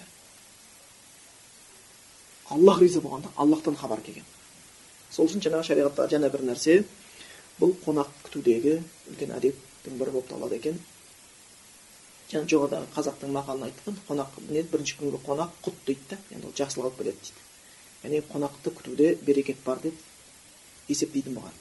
Аллах 2.49 2.81
риза 2.81 3.01
болғанда 3.01 3.31
аллахтан 3.35 3.75
хабар 3.75 4.01
келген. 4.01 4.25
Сол 5.11 5.27
үшін 5.27 5.43
жаңағы 5.43 5.67
шариғатта 5.69 6.07
жаңа 6.11 6.29
бір 6.31 6.43
нәрсе 6.49 6.77
бұл 7.59 7.73
қонақ 7.83 8.11
күтудегі 8.27 8.77
үлкен 9.11 9.33
әдептің 9.37 9.97
бірі 9.99 10.13
болып 10.15 10.29
табылады 10.29 10.59
екен. 10.59 10.79
Жаңа 12.31 12.49
жоғарыдағы 12.51 12.91
қазақтың 12.95 13.33
мақалын 13.35 13.67
айтқан 13.69 13.99
қонақ 14.07 14.39
не 14.49 14.63
бірінші 14.63 14.97
күнгі 14.99 15.21
қонақ 15.25 15.53
құт 15.65 15.77
дейді 15.87 16.09
да 16.11 16.17
енді 16.35 16.49
ол 16.49 16.55
жақсылық 16.59 16.89
алып 16.89 16.97
келеді 17.01 17.21
дейді. 17.23 17.45
Яғни 18.03 18.23
қонақты 18.31 18.73
күтуде 18.77 19.13
берекет 19.25 19.63
бар 19.65 19.79
деп 19.83 19.95
есептейтін 20.87 21.39
болған. 21.39 21.55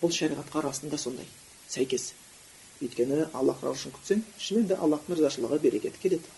Бұл 0.00 0.12
шариғатқа 0.12 0.64
расында 0.64 0.98
сондай 0.98 1.28
сәйкес. 1.68 2.12
Өйткені 2.80 3.28
аллах 3.32 3.62
разы 3.64 3.78
үшін 3.78 3.94
күтсең 3.96 4.24
шынымен 4.38 4.68
де 4.68 4.76
аллахтың 4.76 5.16
ризашылығы 5.16 5.60
берекеті 5.62 6.00
келеді. 6.02 6.28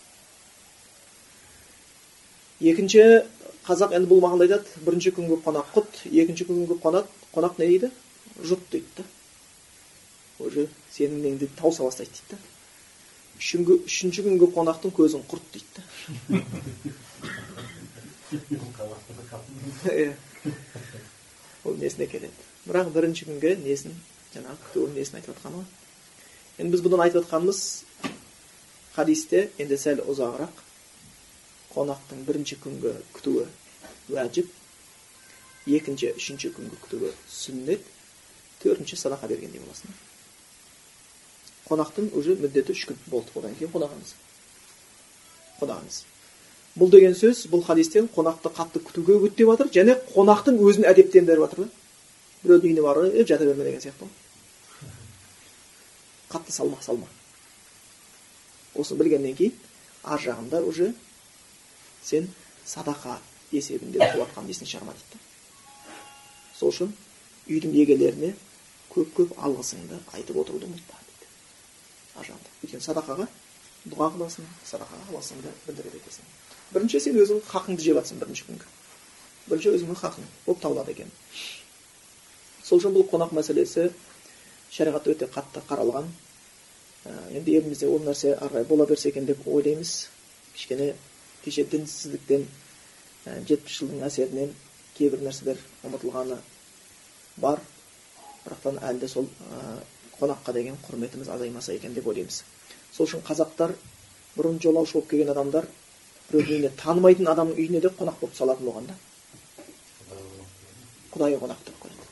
Екінші 2.59 3.03
қазақ 3.69 3.93
енді 3.93 4.09
бұл 4.09 4.23
мақалда 4.23 4.47
айтады 4.47 4.81
бірінші 4.85 5.11
күнгі 5.13 5.35
қонақ 5.45 5.67
құт 5.75 5.99
екінші 6.09 6.47
күнгі 6.49 6.75
қонақ 6.81 7.05
қонақ 7.35 7.59
не 7.61 7.67
дейді? 7.69 7.91
Жұт 8.41 8.63
дейді 8.71 8.89
да. 8.97 9.03
Уже 10.39 10.67
сенің 10.95 11.21
неңді 11.25 11.49
тауыса 11.59 11.85
бастайды 11.85 12.11
дейді 12.17 12.33
да. 12.33 12.37
Үшінші 13.39 14.25
күнгі 14.25 14.49
қонақтың 14.55 14.95
көзін 14.97 15.21
құрт 15.29 15.45
дейді 15.53 15.69
да. 15.77 15.81
Иә. 19.93 20.13
Ол 21.65 21.77
несіне 21.77 22.07
келеді? 22.07 22.33
Бірақ 22.65 22.89
бірінші 22.95 23.29
күнгі 23.29 23.53
несін 23.63 23.93
жаңағы 24.33 24.57
күтуін 24.65 24.97
несін 24.97 25.19
айтып 25.19 25.35
жатқаны 25.35 25.61
ғой? 25.61 25.67
Енді 26.59 26.73
біз 26.73 26.83
бұдан 26.85 27.03
айтып 27.05 27.23
жатқанымыз 27.23 27.59
хадисте 28.95 29.49
енді 29.57 29.77
сәл 29.79 30.01
ұзағырақ. 30.09 30.65
Қонақтың 31.73 32.25
бірінші 32.27 32.57
күнгі 32.63 32.93
күтуі 33.15 33.45
уәжіп 34.13 34.47
екінші 35.79 36.13
үшінші 36.17 36.53
күнгі 36.57 36.79
күтуі 36.85 37.11
сүннет 37.29 37.83
төртінші 38.63 38.97
садақа 38.99 39.29
бергендей 39.31 39.61
боласың 39.63 39.93
қонақтың 41.69 42.13
уже 42.17 42.35
міндеті 42.39 42.73
үш 42.73 42.85
күн 42.89 42.97
болды 43.11 43.35
одан 43.39 43.53
кейін 43.59 43.73
қонағыңыз 43.75 44.15
қонағыңыз 45.59 45.99
бұл 46.79 46.89
деген 46.93 47.13
сөз 47.17 47.45
бұл 47.51 47.63
хадистен 47.65 48.09
қонақты 48.15 48.51
қатты 48.55 48.81
күтуге 48.85 49.19
үгіттеп 49.19 49.51
жатыр 49.51 49.69
және 49.75 49.97
қонақтың 50.15 50.57
өзін 50.65 50.87
әдептендіріп 50.89 51.45
жатыр 51.45 51.65
да 51.65 51.69
біреудің 52.43 52.69
үйіне 52.69 52.83
барып 52.85 53.27
жата 53.27 53.45
берме 53.45 53.67
деген 53.67 53.81
сияқты 53.83 54.07
ғой 54.07 54.11
қатты 56.31 56.51
салма 56.55 56.81
салма 56.81 57.07
осыны 58.75 58.99
білгеннен 59.03 59.35
кейін 59.35 59.53
ар 60.03 60.21
жағында 60.23 60.63
уже 60.63 60.93
сен 62.09 62.29
садақа 62.65 63.19
есебінде 63.51 63.99
жатқан 64.01 64.49
несін 64.49 64.69
шығарма 64.69 64.95
дейді 64.97 65.23
сол 66.59 66.73
үшін 66.73 66.93
үйдің 67.49 67.75
егелеріне 67.83 68.33
көп 68.93 69.13
көп 69.17 69.37
алғысыңды 69.37 69.99
айтып 70.17 70.37
отыруды 70.41 70.67
ұмытпа 70.67 70.97
дейді. 71.05 71.29
Жағында 72.19 72.53
өйткені 72.63 72.85
садақаға 72.85 73.27
дұға 73.85 74.09
қыласың 74.15 74.47
садақаға 74.67 75.05
алғысыңды 75.11 75.53
білдіреді 75.67 76.01
екенсің 76.01 76.29
бірінші 76.73 77.01
сен 77.05 77.19
өзің 77.23 77.41
хақыңды 77.49 77.85
жеп 77.85 77.99
жатрсың 77.99 78.21
бірінші 78.21 78.45
күнгі. 78.49 78.67
Бірінші 79.49 79.73
өзіңнің 79.77 79.99
хақың 80.03 80.27
болып 80.45 80.61
табылады 80.61 80.93
екен. 80.93 81.11
Сол 82.63 82.81
үшін 82.81 82.93
бұл 82.93 83.07
қонақ 83.09 83.33
мәселесі 83.33 83.87
шариғатта 84.73 85.13
өте 85.15 85.29
қатты 85.33 85.63
қаралған. 85.69 86.09
Ә, 87.05 87.13
енді 87.39 87.55
елімізде 87.57 87.87
ол 87.89 88.03
нәрсе 88.05 88.35
ары 88.37 88.65
бола 88.69 88.85
берсе 88.85 89.09
екен 89.09 89.25
деп 89.25 89.47
ойлаймыз. 89.47 90.09
Кішкене 90.53 90.93
кеше 91.43 91.65
дінсіздіктен 91.71 92.45
жетпіс 93.47 93.79
жылдың 93.81 94.03
әсерінен 94.07 94.53
кейбір 94.97 95.23
нәрселер 95.23 95.59
ұмытылғаны 95.87 96.37
бар. 97.39 97.61
Бірақтан 98.45 98.79
әлі 98.83 99.03
де 99.03 99.09
сол 99.11 99.27
ә, 99.27 99.83
қонаққа 100.19 100.53
деген 100.55 100.77
құрметіміз 100.87 101.29
азаймаса 101.31 101.73
екен 101.75 101.93
деп 101.93 102.07
ойлаймыз. 102.07 102.41
Сол 102.91 103.07
үшін 103.07 103.23
қазақтар 103.27 103.75
бұрын 104.37 104.59
жолаушы 104.63 104.97
болып 104.97 105.09
келген 105.11 105.31
адамдар 105.35 105.67
біреудің 106.31 106.55
үйіне 106.55 106.71
танымайтын 106.79 107.31
адамның 107.33 107.59
үйіне 107.59 107.81
де 107.83 107.91
қонақ 107.99 108.19
болып 108.21 108.35
салатын 108.37 108.69
болған 108.69 108.89
да 108.89 108.97
құдайы 111.13 111.39
қонақ 111.41 111.63
деп 111.65 111.79
қояды. 111.83 112.09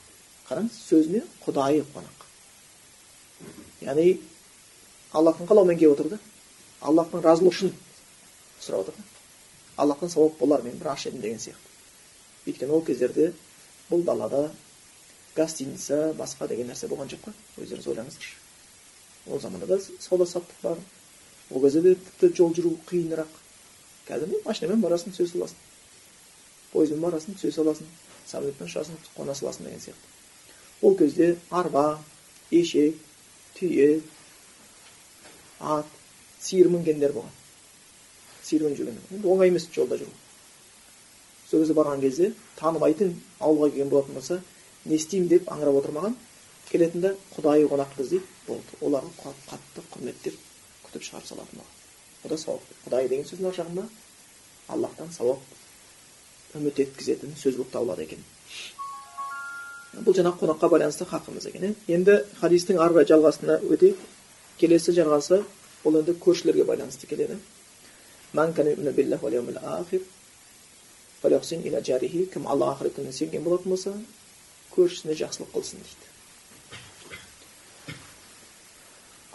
Қараңыз 0.50 0.80
сөзіне 0.88 1.24
құдайы 1.46 1.84
қонақ. 1.96 2.26
Яғни 3.82 4.18
аллахтың 5.14 5.50
қалауымен 5.50 5.80
келіп 5.80 5.94
отыр 5.98 6.16
да 6.16 6.20
аллахтың 6.82 7.24
разылығы 7.24 7.54
үшін 7.56 7.76
сұрап 8.62 8.88
отыр 8.88 9.17
аллахтан 9.78 10.10
сауап 10.10 10.38
болар 10.40 10.62
мен 10.62 10.78
бір 10.78 10.96
деген 11.22 11.40
сияқты. 11.40 11.68
Өйткені 12.48 12.72
ол 12.72 12.86
кездерде 12.86 13.34
бұл 13.90 14.04
далада 14.04 14.52
гостиница 15.36 16.14
басқа 16.18 16.48
деген 16.48 16.72
нәрсе 16.72 16.88
болған 16.88 17.10
жоқ 17.12 17.28
қой 17.28 17.64
өздеріңіз 17.64 17.88
ойлаңыздаршы. 17.88 18.36
Ол 19.28 19.40
заманда 19.40 19.68
да 19.68 19.80
сауда 20.00 20.26
саттық 20.26 20.62
бар. 20.64 20.78
Ол 21.52 21.62
кезде 21.62 21.82
де 21.82 21.96
тіпті 21.96 22.36
жол 22.36 22.54
жүру 22.54 22.78
қиынырақ. 22.90 23.28
Не 24.10 24.42
машинамен 24.46 24.82
барасың 24.82 25.12
түсе 25.12 25.28
саласың. 25.32 25.58
Пойызбен 26.72 27.02
барасың 27.04 27.36
түсе 27.36 27.52
саласың. 27.52 27.88
Самолетпен 28.28 28.68
ұшасың 28.68 28.96
қона 29.18 29.36
саласың 29.36 29.68
деген 29.68 29.84
сияқты. 29.84 30.08
Ол 30.82 30.96
кезде 30.98 31.36
арба 31.50 32.00
ешек 32.52 32.96
түйе 33.60 34.02
ат 35.60 35.86
сиыр 36.40 36.70
мінгендер 36.70 37.12
болған. 37.12 37.34
Сиырмен 38.48 38.78
жүрген 38.78 38.98
енді 39.18 39.28
оңай 39.28 39.52
емес 39.52 39.68
жолда 39.76 40.00
жүру. 40.00 40.14
Сол 41.50 41.62
кезде 41.64 41.76
барған 41.78 42.02
кезде 42.02 42.32
танымайтын 42.60 43.14
ауылға 43.40 43.72
келген 43.72 43.90
болатын 43.92 44.18
болса 44.20 44.42
не 44.86 44.96
істеймін 44.96 45.30
деп 45.32 45.52
аңырап 45.52 45.82
отырмаған 45.82 46.16
келетін 46.72 47.04
да 47.04 47.14
құдайы 47.36 47.68
қонақпыз 47.72 48.10
дейді 48.14 48.26
болды. 48.48 48.80
Оларды 48.82 49.12
қатты 49.24 49.84
құрметтеп 49.94 50.40
күтіп 50.88 51.08
шығарып 51.08 51.28
салатын 51.28 51.62
ол 51.62 52.30
да 52.30 52.38
сауап. 52.38 52.62
Құдай 52.86 53.08
деген 53.08 53.26
сөздің 53.28 53.48
ар 53.48 53.58
жағында 53.62 53.88
аллахтан 54.68 55.12
сауап 55.16 56.58
үміт 56.58 56.80
еткізетін 56.84 57.36
сөз 57.40 57.56
болып 57.60 57.72
табылады 57.72 58.04
екен. 58.08 58.24
Бұл 60.04 60.16
жаңағы 60.18 60.42
қонаққа 60.44 60.70
байланысты 60.74 61.08
хақымыз 61.08 61.48
екен 61.50 61.76
енді 61.88 62.20
хадистің 62.42 62.82
ары 62.84 62.98
қарай 62.98 63.12
жалғасына 63.12 63.60
өтейік. 63.64 63.98
Келесі 64.58 64.94
жалғасы 64.98 65.44
ол 65.86 66.00
енді 66.02 66.18
көршілерге 66.20 66.66
байланысты 66.66 67.08
келеді. 67.08 67.38
Кім 72.34 72.48
алла 72.48 72.74
ақырет 72.76 72.94
күніне 72.98 73.14
сенген 73.14 73.44
болатын 73.44 73.74
болса 73.74 73.94
көршісіне 74.76 75.18
жақсылық 75.18 75.50
қылсын 75.56 75.82
дейді 75.82 76.08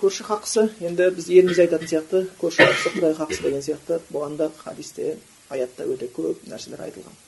көрші 0.02 0.26
хақысы 0.26 0.62
енді 0.82 1.10
біз 1.16 1.28
еліміз 1.30 1.58
айтатын 1.62 1.90
сияқты 1.90 2.22
көрші 2.40 2.66
хақысы 2.66 2.94
құдай 2.96 3.12
хақысы 3.18 3.42
деген 3.42 3.62
сияқты 3.66 4.00
бұған 4.10 4.36
да 4.38 4.50
хадисте 4.62 5.16
аятта 5.50 5.86
өте 5.86 6.08
көп 6.14 6.46
нәрселер 6.50 6.80
айтылған 6.86 7.18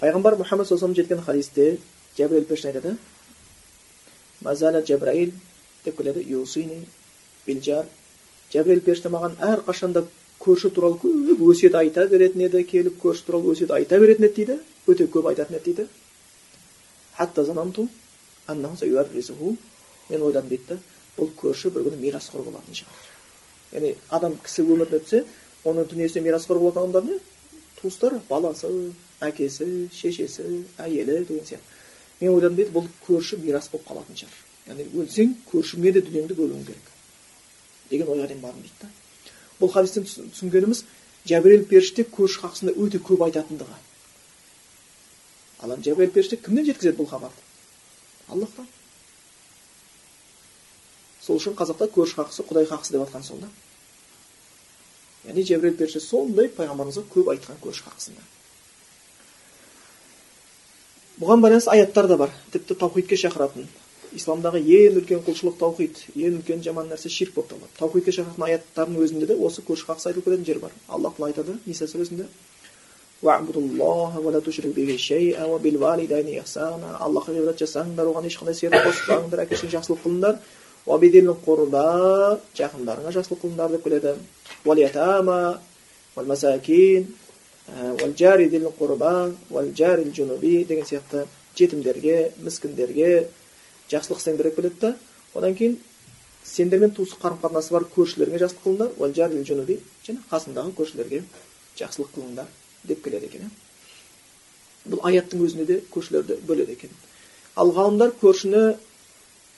пайғамбар 0.00 0.36
мұхаммад 0.42 0.68
саллаллаху 0.68 0.98
жеткен 1.00 1.22
хадисте 1.26 1.78
жәбірел 2.18 2.46
періште 2.50 2.70
айтады 2.70 2.96
мазала 4.42 4.82
жәбраил 4.82 5.32
деп 5.84 5.98
келеді 5.98 6.22
юсини 6.30 6.82
билжар 7.46 7.86
жәбірел 8.52 8.82
періште 8.86 9.10
маған 9.10 9.38
әрқашанда 9.40 10.04
көрші 10.46 10.70
туралы 10.74 10.96
көп 11.02 11.40
өсиет 11.50 11.74
айта 11.74 12.06
беретін 12.08 12.46
еді 12.46 12.64
келіп 12.70 13.00
көрші 13.02 13.26
туралы 13.26 13.52
өсиет 13.52 13.70
айта 13.74 13.98
беретін 13.98 14.28
еді 14.28 14.34
дейді. 14.36 14.56
Өте 14.86 15.06
көп 15.10 15.28
айтатын 15.30 15.58
еді 15.58 15.74
дейді. 15.74 15.88
Мен 20.08 20.22
ойладым 20.22 20.48
дейді 20.48 20.62
да 20.68 20.76
бұл 21.16 21.30
көрші 21.34 21.72
бір 21.74 21.88
күні 21.88 21.98
мирасқор 21.98 22.44
болатын 22.46 22.76
шығар. 22.78 22.98
Яғни 23.72 23.94
адам 24.14 24.36
кісі 24.44 24.62
өміріне 24.62 25.00
өтсе 25.00 25.22
оның 25.66 25.88
дүниесіне 25.90 26.22
мирасқор 26.28 26.60
болатын 26.62 26.82
адамдар 26.84 27.08
не? 27.08 27.16
Туыстары 27.80 28.20
баласы 28.28 28.70
әкесі 29.24 29.88
шешесі 29.90 30.44
әйелі 30.78 31.24
деген 31.26 31.48
сияқты. 31.48 31.66
Мен 32.20 32.34
ойладым 32.36 32.60
дейді 32.60 32.76
бұл 32.76 32.86
көрші 33.08 33.40
мирас 33.42 33.66
болып 33.72 33.88
қалатын 33.88 34.20
шығар. 34.20 34.38
Яғни 34.68 34.86
өлсең 35.00 35.34
көршіңе 35.50 35.92
де 35.96 36.04
дүниеңді 36.06 36.38
бөлуің 36.38 36.62
керек. 36.68 36.94
Деген 37.90 38.12
ойға 38.14 38.30
дейін 38.30 38.44
бардым 38.44 38.62
дейді 38.62 38.78
да 38.84 38.92
бұл 39.60 39.72
хадистен 39.72 40.06
түсінгеніміз 40.06 40.84
жәбірел 41.28 41.66
періште 41.70 42.04
көрші 42.04 42.42
хақысында 42.44 42.74
өте 42.76 43.00
көп 43.02 43.24
айтатындығы. 43.26 43.76
Ал 45.62 45.76
жәбірел 45.76 46.12
періште 46.14 46.36
кімнен 46.36 46.68
жеткізеді 46.68 47.00
бұл 47.00 47.10
хабарды? 47.10 47.42
Аллахтан. 48.28 48.68
Сол 51.22 51.40
үшін 51.40 51.56
қазақта 51.58 51.88
көрші 51.90 52.20
хақысы 52.20 52.46
құдай 52.46 52.68
хақысы 52.70 52.94
деп 52.94 53.06
жатқан 53.06 53.24
сол 53.26 53.40
да 53.42 53.50
яғни 55.26 55.42
жәбірел 55.42 55.74
періште 55.78 56.00
сондай 56.00 56.50
пайғамбарымызға 56.54 57.02
көп 57.10 57.32
айтқан 57.32 57.58
көрші 57.64 57.82
хақысында 57.88 58.22
бұған 61.20 61.42
байланысты 61.42 61.72
аяттар 61.72 62.06
да 62.06 62.16
бар. 62.20 62.30
Тіпті 62.52 62.76
таухидке 62.78 63.16
шақыратын 63.16 63.66
исламдағы 64.14 64.60
ең 64.62 65.00
үлкен 65.00 65.22
құлшылық 65.26 65.56
таухид 65.58 65.98
ең 66.14 66.38
үлкен 66.38 66.62
жаман 66.62 66.86
нәрсе 66.92 67.08
ширк 67.10 67.34
болып 67.34 67.50
табылады. 67.50 67.72
Таухидке 67.78 68.12
шақыратын 68.14 68.46
аяттардың 68.46 69.00
өзінде 69.02 69.26
де 69.26 69.34
осы 69.34 69.62
көрші 69.66 69.88
хақысы 69.88 70.10
айтылып 70.10 70.28
кететін 70.28 70.46
жер 70.46 70.58
бар. 70.62 70.72
Алла 70.88 71.10
тағала 71.10 71.32
айтады 71.32 71.58
ниса 71.66 71.88
сүресінде 71.90 72.26
аллахқа 77.00 77.32
ғибадат 77.32 77.62
жасаңдар 77.62 78.06
оған 78.12 78.28
ешқандай 78.28 78.54
серік 78.54 78.84
қоспаңдар 78.84 79.40
әке 79.46 79.56
жақсылық 79.56 80.00
қылыңдар. 80.04 80.34
Жақындарыңа 82.56 83.10
жақсылық 83.16 83.40
қылыңдар 83.40 83.68
деп 83.72 83.82
келеді. 83.84 84.12
Джунуби 90.12 90.64
деген 90.64 90.84
сияқты 90.84 91.26
жетімдерге 91.56 92.32
міскіндерге 92.44 93.28
жақсылық 93.92 94.18
істеңдер 94.22 94.50
деп 94.50 94.56
келеді 94.56 94.80
да 94.80 94.96
одан 95.34 95.54
кейін 95.54 95.78
сендермен 96.44 96.94
туысқан 96.96 97.20
қарым 97.22 97.40
қатынасы 97.42 97.72
бар 97.74 97.86
көршілеріңе 97.96 98.38
жақсылық 98.42 98.62
қылыңдар 98.64 99.80
және 100.06 100.18
қасыңдағы 100.30 100.74
көршілерге 100.78 101.22
жақсылық 101.78 102.10
қылыңдар 102.14 102.46
деп 102.86 103.02
келеді 103.04 103.26
екен 103.26 103.50
бұл 104.90 105.02
аяттың 105.08 105.42
өзінде 105.46 105.66
де 105.66 105.80
көршілерді 105.90 106.38
бөледі 106.46 106.76
екен 106.76 106.92
ал 107.56 107.72
ғалымдар 107.74 108.14
көршіні 108.20 108.62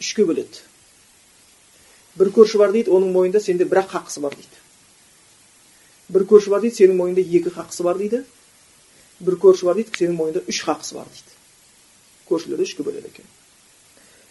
үшке 0.01 0.24
бөледі 0.24 0.64
бір 2.18 2.33
көрші 2.35 2.59
бар 2.62 2.72
дейді 2.72 2.93
оның 2.95 3.12
мойнында 3.14 3.43
сенде 3.45 3.68
бір 3.68 3.83
ақ 3.85 3.93
хақысы 3.97 4.22
бар 4.24 4.35
дейді 4.39 4.62
бір 6.14 6.24
көрші 6.33 6.55
бар 6.55 6.64
дейді 6.64 6.81
сенің 6.81 7.01
мойныңда 7.03 7.24
екі 7.39 7.53
хақысы 7.55 7.85
бар 7.87 7.99
дейді 8.01 8.22
бір 9.20 9.37
көрші 9.45 9.68
бар 9.68 9.79
дейді 9.79 9.99
сенің 10.01 10.16
мойныңда 10.18 10.45
үш 10.49 10.62
хақысы 10.64 10.97
бар 10.97 11.11
дейді 11.12 11.37
көршілерді 12.31 12.68
үшке 12.68 12.87
бөледі 12.87 13.12
екен 13.12 13.29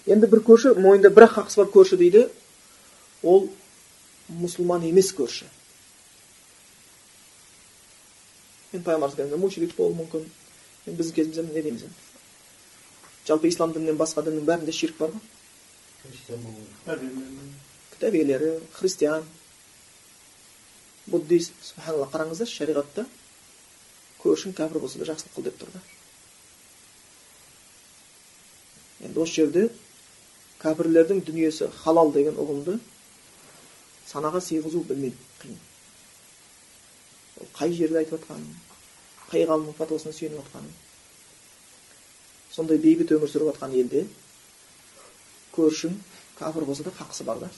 енді 0.08 0.28
бір 0.32 0.44
көрші 0.48 0.74
мойнында 0.80 1.12
бір 1.14 1.28
ақ 1.28 1.38
хақысы 1.38 1.62
бар 1.62 1.72
көрші 1.74 2.00
дейді 2.00 2.26
ол 3.24 3.48
мұсылман 4.32 4.86
емес 4.88 5.12
көрші 5.16 5.48
енді 8.74 8.84
пайғамбарымыз 8.86 9.40
мушрик 9.42 9.76
болуы 9.78 9.98
мүмкін 10.02 10.28
енді 10.88 10.98
біздің 11.00 11.16
кезімізде 11.18 11.44
не 11.48 11.62
дейміз 11.62 11.88
енді 11.88 12.08
жалпы 13.28 13.52
ислам 13.52 13.74
дінінен 13.76 14.00
басқа 14.00 14.24
діннің 14.28 14.48
бәрінде 14.48 14.74
ширк 14.76 14.98
бар 15.00 15.12
ғой 15.12 17.00
кітап 17.92 18.14
иелері 18.16 18.54
христиан 18.78 19.24
буддист 21.08 21.54
субханалла 21.64 22.08
қараңыздаршы 22.14 22.62
шариғатта 22.62 23.08
көршің 24.24 24.56
кәпір 24.56 24.80
болса 24.84 25.00
да 25.00 25.10
жақсылық 25.12 25.36
қыл 25.36 25.48
деп 25.48 25.60
тұр 25.60 25.70
да 25.74 25.82
енді 29.08 29.24
осы 29.24 29.42
жерде 29.42 29.70
кәпірлердің 30.62 31.22
дүниесі 31.28 31.70
халал 31.84 32.12
деген 32.16 32.38
ұғымды 32.42 32.78
санаға 34.10 34.42
сыйғызу 34.42 34.84
білмеймін 34.90 35.18
қиын 35.42 35.58
ол 37.42 37.52
қай 37.60 37.74
жерде 37.78 38.02
айтып 38.02 38.18
жатқанын 38.18 38.48
қай 39.30 39.46
ғалымның 39.50 39.78
фатуасына 39.78 40.16
сүйеніп 40.18 40.40
жатқанын 40.42 40.74
сондай 42.56 42.82
бейбіт 42.82 43.14
өмір 43.18 43.30
сүріп 43.30 43.52
жатқан 43.52 43.76
елде 43.78 44.06
көршің 45.58 45.94
кәпір 46.40 46.66
болса 46.66 46.88
да 46.88 46.94
хақысы 46.98 47.28
бар 47.28 47.44
да 47.44 47.52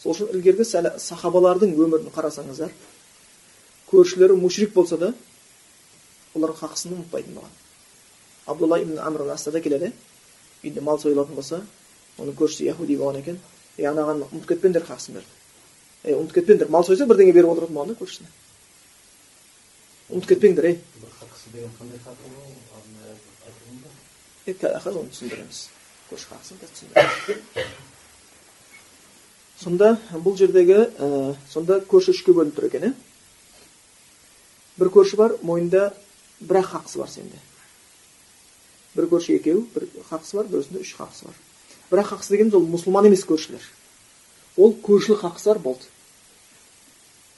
сол 0.00 0.14
үшін 0.14 0.32
ілгергі 0.36 0.64
сахабалардың 0.64 1.76
өмірін 1.76 2.08
қарасаңыздар 2.14 2.72
көршілері 3.90 4.38
мушрик 4.40 4.72
болса 4.74 4.96
да 5.00 5.12
олардың 6.34 6.58
хақысын 6.62 6.96
ұмытпайтын 6.96 7.36
болған 7.36 7.54
абдулла 8.46 8.80
ибн 8.82 8.98
амр 8.98 9.26
келеді 9.60 9.92
үйінде 10.64 10.80
мал 10.84 10.98
сойылатын 11.00 11.34
болса 11.38 11.60
оның 12.18 12.34
көршісі 12.38 12.68
яхуди 12.70 12.96
болған 12.98 13.20
екен 13.20 13.38
е 13.78 13.88
анаған 13.90 14.24
ұмытып 14.28 14.48
кетпеңдер 14.54 14.84
хақысын 14.88 15.18
берді 15.18 15.32
е 16.04 16.16
ұмытып 16.18 16.40
кетпеңдер 16.40 16.68
мал 16.70 16.84
сойса 16.86 17.06
бірдеңе 17.10 17.32
беріп 17.36 17.50
отыратын 17.54 17.76
болған 17.76 17.92
да 17.92 17.98
көршісіне 18.00 18.30
ұмытып 20.10 20.30
кетпеңдер 20.34 20.64
ей 20.70 20.76
қазір 24.60 25.00
оны 25.00 25.10
түсіндіреміз 25.14 25.58
көрші 26.10 26.26
хақысын 26.30 26.56
түсіндіреміз 26.60 27.14
сонда 29.64 29.94
бұл 30.12 30.36
жердегі 30.36 30.76
ә, 30.84 31.34
сонда 31.48 31.80
көрші 31.88 32.12
үшке 32.12 32.34
бөлініп 32.36 32.56
тұр 32.58 32.68
екен 32.68 32.88
иә 32.90 32.92
бір 34.76 34.90
көрші 34.92 35.16
бар 35.16 35.36
мойнында 35.42 35.88
бір 36.40 36.60
ақ 36.60 36.70
хақысы 36.74 37.00
бар 37.00 37.10
сенде 37.10 37.38
бір 38.94 39.08
көрші 39.10 39.38
екеу 39.38 39.64
бір 39.74 39.88
хақысы 40.10 40.38
бар 40.38 40.50
біреусінде 40.50 40.82
үш 40.84 40.94
хақысы 40.98 41.26
бар 41.26 41.40
бірақ 41.90 42.12
хақысы 42.12 42.34
дегеніміз 42.34 42.54
ол 42.58 42.68
мұсылман 42.74 43.08
емес 43.08 43.24
көршілер 43.28 43.64
ол 44.56 44.74
көршілік 44.84 45.20
хақысы 45.24 45.52
бар 45.52 45.58
болды 45.58 45.90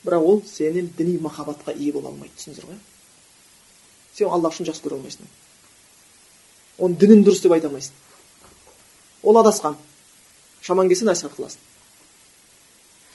бірақ 0.04 0.22
ол 0.22 0.42
сенен 0.46 0.90
діни 0.98 1.18
махаббатқа 1.18 1.72
ие 1.72 1.92
бола 1.92 2.12
алмайды 2.12 2.34
түсіндіңіздер 2.36 2.68
ғой 2.70 2.78
сен 4.14 4.28
алла 4.28 4.52
үшін 4.52 4.68
жақсы 4.68 4.84
көре 4.84 4.98
алмайсың 4.98 5.30
оның 6.78 6.98
дінін 7.00 7.24
дұрыс 7.26 7.42
деп 7.42 7.56
айта 7.56 7.70
алмайсың 7.70 7.94
ол 9.22 9.40
адасқан 9.40 9.76
шаман 10.62 10.88
келсе 10.88 11.08
насихат 11.08 11.36
қыласың 11.38 11.60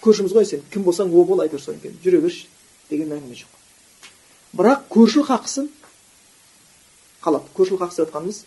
көршіміз 0.02 0.36
ғой 0.36 0.50
сен 0.50 0.64
кім 0.74 0.84
болсаң 0.84 1.14
о 1.14 1.26
бол 1.26 1.44
бер 1.48 1.62
содан 1.62 1.82
кейін 1.82 2.00
жүре 2.04 2.22
берші 2.26 2.48
деген 2.90 3.14
әңгіме 3.16 3.38
жоқ 3.40 3.52
бірақ 4.58 4.88
көршілік 4.92 5.30
хақысын 5.30 5.70
қалады. 7.24 7.48
Көршілік 7.56 7.82
хақысы 7.84 8.02
деп 8.02 8.12
жатқанымыз 8.12 8.44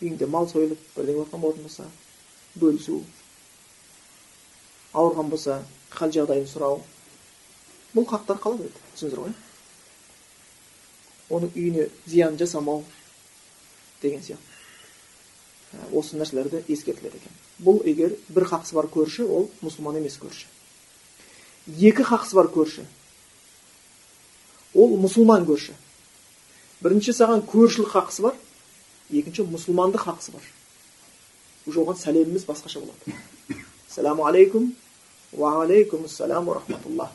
үйіңде 0.00 0.26
мал 0.30 0.48
сойылып 0.48 0.80
бірдеңе 0.96 1.24
жатқан 1.24 1.42
болатын 1.42 1.68
болса 1.68 1.86
бөлісу 2.54 3.02
ауырған 4.94 5.30
болса 5.30 5.62
хал 5.90 6.12
жағдайын 6.14 6.46
сұрау. 6.48 6.80
Бұл 7.94 8.06
хақтар 8.10 8.38
қалады 8.42 8.68
еді 8.68 8.82
түсіндіңіздер 8.94 9.22
ғой? 9.22 9.34
Оның 11.34 11.54
үйіне 11.54 11.88
зиян 12.06 12.38
жасамау 12.38 12.84
деген 14.02 14.22
сияқты. 14.22 14.50
Осы 15.92 16.18
нәрселерді 16.18 16.62
ескертіледі 16.68 17.18
екен. 17.18 17.38
Бұл 17.58 17.80
егер 17.86 18.14
бір 18.28 18.46
хақысы 18.50 18.74
бар 18.76 18.90
көрші 18.90 19.26
ол 19.26 19.48
мұсылман 19.62 19.98
емес 19.98 20.18
көрші. 20.22 20.46
Екі 21.66 22.06
хақысы 22.06 22.36
бар 22.38 22.50
көрші. 22.54 22.84
Ол 24.74 24.94
мұсылман 25.02 25.46
көрші. 25.48 25.74
Бірінші 26.84 27.16
саған 27.16 27.42
көршілік 27.48 27.90
хақысы 27.96 28.28
бар. 28.28 28.38
Екінші 29.10 29.48
мұсылмандық 29.48 30.04
хақысы 30.04 30.36
бар. 30.36 30.46
Уже 31.66 31.80
оған 31.80 31.96
сәлеміміз 31.96 32.44
басқаша 32.44 32.84
болады. 32.84 33.18
Ассаламу 33.88 34.26
алейкум 34.28 34.74
уағалейкум 35.32 36.04
ассалам 36.04 36.50
рахматуллах 36.52 37.10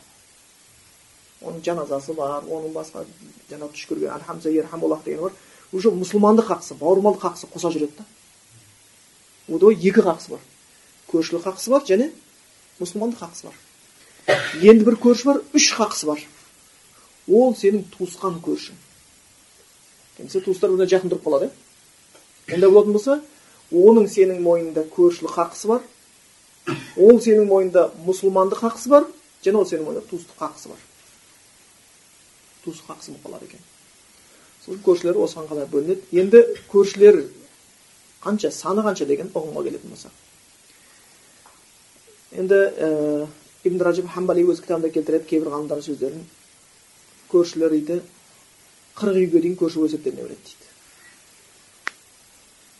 оның 1.41 1.61
жаназасы 1.63 2.13
бар 2.17 2.43
оның 2.43 2.73
басқа 2.75 3.05
жаңағы 3.49 3.71
түш 3.75 3.85
көрген 3.91 4.11
альхамза 4.17 4.51
ерхамуллах 4.51 5.03
дегені 5.05 5.29
бар. 5.29 5.37
Уже 5.71 5.91
мұсылмандық 5.93 6.49
хақысы 6.49 6.75
бауырмалдық 6.79 7.21
хақысы 7.23 7.47
қоса 7.53 7.71
жүреді 7.71 7.93
да. 7.99 8.05
Ода 9.47 9.71
екі 9.71 10.01
хақысы 10.03 10.33
бар. 10.33 10.41
Көршілік 11.11 11.45
хақысы 11.45 11.71
бар 11.71 11.85
және 11.87 12.09
мұсылмандық 12.81 13.23
хақысы 13.23 13.47
бар. 13.47 13.55
Енді 14.59 14.89
бір 14.89 14.99
көрші 14.99 15.29
бар 15.29 15.41
үш 15.53 15.71
хақысы 15.77 16.09
бар. 16.09 16.25
Ол 17.29 17.55
сенің 17.55 17.85
туысқан 17.95 18.41
көршің. 18.43 18.75
Немесе 20.19 20.41
туыстар 20.45 20.69
біріне 20.73 20.89
жақын 20.91 21.09
тұрып 21.13 21.25
қалады 21.25 21.49
иә 21.49 22.55
ондай 22.55 22.69
болатын 22.69 22.93
болса 22.93 23.21
оның 23.71 24.05
сенің 24.11 24.41
мойнында 24.43 24.83
көршілік 24.95 25.33
хақысы 25.35 25.67
бар 25.71 25.81
ол 26.97 27.19
сенің 27.23 27.45
мойнында 27.49 27.89
мұсылмандық 28.05 28.59
хақысы 28.65 28.89
бар 28.93 29.03
және 29.45 29.55
ол 29.59 29.67
сенің 29.69 29.85
мойнында 29.87 30.05
туыстық 30.09 30.37
хақысы 30.41 30.67
бар 30.73 30.79
туыстық 32.63 32.85
хақысы 32.91 33.11
болып 33.11 33.25
қалады 33.27 33.45
екен 33.49 33.61
сол 34.65 34.75
көршілер 34.85 35.15
осыған 35.23 35.47
қалай 35.49 35.67
бөлінеді 35.71 36.01
енді 36.21 36.39
көршілер 36.71 37.15
қанша 38.23 38.51
саны 38.51 38.81
қанша 38.83 39.05
деген 39.07 39.31
ұғымға 39.33 39.63
келетін 39.69 39.89
болсақ 39.93 40.11
енді 42.41 42.59
ибн 43.63 44.07
хамбали 44.13 44.43
өз 44.43 44.61
кітабында 44.63 44.89
келтіреді 44.93 45.25
кейбір 45.29 45.53
ғалымдардың 45.53 45.85
сөздерін 45.87 46.23
көршілер 47.31 47.69
дейді 47.75 48.01
қырық 48.99 49.21
үйге 49.23 49.43
дейін 49.43 49.59
көрші 49.59 49.85
есептеліне 49.87 50.23
береді 50.23 50.43
дейді 50.45 50.65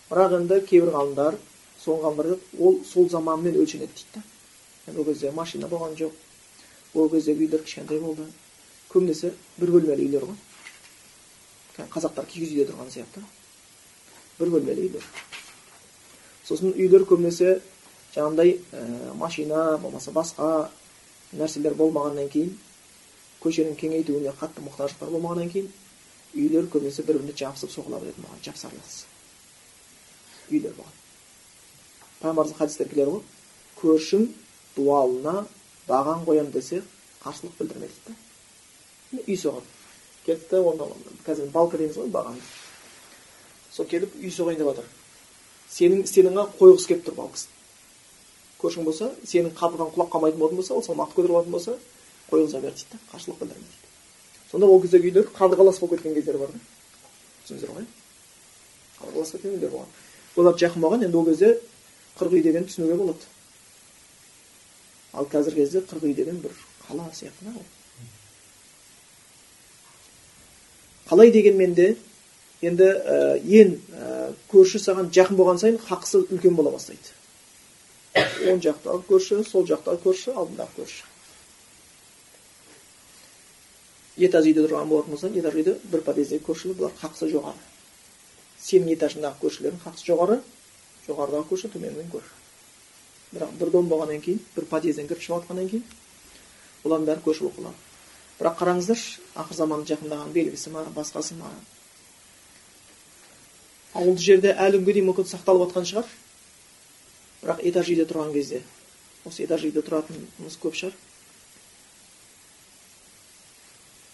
бірақ 0.09 0.39
енді 0.39 0.61
кейбір 0.71 0.95
ғалымдар 0.95 1.37
соңғы 1.83 2.01
ғалымдар 2.07 2.33
ол 2.59 2.81
сол 2.85 3.09
заманмен 3.09 3.55
өлшенеді 3.61 3.93
дейді 4.01 4.25
енді 4.87 4.99
ол 4.99 5.07
кезде 5.11 5.31
машина 5.31 5.67
болған 5.71 5.95
жоқ 5.99 6.13
ол 6.93 7.09
кездегі 7.09 7.45
үйлер 7.45 7.63
кішкентай 7.63 7.99
болды. 8.01 8.25
Көбінесе 8.89 9.33
бір 9.59 9.71
бөлмелі 9.75 10.05
үйлер 10.07 10.25
ғой. 10.25 10.37
Қазақтар 11.93 12.25
киіз 12.29 12.53
үйде 12.55 12.65
тұрған 12.69 12.89
сияқты. 12.89 13.21
Бір 14.39 14.53
бөлмелі 14.55 14.87
үйлер. 14.87 15.05
Сосын 16.47 16.73
үйлер 16.73 17.05
көбінесе 17.05 17.59
жаңағындай 18.15 18.55
ә, 18.73 19.13
машина 19.15 19.77
болмаса 19.77 20.11
басқа 20.11 20.69
нәрселер 21.31 21.77
болмағаннан 21.77 22.31
кейін 22.33 22.55
көшенің 23.43 23.77
кеңейтуіне 23.77 24.33
қатты 24.39 24.65
мұқтаждықтар 24.65 25.13
болмағаннан 25.13 25.53
кейін 25.53 25.69
үйлер 26.35 26.69
көбінесе 26.73 27.05
бір 27.07 27.19
біріне 27.19 27.35
жабысып 27.37 27.73
соғыла 27.73 27.99
беретін 28.03 28.25
болған 28.25 28.43
жапсарлас 28.45 28.95
үйлер 30.51 30.75
болған 30.77 30.95
пайғамбарымыздың 32.21 32.59
хадистері 32.59 32.93
келеді 32.93 33.11
ғой 33.15 33.23
көршің 33.81 34.25
дуалына 34.75 35.35
баған 35.89 36.25
қоямын 36.27 36.53
десе 36.53 36.81
қарсылық 37.23 37.57
білдірме 37.59 37.89
дейді 37.89 38.15
да 39.13 39.23
үй 39.25 39.37
соғады 39.37 40.39
да 40.51 40.61
оны 40.61 40.89
қазір 41.25 41.51
балка 41.53 41.77
дейміз 41.77 41.97
ғой 41.97 42.11
баған 42.13 42.41
сол 43.73 43.87
келіп 43.89 44.15
үй 44.19 44.31
соғайын 44.33 44.61
деп 44.61 44.69
жатыр 44.69 44.89
сенің 45.73 46.03
істегеніңе 46.05 46.45
қойғысы 46.59 46.91
келіп 46.91 47.05
тұр 47.07 47.17
балкісін 47.23 47.57
көршің 48.61 48.85
болса 48.85 49.11
сенің 49.23 49.53
қабырғаң 49.57 49.93
құлап 49.95 50.11
қалмайтын 50.13 50.41
болатын 50.41 50.61
болса 50.61 50.75
ол 50.75 50.83
салмақты 50.85 51.19
көтеріп 51.19 51.37
алатын 51.37 51.55
болса 51.55 51.77
қойғыза 52.29 52.61
бер 52.61 52.75
дейді 52.75 52.91
да 52.93 52.99
қарсылық 53.13 53.39
білдірме 53.41 53.65
дейді 53.69 53.88
сонда 54.51 54.67
ол 54.67 54.81
кездегі 54.81 55.11
үйлер 55.11 55.31
қабырғалас 55.35 55.79
болып 55.79 55.97
кеткен 55.97 56.15
кездер 56.17 56.37
бар 56.41 56.53
да. 56.53 56.59
Түсіндіңіздер 57.45 57.73
ғой? 57.75 57.89
Қабырғалас 58.99 59.33
кеткен 59.35 59.57
үйлер 59.57 59.73
болған. 59.73 59.91
Олар 60.35 60.57
жақын 60.59 60.85
болған 60.85 61.05
енді 61.05 61.17
ол 61.17 61.27
кезде 61.29 61.51
қырық 62.19 62.37
үй 62.37 62.43
деген 62.43 62.65
түсінуге 62.69 62.97
болады. 62.99 63.29
Ал 65.13 65.27
қазіргі 65.29 65.63
кезде 65.63 65.83
қырық 65.85 66.09
үй 66.09 66.13
деген 66.17 66.41
бір 66.41 66.55
қала 66.87 67.09
сияқты 67.13 67.45
да 67.45 67.53
ол. 67.55 67.65
Қалай 71.09 71.31
дегенмен 71.31 71.73
де 71.73 71.95
енді 72.61 72.83
ә, 72.85 73.37
ең 73.39 73.77
ә, 73.93 74.33
көрші 74.51 74.81
саған 74.83 75.09
жақын 75.15 75.37
болған 75.39 75.61
сайын 75.61 75.79
хақысы 75.81 76.25
үлкен 76.27 76.55
бола 76.57 76.73
бастайды. 76.75 77.15
Оң 78.49 78.59
жақтағы 78.65 79.05
көрші 79.07 79.43
сол 79.47 79.65
жақтағы 79.69 80.03
көрші 80.03 80.35
алдындағы 80.35 80.81
көрші. 80.81 81.07
Этаж 84.19 84.49
үйде 84.49 84.65
тұрған 84.65 84.89
болатын 84.91 85.15
болса 85.15 85.29
этаж 85.41 85.55
үйде 85.55 85.75
бір 85.91 86.03
подъездегі 86.07 86.45
көршілер 86.45 86.77
бұлар 86.79 86.95
хақысы 87.01 87.29
жоғары 87.31 87.61
сенің 88.59 88.93
этажыңдағы 88.95 89.41
көршілердің 89.43 89.83
хақысы 89.85 90.09
жоғары 90.09 90.39
жоғарыдағы 91.07 91.49
көрші 91.53 91.71
төменгі 91.75 92.07
көрші 92.13 92.37
бірақ 93.33 93.51
бір 93.59 93.71
дом 93.75 93.89
болғаннан 93.89 94.23
кейін 94.25 94.39
бір 94.55 94.65
подъезден 94.71 95.07
кіріп 95.09 95.21
шығып 95.25 95.43
жатқаннан 95.43 95.69
кейін 95.69 95.83
олардың 96.83 97.09
бәрі 97.09 97.23
көрші 97.25 97.45
болып 97.45 97.59
қалады 97.59 97.89
бірақ 98.39 98.57
қараңыздаршы 98.61 99.21
ақыр 99.43 99.59
заман 99.59 99.85
жақындаған 99.89 100.33
белгісі 100.33 100.73
ма 100.73 100.85
басқасы 100.95 101.37
ма 101.39 101.51
ауылды 103.93 104.23
жерде 104.23 104.55
әлі 104.55 104.79
күнге 104.79 104.95
дейін 104.97 105.09
мүмкін 105.11 105.29
сақталып 105.29 105.67
жатқан 105.67 105.87
шығар 105.91 106.09
бірақ 107.43 107.63
этаж 107.71 107.91
үйде 107.93 108.05
тұрған 108.09 108.33
кезде 108.33 108.63
осы 109.25 109.45
этаж 109.45 109.65
үйде 109.67 109.83
тұратынымыз 109.85 110.57
көп 110.63 110.77
шығар 110.79 110.97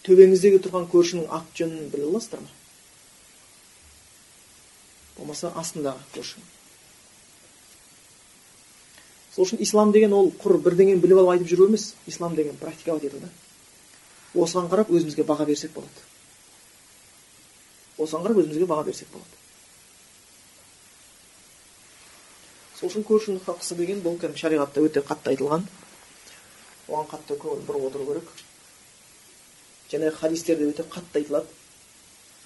төбеңіздегі 0.06 0.62
тұрған 0.64 0.90
көршінің 0.92 1.30
аты 1.38 1.62
жөнін 1.62 1.88
біле 1.92 2.08
аласыздар 2.10 2.42
ма? 2.42 2.52
Болмаса 5.16 5.52
астындағы 5.56 6.04
көрші 6.14 6.44
сол 9.36 9.44
үшін 9.44 9.60
ислам 9.60 9.90
деген 9.92 10.14
ол 10.16 10.30
құр 10.40 10.56
бірдеңені 10.64 11.00
біліп 11.02 11.18
алып 11.20 11.34
айтып 11.34 11.50
жүру 11.50 11.66
емес 11.68 11.90
ислам 12.08 12.34
деген 12.36 12.56
практиковать 12.56 13.04
ету 13.04 13.18
да. 13.20 13.28
Осыған 14.32 14.70
қарап 14.72 14.88
өзімізге 14.88 15.26
баға 15.28 15.44
берсек 15.44 15.74
болады. 15.74 16.04
Осыған 17.98 18.24
қарап 18.24 18.40
өзімізге 18.40 18.68
баға 18.70 18.86
берсек 18.88 19.10
болады. 19.12 19.28
Сол 22.80 22.88
үшін 22.88 23.04
көршінің 23.08 23.44
хақысы 23.44 23.76
деген 23.76 24.00
бұл 24.04 24.16
кәдімгі 24.16 24.40
шариғатта 24.40 24.80
өте 24.88 25.04
қатты 25.04 25.34
айтылған. 25.34 25.68
Оған 26.88 27.12
қатты 27.12 27.36
көңіл 27.36 27.64
бұрып 27.68 27.88
отыру 27.90 28.08
керек. 28.08 28.32
Және 29.90 30.10
хадистерде 30.10 30.70
өте 30.70 30.82
қатты 30.82 31.20
айтылады 31.20 31.46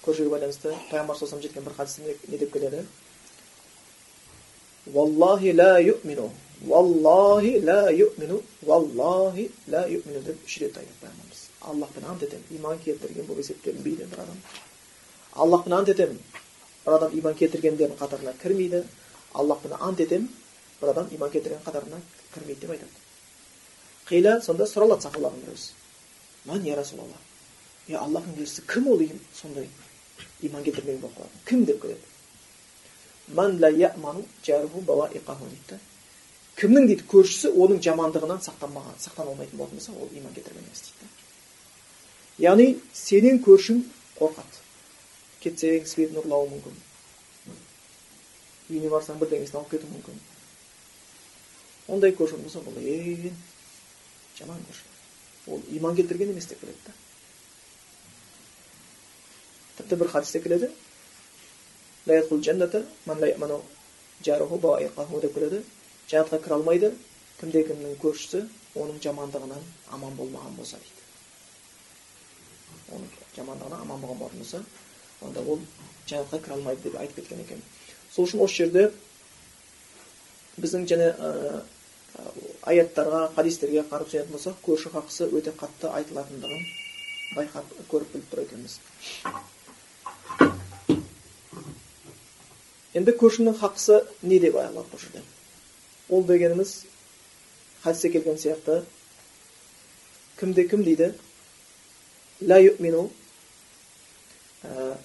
көршіге 0.05 0.29
байланысты 0.29 0.73
пайғамбар 0.89 1.17
саллаллаху 1.17 1.47
жеткен 1.47 1.63
бір 1.63 1.73
хадисте 1.77 2.15
не 2.27 2.37
деп 2.37 2.53
келеді 2.53 2.85
валлахи 4.85 5.53
ла 5.53 5.79
юмину 5.79 6.31
валлахи 6.61 7.59
ла 7.59 7.91
юмину 7.91 8.41
валлахи 8.61 9.51
ла 9.67 9.87
юмину 9.87 10.21
деп 10.21 10.45
үш 10.45 10.57
рет 10.57 10.77
айтады 10.77 10.97
пайғамбарымыз 11.01 11.41
аллахпен 11.61 12.05
ант 12.05 12.23
етемін 12.23 12.45
иман 12.57 12.79
келтірген 12.79 13.25
болып 13.25 13.43
есептелінбейді 13.43 14.05
бір 14.11 14.19
адам 14.25 14.37
аллахпен 15.33 15.73
ант 15.73 15.89
етемін 15.89 16.19
бір 16.85 16.93
адам 16.97 17.17
иман 17.19 17.35
келтіргендердің 17.35 17.97
қатарына 17.97 18.33
кірмейді 18.41 18.83
аллахпен 19.33 19.73
ант 19.79 19.99
етемін 19.99 20.29
бір 20.81 20.93
адам 20.95 21.09
иман 21.11 21.31
келтірген 21.31 21.65
қатарына 21.65 22.01
кірмейді 22.33 22.61
деп 22.61 22.71
айтады 22.71 22.91
қила 24.09 24.41
сонда 24.41 24.65
сұралады 24.65 25.05
сахабалардың 25.05 25.45
біреусі 25.45 25.73
ман 26.45 26.65
я 26.65 26.75
е 27.91 27.99
аллахтың 27.99 28.39
елшісі 28.39 28.65
кім 28.71 28.87
ол 28.91 28.97
деген 29.01 29.19
сондай 29.35 29.67
иман 30.41 30.63
келтірмеген 30.63 31.01
болып 31.01 31.17
қалады 31.17 31.45
кім 31.45 31.65
деп 31.69 31.81
дейді 35.51 35.79
кімнің 36.61 36.87
дейді 36.89 37.05
көршісі 37.09 37.51
оның 37.57 37.81
жамандығынан 37.85 38.41
сақтанбаған 38.45 38.97
сақтана 39.01 39.31
алмайтын 39.33 39.57
болатын 39.57 39.77
болса 39.79 39.91
ол 39.91 40.09
иман 40.17 40.33
келтірген 40.35 40.65
емес 40.65 40.83
дейді 40.87 42.45
яғни 42.45 42.67
сенен 42.93 43.39
көршің 43.45 43.83
қорқады 44.19 44.61
кетсең 45.43 45.87
светін 45.89 46.21
ұрлауы 46.21 46.49
мүмкін 46.51 46.75
үйіне 48.69 48.91
барсаң 48.93 49.19
бірдеңесін 49.21 49.61
алып 49.61 49.73
кетуі 49.75 49.93
мүмкін 49.95 50.19
ондай 51.95 52.13
көршің 52.19 52.43
болса 52.45 52.61
бұл 52.65 52.77
ең 52.81 53.31
жаман 54.37 54.61
көрші 54.67 54.85
ол 55.55 55.63
иман 55.77 55.95
келтірген 55.97 56.35
емес 56.35 56.51
деп 56.51 56.61
келеді 56.61 56.85
да 56.85 56.93
тіпті 59.81 59.99
бір 60.01 60.11
хадисте 60.13 60.39
келеді 60.45 60.69
деп 65.25 65.33
келеді 65.35 65.63
жәннатқа 66.11 66.41
кіре 66.43 66.55
алмайды 66.55 66.91
кімде 67.39 67.63
кімнің 67.67 67.95
көршісі 68.01 68.45
оның 68.77 68.97
жамандығынан 69.03 69.63
аман 69.95 70.17
болмаған 70.17 70.57
болса 70.57 70.77
дейді 70.81 71.01
оның 72.95 73.07
жамандығынан 73.37 73.79
аман 73.85 74.01
болған 74.03 74.19
болатын 74.23 74.39
болса 74.43 74.59
онда 75.21 75.39
ол 75.45 75.59
жәннатқа 76.09 76.41
кіре 76.43 76.57
алмайды 76.57 76.81
деп 76.89 76.99
айтып 77.01 77.21
кеткен 77.21 77.39
екен 77.45 77.63
сол 78.11 78.27
үшін 78.27 78.43
осы 78.45 78.55
жерде 78.63 78.83
біздің 80.59 80.87
және 80.91 81.07
ә, 81.15 81.63
аяттарға 82.67 83.21
хадистерге 83.35 83.85
қарап 83.89 84.09
түсінетін 84.11 84.35
болсақ 84.35 84.61
көрші 84.65 84.91
хақысы 84.93 85.29
өте 85.31 85.53
қатты 85.57 85.89
айтылатындығын 85.95 86.63
байқап 87.37 87.71
көріп 87.91 88.13
біліп 88.15 88.27
тұр 88.33 88.43
екенбіз 88.43 88.73
енді 92.97 93.13
көршінің 93.15 93.55
хақысы 93.59 94.01
не 94.21 94.39
деп 94.43 94.57
айтылады 94.59 94.89
бұл 94.91 94.99
жерде 94.99 95.21
ол 96.09 96.23
дегеніміз 96.27 96.73
хадисте 97.83 98.09
келген 98.11 98.39
сияқты 98.41 98.81
кімде 100.39 100.67
кім 100.67 100.83
дейді 100.83 101.13
ла 102.41 102.59
юмину 102.59 103.09
ә, 104.63 104.95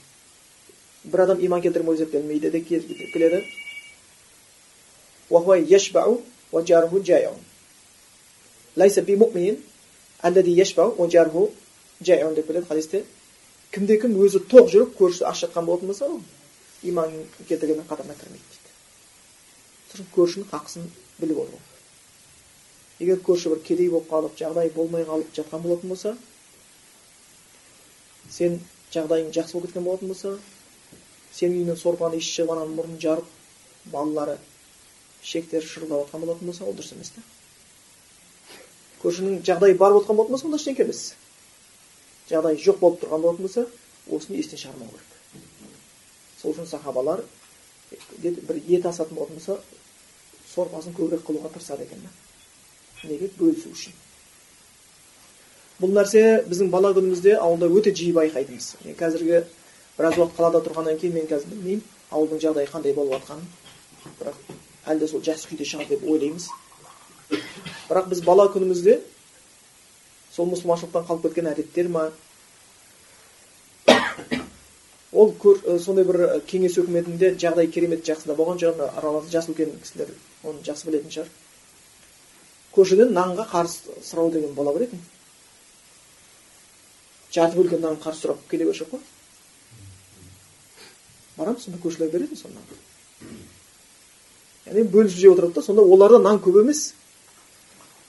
бір 1.05 1.20
адам 1.28 1.45
иман 1.47 1.62
келтірмей 1.62 1.97
деп 1.97 2.11
келмейді 2.11 2.51
деп 2.51 2.66
келеді 2.68 2.95
деп 2.99 3.12
келеді 3.12 3.45
хадисте 12.66 13.05
кімде 13.70 14.01
кім 14.01 14.18
өзі 14.18 14.43
тоқ 14.51 14.72
жүріп 14.74 14.99
көршісі 14.99 15.28
аш 15.30 15.45
жатқан 15.45 15.64
болатын 15.70 15.93
болса 15.93 16.11
ол 16.11 16.20
иман 16.83 17.12
келтіргеннің 17.49 17.89
қатарына 17.89 18.16
кірмейді 18.20 18.61
дейді 19.95 20.09
көршінің 20.16 20.51
хақысын 20.51 20.89
біліп 21.20 21.43
отыру 21.45 21.61
егер 23.01 23.20
көрші 23.29 23.53
бір 23.55 23.62
кедей 23.68 23.91
болып 23.93 24.11
қалып 24.11 24.37
жағдайы 24.41 24.72
болмай 24.74 25.05
қалып 25.09 25.33
жатқан 25.37 25.62
болатын 25.64 25.93
болса 25.95 26.16
сен 28.31 28.61
жағдайың 28.93 29.33
жақсы 29.37 29.57
болып 29.57 29.70
кеткен 29.70 29.85
болатын 29.89 30.12
болса 30.12 30.37
сенің 31.37 31.57
үйіңнен 31.61 31.81
сорпаны 31.81 32.20
шығып 32.20 32.53
ананың 32.57 32.77
мұрнын 32.79 33.01
жарып 33.01 33.33
балалары 33.93 34.39
ішектері 35.22 35.66
шырылдап 35.66 36.07
жатқан 36.07 36.24
болатын 36.24 36.53
болса 36.53 36.64
ол 36.64 36.77
дұрыс 36.77 36.95
емес 36.97 37.12
та 37.16 37.24
көршінің 39.03 39.43
жағдайы 39.47 39.77
бар 39.77 39.93
болып 39.93 40.09
болатын 40.09 40.37
болса 40.37 40.49
онда 40.49 40.61
ештеңке 40.61 40.87
емес 40.87 41.03
жағдайы 42.31 42.62
жоқ 42.64 42.81
болып 42.81 43.03
тұрған 43.05 43.27
болатын 43.27 43.47
болса 43.47 43.66
осыны 44.16 44.41
естен 44.41 44.59
шығармау 44.59 44.89
керек. 44.89 45.16
Сол 46.47 46.55
үшін 46.55 46.68
сахабалар 46.70 47.22
бір 48.22 48.61
ет 48.68 48.86
асатын 48.86 49.16
болатын 49.16 49.36
болса 49.36 49.59
сорпасын 50.53 50.94
көбірек 50.94 51.24
қылуға 51.26 51.51
тырысады 51.55 51.86
екен 51.86 52.05
да 52.07 53.09
неге 53.09 53.30
бөлісу 53.38 53.72
үшін 53.74 53.97
бұл 55.80 55.92
нәрсе 55.97 56.22
біздің 56.47 56.70
бала 56.70 56.92
күнімізде 56.97 57.36
ауылда 57.36 57.68
өте 57.78 57.92
жиі 57.94 58.14
байқайтынбыз 58.16 58.97
қазіргі 59.01 59.42
біраз 59.99 60.18
уақыт 60.20 60.36
қалада 60.38 60.62
тұрғаннан 60.64 61.01
кейін 61.01 61.18
мен 61.18 61.26
қазір 61.30 61.51
білмеймін 61.53 61.82
ауылдың 62.11 62.42
жағдайы 62.44 62.70
қандай 62.70 62.94
болып 62.94 63.18
жатқанын 63.18 63.47
бірақ 64.20 64.38
әлі 64.86 65.03
де 65.03 65.09
сол 65.11 65.24
жақсы 65.26 65.51
күйде 65.51 65.66
шығар 65.68 65.90
деп 65.90 66.07
ойлаймыз 66.07 66.49
бірақ 67.90 68.09
біз 68.12 68.22
бала 68.24 68.47
күнімізде 68.55 69.01
сол 70.32 70.49
мұсылманшылықтан 70.53 71.07
қалып 71.11 71.28
кеткен 71.28 71.51
әдеттер 71.53 71.90
ма 71.92 72.11
ол 75.12 75.34
көр, 75.42 75.61
сондай 75.78 76.04
бір 76.04 76.40
кеңес 76.50 76.78
өкіметінде 76.82 77.34
жағдай 77.40 77.70
керемет 77.72 78.07
жақсыда 78.07 78.34
болған 78.36 78.59
жаңа 78.62 78.88
аралас 78.98 79.28
жас 79.30 79.48
үлкен 79.50 79.76
кісілер 79.82 80.11
оны 80.42 80.64
жақсы 80.66 80.88
білетін 80.88 81.12
шығар. 81.14 81.28
Көршіден 82.74 83.12
нанға 83.14 83.46
қарыз 83.52 83.78
сұрау 84.04 84.32
деген 84.34 84.54
бола 84.54 84.74
беретін 84.74 85.00
жарты 87.36 87.59
бөлген 87.59 87.82
нан 87.84 87.98
қарыз 88.00 88.22
сұрап 88.24 88.42
келе 88.50 88.64
беруші 88.64 88.86
қой. 88.90 89.00
Барамыз 91.36 91.66
сонда 91.66 91.80
көршілер 91.82 92.11
беретін 92.12 92.38
сол 92.40 92.54
яғни 94.66 94.86
бөлісіп 94.90 95.20
жеп 95.20 95.36
отырады 95.36 95.54
да 95.54 95.62
сонда 95.62 95.82
оларда 95.82 96.18
нан 96.18 96.40
көп 96.42 96.61
емес. 96.62 96.94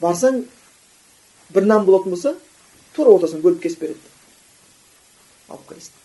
Барсаң 0.01 0.43
бір 1.53 1.69
нан 1.69 1.85
болатын 1.85 2.15
болса 2.15 2.35
тура 2.95 3.13
ортасынан 3.13 3.43
бөліп 3.43 3.61
кесіп 3.67 3.85
береді. 3.85 4.15
Алып 5.49 5.69
келесің 5.69 5.96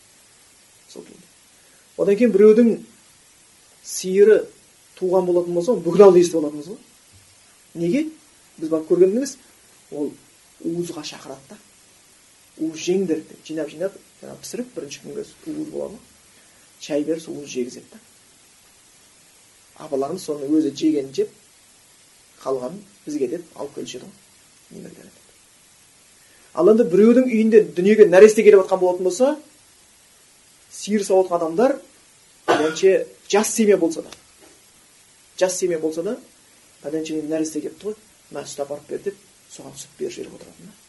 одан 1.98 2.16
кейін 2.16 2.32
біреудің 2.34 2.72
сиыры 3.84 4.42
туған 4.98 5.26
болатын 5.26 5.54
болса 5.54 5.74
бүкіл 5.76 6.06
ауылда 6.06 6.22
естіп 6.22 6.40
алатынбыз 6.40 6.70
ғой. 6.72 6.78
Неге? 7.74 8.06
Біз 8.58 8.70
барып 8.72 8.90
көрген 8.90 9.16
ол 9.92 10.12
уызға 10.64 11.04
шақырады 11.04 11.48
да. 11.50 11.58
Уыз 12.58 12.78
жеңдер 12.80 13.22
деп 13.28 13.44
жинап 13.46 13.70
жинап 13.70 13.96
жаңағы 14.22 14.40
пісіріп 14.44 14.74
бірінші 14.76 15.00
күнге 15.04 15.24
уыз 15.24 15.70
болады 15.72 15.94
ғой. 15.94 16.00
Шай 16.80 17.04
беріп 17.04 17.22
сол 17.22 17.38
уыз 17.40 17.50
жегізеді 17.50 17.86
да. 17.92 18.00
Апаларымыз 19.86 20.24
соны 20.24 20.48
өзі 20.48 20.72
жегенін 20.76 21.12
жеп 21.16 21.32
қалғанын 22.42 22.80
бізге 23.06 23.28
деп 23.36 23.56
алып 23.56 23.74
келуші 23.74 23.98
еді 23.98 24.06
ғой. 24.06 25.10
Ал 26.54 26.68
енді 26.68 26.84
біреудің 26.92 27.28
үйінде 27.30 27.62
дүниеге 27.76 28.08
нәресте 28.12 28.44
келіп 28.44 28.64
жатқан 28.64 28.80
болатын 28.80 29.08
болса 29.08 29.36
сиыр 30.72 31.04
сауатын 31.04 31.36
адамдар 31.36 31.78
пәленше 32.46 33.06
жас 33.28 33.54
семья 33.54 33.76
болса 33.76 34.02
да 34.02 34.10
жас 35.38 35.58
семья 35.58 35.78
болса 35.78 36.02
да 36.02 36.18
пәленше 36.82 37.22
нәресте 37.22 37.60
келіпті 37.60 37.92
ғой? 37.92 37.98
Мына 38.30 38.46
сүт 38.46 38.64
апарып 38.64 38.88
бер 38.88 39.02
деп 39.04 39.16
соған 39.52 39.76
сүт 39.76 39.98
беріп 39.98 40.16
жіберіп 40.16 40.38
отыратын 40.40 40.70
да 40.70 40.80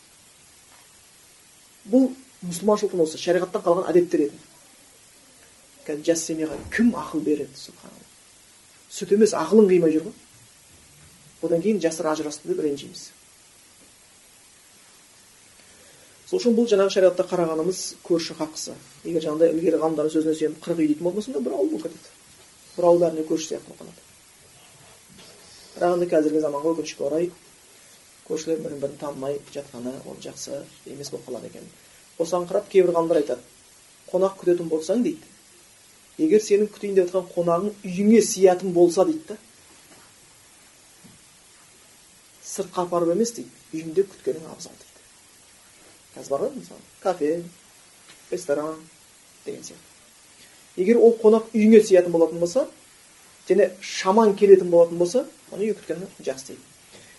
бұл 1.92 2.10
мұсылманшылықтың 2.48 3.04
осы 3.04 3.20
шариғаттан 3.20 3.64
қалған 3.64 3.90
әдеттер 3.92 4.28
еді. 4.28 4.38
Қазір 5.88 6.06
жас 6.08 6.24
семьяға 6.28 6.58
кім 6.72 6.94
ақыл 6.96 7.24
береді 7.24 7.60
субханалла? 7.60 8.08
Сүт 8.92 9.12
емес 9.16 9.34
ақылын 9.36 9.68
қимай 9.72 9.92
жүр 9.96 10.08
ғой. 10.08 10.16
Одан 11.44 11.64
кейін 11.64 11.82
жастар 11.84 12.12
ажырасты 12.14 12.48
деп 12.48 12.62
ренжиміз. 12.64 13.10
Сол 16.30 16.40
үшін 16.40 16.56
бұл 16.58 16.68
жаңағы 16.72 16.94
шариғатта 16.96 17.26
қарағанымыз 17.30 17.80
көрші 18.08 18.36
хақысы 18.40 18.76
егер 19.04 19.26
жаңағыдай 19.26 19.54
ілгері 19.54 19.80
ғалымдардың 19.84 20.14
сөзіне 20.14 20.36
сүйеніп 20.40 20.64
қырық 20.64 20.80
үй 20.80 20.88
дейтін 20.88 21.04
болатын 21.04 21.34
болса 21.34 21.44
бір 21.46 21.56
ауыл 21.58 21.70
болып 21.74 21.84
кетеді. 21.84 22.12
Бір 22.78 22.88
ауыл 22.90 23.02
бәріне 23.04 23.26
көрші 23.28 23.48
сияқты 23.50 23.68
болып 23.68 23.82
қалады. 23.84 24.02
Бірақ 25.76 25.98
енді 25.98 26.08
қазіргі 26.14 26.44
заманға 26.44 26.74
өкінішке 26.74 27.04
орай 27.04 27.30
көршілер 28.28 28.64
бірін 28.64 28.80
бірін 28.80 28.98
танымай 29.02 29.40
жатқаны 29.52 29.94
ол 30.08 30.18
жақсы 30.24 30.64
емес 30.86 31.12
болып 31.12 31.28
қалады 31.28 31.52
екен. 31.52 31.68
Осыған 32.20 32.48
қарап 32.48 32.70
кейбір 32.72 32.96
ғалымдар 32.96 33.20
айтады 33.20 33.42
қонақ 34.14 34.38
күтетін 34.40 34.70
болсаң 34.72 35.04
дейді. 35.04 35.28
Егер 36.22 36.42
сенің 36.46 36.70
күтейін 36.72 36.96
деп 37.00 37.10
жатқан 37.10 37.30
қонағың 37.34 37.74
үйіңе 37.84 38.22
сыятын 38.22 38.74
болса 38.74 39.06
дейді 39.10 39.34
да. 39.34 39.38
Сыртқа 42.46 42.86
апарып 42.86 43.16
емес 43.16 43.34
дейді. 43.34 43.50
Үйіңде 43.74 44.06
күткенің 44.14 44.52
абзал 44.54 44.78
дейді. 44.78 44.93
Ғой 46.16 46.52
мысалы 46.56 46.82
кафе 47.02 47.44
ресторан 48.32 48.76
деген 49.46 49.64
сияқты. 49.64 49.82
Егер 50.76 50.98
ол 50.98 51.18
қонақ 51.22 51.54
үйіңе 51.54 51.84
сыятын 51.84 52.12
болатын 52.12 52.40
болса 52.40 52.68
және 53.48 53.72
шаман 53.82 54.36
келетін 54.36 54.70
болатын 54.70 54.98
болса 54.98 55.26
оны 55.52 55.68
үй 55.70 55.74
күткені 55.74 56.08
жақсы 56.20 56.54
дейді. 56.54 56.62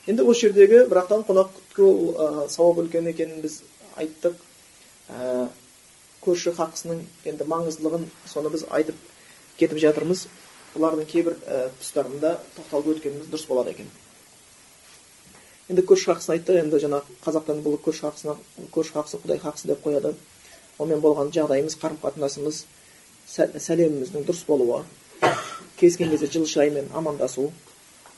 Енді 0.07 0.25
осы 0.29 0.49
жердегі 0.49 0.85
бірақтан 0.91 1.25
қонақ 1.25 1.53
күту 1.75 2.15
ә, 2.15 2.49
сауап 2.49 2.83
үлкен 2.83 3.07
екенін 3.09 3.41
біз 3.41 3.63
айттық. 3.97 4.35
Ә, 5.09 5.49
көрші 6.25 6.55
хақысының 6.57 7.03
енді 7.29 7.47
маңыздылығын 7.49 8.09
соны 8.27 8.51
біз 8.53 8.67
айтып 8.71 8.97
кетіп 9.59 9.79
жатырмыз. 9.81 10.27
Бұлардың 10.75 11.07
кейбір 11.07 11.37
ә, 11.47 11.69
тұстарында 11.81 12.39
тоқталып 12.57 12.97
өткеніміз 12.97 13.31
дұрыс 13.31 13.47
болады 13.49 13.75
екен. 13.77 13.91
Енді 15.69 15.83
көрші 15.89 16.11
хақысын 16.11 16.35
айтты 16.35 16.59
енді 16.61 16.79
жаңағы 16.83 17.15
қазақтан 17.25 17.63
бұл 17.65 17.79
көрші 17.85 18.05
хақысына 18.05 18.35
көрші 18.75 18.99
хақысы 18.99 19.21
құдай 19.23 19.39
хақысы 19.41 19.71
деп 19.71 19.81
қояды 19.85 20.13
онымен 20.79 21.01
болған 21.01 21.31
жағдайымыз 21.33 21.79
қарым 21.81 21.97
қатынасымыз 22.03 22.65
сәлеміміздің 23.29 24.27
дұрыс 24.29 24.45
болуы 24.45 24.83
кез 25.81 25.97
келген 25.97 26.13
кезде 26.19 26.29
жылы 26.35 26.51
шыраймен 26.53 26.91
амандасу 26.93 27.47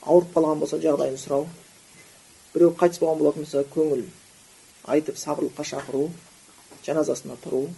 ауырып 0.03 0.34
қалған 0.34 0.64
болса 0.64 0.80
жағдайын 0.82 1.20
сұрау 1.22 1.47
біреу 2.55 2.74
қайтыс 2.80 2.99
болған 3.05 3.22
болатын 3.22 3.47
болса 3.47 3.62
көңіл 3.76 4.03
айтып 4.97 5.20
сабырлыққа 5.20 5.68
шақыру 5.70 6.09
жаназасына 6.86 7.38
тұру 7.44 7.68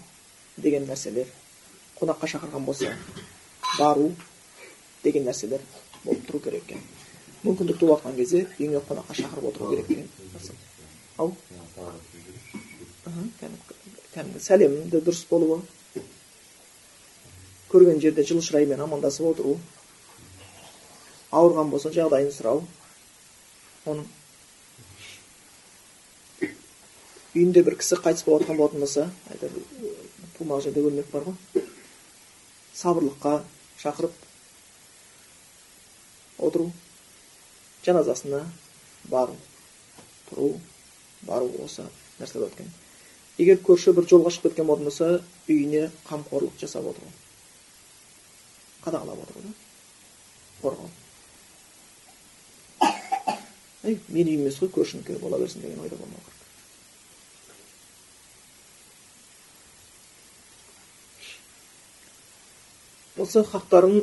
деген 0.56 0.88
нәрселер 0.88 1.28
қонаққа 2.00 2.32
шақырған 2.34 2.64
болса 2.64 2.94
бару 3.78 4.12
деген 5.04 5.28
нәрселер 5.28 5.60
болып 6.04 6.24
тұру 6.30 6.42
керек 6.48 6.64
екен 6.70 6.97
мүмкіндік 7.44 7.78
туып 7.78 7.92
жатқан 7.94 8.16
кезде 8.18 8.44
үйіңе 8.58 8.80
қонаққа 8.88 9.14
шақырып 9.20 9.48
отыру 9.50 9.70
керек 9.70 9.90
екен 9.90 10.08
ау 11.18 11.32
кәдімгі 14.14 14.42
сәлемді 14.42 15.00
дұрыс 15.06 15.24
болуы 15.30 15.60
көрген 17.70 18.00
жерде 18.02 18.24
жылы 18.26 18.42
шыраймен 18.42 18.80
амандасып 18.80 19.30
отыру 19.32 19.58
ауырған 21.30 21.70
болса 21.70 21.92
жағдайын 21.94 22.32
сұрау 22.34 22.64
оның 23.86 24.06
үйінде 27.36 27.62
бір 27.66 27.78
кісі 27.78 28.00
қайтыс 28.02 28.24
болып 28.26 28.46
жатқан 28.46 28.58
болатын 28.58 28.82
болса 28.82 29.06
әйтеуір 29.34 29.62
тумақ 30.38 30.64
жерде 30.64 30.82
өлмек 30.88 31.12
бар 31.12 31.28
ғой 31.28 31.64
сабырлыққа 32.80 33.34
шақырып 33.82 34.14
отыру 36.48 36.70
жаназасына 37.86 38.42
бару 39.10 39.36
тұру 40.30 40.52
бару 41.26 41.50
осы 41.64 41.84
нәрсе 42.18 42.38
болады 42.38 42.54
екен 42.54 42.70
егер 43.38 43.58
көрші 43.66 43.94
бір 43.96 44.08
жолға 44.10 44.30
шығып 44.34 44.50
кеткен 44.50 44.66
болатын 44.70 44.88
болса 44.90 45.10
үйіне 45.48 45.84
қамқорлық 46.08 46.54
жасап 46.60 46.84
отыру 46.92 47.08
қадағалап 48.84 49.22
отыру 49.26 49.40
да 49.44 49.52
қорғау 50.62 50.88
ей 53.84 54.00
менің 54.08 54.32
үйім 54.32 54.42
емес 54.42 54.58
қой 54.62 54.70
көршінікі 54.74 55.20
бола 55.22 55.38
берсін 55.38 55.62
деген 55.62 55.80
ойда 55.84 55.96
болмау 55.96 56.22
керек 56.26 56.38
осы 63.24 63.44
хақтарын 63.52 64.02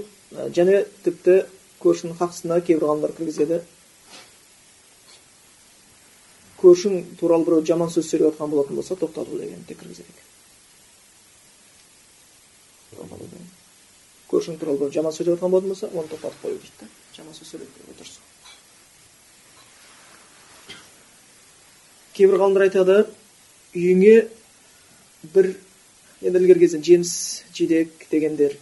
және 0.56 0.86
тіпті 1.04 1.36
көршінің 1.84 2.20
хақысына 2.20 2.62
кейбір 2.62 2.88
ғалымдар 2.90 3.16
кіргізеді. 3.18 3.62
Көршің 6.62 7.04
туралы 7.20 7.46
біреу 7.50 7.66
жаман 7.66 7.92
сөз 7.94 8.10
сөйлеп 8.10 8.34
жатқан 8.34 8.54
болатын 8.54 8.80
болса 8.80 8.96
тоқтату 8.96 9.38
дегенді 9.38 9.68
де 9.68 9.76
кіргізеді. 9.76 10.16
Екен 10.16 10.26
көршің 14.36 14.58
туралы 14.60 14.80
біреу 14.80 14.94
жаман 14.94 15.14
сөйлеп 15.14 15.38
жатқан 15.38 15.52
болатын 15.52 15.72
болса 15.72 15.90
оны 15.94 16.10
тоқтатып 16.10 16.42
қою 16.42 16.58
дейді 16.60 16.80
да 16.80 16.88
жаман 17.16 17.36
сөз 17.38 17.52
сөйлеп 17.52 17.70
дұрыс 18.00 18.18
кейбір 22.16 22.40
ғалымдар 22.42 22.66
айтады 22.68 22.98
үйіңе 23.76 24.16
бір 25.36 25.52
енді 26.22 26.42
ілгергі 26.42 26.66
кезде 26.66 26.82
жеміс 26.90 27.14
жидек 27.54 28.08
дегендер 28.12 28.58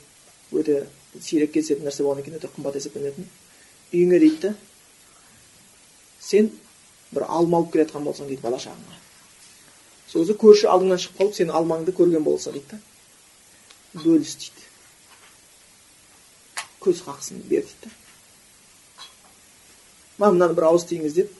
өте 0.51 0.83
сирек 1.21 1.53
кездесетін 1.53 1.87
нәрсе 1.87 2.03
болғаннан 2.03 2.25
кейін 2.25 2.39
өте 2.39 2.49
қымбат 2.55 2.77
есептелінетін 2.79 3.27
үйіңе 3.93 4.19
дейді 4.23 4.39
да 4.47 4.53
сен 6.23 6.49
бір 7.13 7.27
алма 7.27 7.59
алып 7.61 7.73
келе 7.73 7.85
жатқан 7.85 8.05
болсаң 8.07 8.29
дейді 8.31 8.41
бала 8.41 8.59
шағаңа. 8.61 8.99
Сол 10.07 10.23
кезде 10.23 10.37
көрші 10.41 10.69
алдыңнан 10.71 11.01
шығып 11.03 11.19
қалып 11.19 11.37
сенің 11.37 11.57
алмаңды 11.59 11.93
көрген 11.97 12.23
болса 12.25 12.53
дейді 12.55 12.77
да 12.77 14.01
бөліс 14.03 14.35
дейді. 14.41 14.65
Көз 16.81 17.03
қақсын 17.05 17.43
бер 17.49 17.67
дейді 17.67 17.89
да 17.89 17.91
мына 20.17 20.31
мынаны 20.37 20.57
бір 20.57 20.69
ауыз 20.69 20.87
тиіңіз 20.89 21.13
деп 21.17 21.31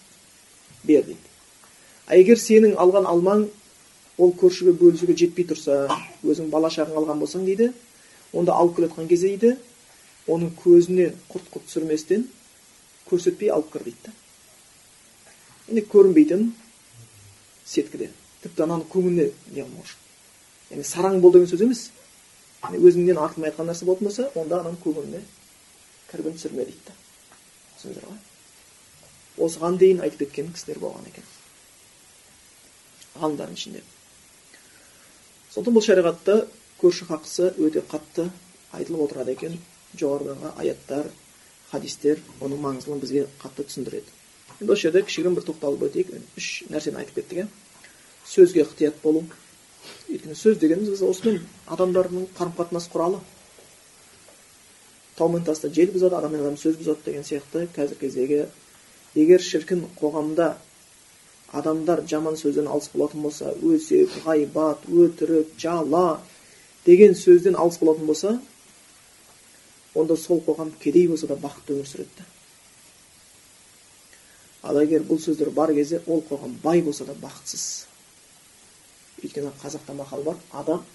бер 0.84 1.03
дейді. 1.05 1.30
А 2.07 2.17
егер 2.19 2.38
сенің 2.38 2.76
алған 2.78 3.07
алмаң 3.09 3.47
ол 4.17 4.34
көршіге 4.38 4.74
бөлісуге 4.78 5.15
жетпей 5.17 5.47
тұрса 5.49 5.88
өзің 6.24 6.49
бала 6.53 6.69
шағаң 6.74 6.97
алған 6.99 7.21
болсаң 7.21 7.45
дейді 7.47 7.71
онда 8.34 8.57
алып 8.57 8.77
келе 8.77 8.89
жатқан 8.89 9.09
кезде 9.09 9.34
дейді 9.34 9.55
оның 10.27 10.53
көзіне 10.63 11.09
құрт 11.31 11.49
құрт 11.53 11.67
түсірместен 11.69 12.27
көрсетпей 13.09 13.51
алып 13.53 13.71
кір 13.73 13.89
дейді 13.89 14.13
енді 15.69 15.86
көрінбейтін 15.93 16.47
сеткіде 17.65 18.09
тіпті 18.43 18.65
ананың 18.67 18.89
көңіліне 18.91 19.29
не 19.53 19.61
қылмау 19.61 20.01
яғни 20.73 20.86
сараң 20.88 21.21
бол 21.21 21.34
деген 21.34 21.49
сөз 21.49 21.63
емес. 21.63 21.84
Яғни 22.63 22.79
өзіңнен 22.88 23.19
артылмай 23.19 23.51
жатқан 23.51 23.69
нәрсе 23.69 23.86
болатын 23.86 24.07
болса 24.07 24.27
онда 24.39 24.59
ананың 24.61 24.79
көңіліне 24.84 25.21
кірбің 26.11 26.38
түсірме 26.38 26.65
дейді 26.69 26.95
түсіндіңіздер 27.77 28.07
ғой? 28.07 28.19
Осыған 29.43 29.77
дейін 29.81 30.03
айтып 30.05 30.23
кеткен 30.23 30.51
кісілер 30.53 30.79
болған 30.79 31.07
екен. 31.09 31.25
Ғалымдардың 33.19 33.57
ішінде. 33.59 33.84
Сондықтан 35.53 35.75
бұл 35.77 35.86
шариғатта 35.86 36.38
көрші 36.84 37.07
хақысы 37.07 37.53
өте 37.63 37.81
қатты 37.89 38.27
айтылып 38.75 39.07
отырады 39.07 39.34
екен. 39.38 39.57
Жоғарыдағы 39.95 40.51
аяттар 40.59 41.09
хадистер 41.71 42.19
оның 42.41 42.59
маңыздылығын 42.63 43.01
бізге 43.01 43.27
қатты 43.41 43.65
түсіндіреді. 43.69 44.09
Енді 44.59 44.73
осы 44.73 44.88
жерде 44.88 45.03
кішігірім 45.07 45.38
бір 45.38 45.45
тоқталып 45.47 45.86
өтейік. 45.88 46.11
Үш 46.38 46.49
нәрсені 46.69 46.99
айтып 47.01 47.21
кеттік 47.21 47.43
иә 47.43 47.47
сөзге 48.27 48.65
ықтият 48.65 48.99
болу. 49.03 49.23
Өйткені 50.09 50.36
сөз 50.38 50.59
дегеніміз 50.61 51.01
осымен 51.03 51.41
адамдардың 51.71 52.27
қарым 52.38 52.53
қатынас 52.57 52.89
құралы. 52.91 53.19
Тау 55.17 55.29
мен 55.29 55.43
таста 55.45 55.69
жел 55.69 55.91
бұзады 55.93 56.17
адам 56.17 56.34
мен 56.34 56.41
адам 56.45 56.57
сөз 56.57 56.77
бұзады 56.79 57.05
деген 57.05 57.25
сияқты. 57.27 57.67
Қазіргі 57.75 57.99
кездегі 58.01 58.45
егер 59.15 59.41
шіркін 59.43 59.86
қоғамда 59.99 60.53
адамдар 61.53 62.01
жаман 62.09 62.38
сөзден 62.39 62.67
алыс 62.67 62.89
болатын 62.93 63.21
болса 63.27 63.53
өсек 63.61 64.13
ғайбат 64.25 64.88
өтірік 64.89 65.53
жала 65.61 66.21
деген 66.86 67.15
сөзден 67.15 67.55
алыс 67.55 67.79
болатын 67.79 68.05
болса 68.05 68.39
онда 69.95 70.17
сол 70.17 70.43
қоғам 70.45 70.71
кедей 70.79 71.07
болса 71.07 71.27
да 71.27 71.36
бақытты 71.36 71.77
өмір 71.77 71.88
сүреді 71.88 72.27
ал 74.63 74.79
егер 74.79 75.03
бұл 75.03 75.19
сөздер 75.19 75.51
бар 75.51 75.73
кезде 75.75 76.01
ол 76.07 76.23
қоғам 76.29 76.55
бай 76.63 76.81
болса 76.81 77.05
да 77.05 77.13
бақытсыз. 77.19 77.86
Өйткені 79.23 79.51
қазақта 79.61 79.95
мақал 79.95 80.23
бар 80.23 80.38
адам 80.51 80.86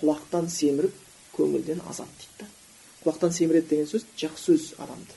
құлақтан 0.00 0.48
семіріп 0.52 0.92
көңілден 1.36 1.80
азат 1.88 2.12
дейді 2.20 2.50
құлақтан 3.04 3.32
семіреді 3.32 3.68
деген 3.72 3.88
сөз 3.88 4.04
жақсы 4.20 4.52
сөз 4.52 4.68
адамды 4.78 5.16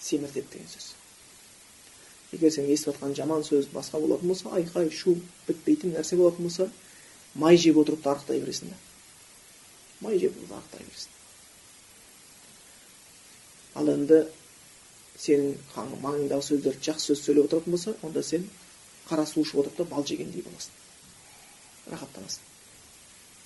семіртеді 0.00 0.48
деген 0.52 0.68
сөз. 0.72 0.94
Егер 2.32 2.52
сен 2.52 2.72
естіп 2.72 2.94
жатқан 2.94 3.14
жаман 3.16 3.44
сөз 3.44 3.68
басқа 3.74 4.00
болатын 4.00 4.32
болса 4.32 4.48
айқай 4.56 4.90
шу 4.90 5.18
бітпейтін 5.46 5.92
нәрсе 5.98 6.16
болатын 6.16 6.48
болса 6.48 6.70
май 7.34 7.56
жеп 7.56 7.78
отырып 7.82 8.02
та 8.02 8.12
арықтай 8.12 8.40
бересің 8.40 8.72
да. 8.72 8.78
Май 10.00 10.18
жеп 10.18 10.36
отырып 10.36 10.52
арықтай 10.58 10.86
бересің. 10.86 11.18
Ал 13.74 13.88
енді 13.88 14.22
сенің 15.22 15.54
маңыңдағы 16.02 16.44
сөздер 16.48 16.78
жақсы 16.82 17.12
сөз 17.12 17.24
сөйлеп 17.26 17.48
отыратын 17.48 17.72
болса 17.76 17.94
онда 18.02 18.22
сен 18.22 18.48
қара 19.08 19.26
су 19.26 19.42
ішіп 19.42 19.62
отырып 19.62 19.76
та 19.76 19.84
бал 19.84 20.06
жегендей 20.06 20.42
боласың. 20.42 20.74
Рахаттанасың. 21.92 22.48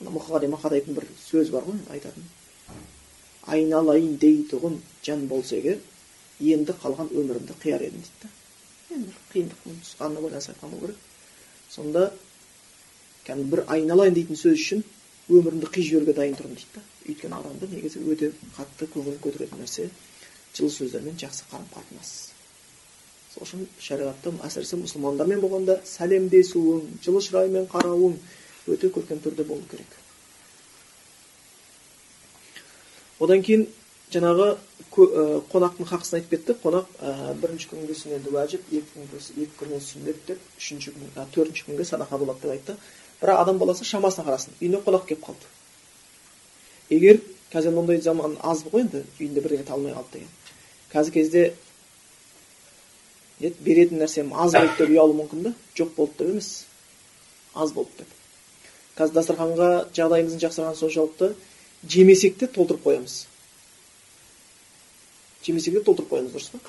Мына 0.00 0.12
мұқағали 0.16 0.50
мақатайдың 0.52 0.96
бір 0.98 1.06
сөзі 1.22 1.54
бар 1.54 1.64
ғой 1.68 1.78
айтатын. 1.94 2.24
Айналайын 3.46 4.18
дейтұғын 4.20 4.80
жан 5.06 5.26
болса 5.30 5.56
егер 5.56 5.78
енді 6.40 6.74
қалған 6.82 7.12
өмірімді 7.14 7.54
қияр 7.62 7.86
едім 7.86 8.02
дейді 8.02 8.22
да. 8.22 8.28
Енді 8.96 9.12
бір 9.12 9.20
қиындықтың 9.32 9.78
туысқанына 9.84 10.24
байланысты 10.24 10.52
айтқан 10.52 10.74
болу 10.74 10.86
керек. 10.86 10.98
Сонда 11.70 12.12
кәдімгі 13.26 13.50
бір 13.52 13.64
айналайын 13.76 14.14
дейтін 14.16 14.38
сөз 14.40 14.60
үшін 14.60 14.84
өмірімді 15.28 15.70
қиып 15.74 15.88
жіберуге 15.88 16.14
дайын 16.14 16.36
тұрмын 16.38 16.58
дейді 16.60 16.76
да 16.76 16.82
өйткені 17.10 17.38
адамды 17.40 17.68
негізі 17.72 18.02
өте 18.12 18.30
қатты 18.56 18.88
көңілін 18.94 19.20
көтеретін 19.24 19.62
нәрсе 19.62 19.88
жылы 20.54 20.70
сөздермен 20.70 21.18
жақсы 21.20 21.48
қарым 21.50 21.66
қатынас 21.74 22.12
сол 23.34 23.46
үшін 23.46 23.66
шариғатта 23.82 24.32
әсіресе 24.46 24.78
мұсылмандармен 24.80 25.42
болғанда 25.42 25.80
сәлемдесуің 25.90 26.86
жылы 27.04 27.22
шыраймен 27.26 27.66
қарауың 27.72 28.14
өте 28.72 28.90
көркем 28.94 29.20
түрде 29.24 29.44
болу 29.48 29.66
керек 29.70 29.98
одан 33.20 33.42
кейін 33.42 33.66
жаңағы 34.14 34.52
қонақтың 34.96 35.88
хақысын 35.90 36.20
айтып 36.20 36.30
кеттік 36.36 36.60
қонақ 36.62 36.92
ә, 37.02 37.34
бірінші 37.40 37.68
күнге 37.72 37.96
сүннеті 37.98 38.30
уәжіп 38.32 38.68
екі 38.70 38.92
күнге 38.94 39.18
екі 39.42 39.56
күннен 39.58 39.82
сүннет 39.82 40.20
деп 40.28 40.44
үшінші 40.60 40.94
күн 40.94 41.26
төртінші 41.34 41.66
күнге 41.66 41.84
садақа 41.90 42.20
болады 42.22 42.46
деп 42.46 42.54
айтты 42.54 42.76
бірақ 43.20 43.42
адам 43.42 43.58
баласы 43.58 43.84
шамасына 43.84 44.26
қарасын 44.26 44.56
үйіне 44.60 44.82
қонақ 44.84 45.06
келіп 45.08 45.24
қалды 45.26 45.46
егер 46.90 47.20
қазір 47.52 47.72
мұндай 47.76 48.00
заман 48.02 48.36
аз 48.42 48.64
ғой 48.66 48.84
енді 48.84 49.04
үйінде 49.20 49.40
бірдеңе 49.44 49.64
табылмай 49.68 49.94
қалды 49.96 50.12
деген 50.18 50.32
қазіргі 50.92 51.14
кезде 51.14 51.54
беретін 53.40 54.02
нәрсем 54.02 54.32
аз 54.34 54.52
болды 54.52 54.76
деп 54.78 54.90
ұялу 54.90 55.16
мүмкін 55.20 55.48
да 55.48 55.54
жоқ 55.78 55.94
болды 55.96 56.18
деп 56.18 56.28
емес 56.34 56.50
аз 57.54 57.72
болды 57.72 58.02
деп 58.02 58.14
қазір 58.98 59.18
дастарханға 59.20 59.70
жағдайымыздың 59.96 60.42
жақсарғаны 60.46 60.80
соншалықты 60.80 61.32
жемесек 61.96 62.38
те 62.40 62.46
толтырып 62.46 62.84
қоямыз 62.84 63.26
жемесек 65.46 65.78
те 65.78 65.84
толтырып 65.88 66.12
қоямыз 66.12 66.36
дұрыс 66.36 66.52
па 66.52 66.60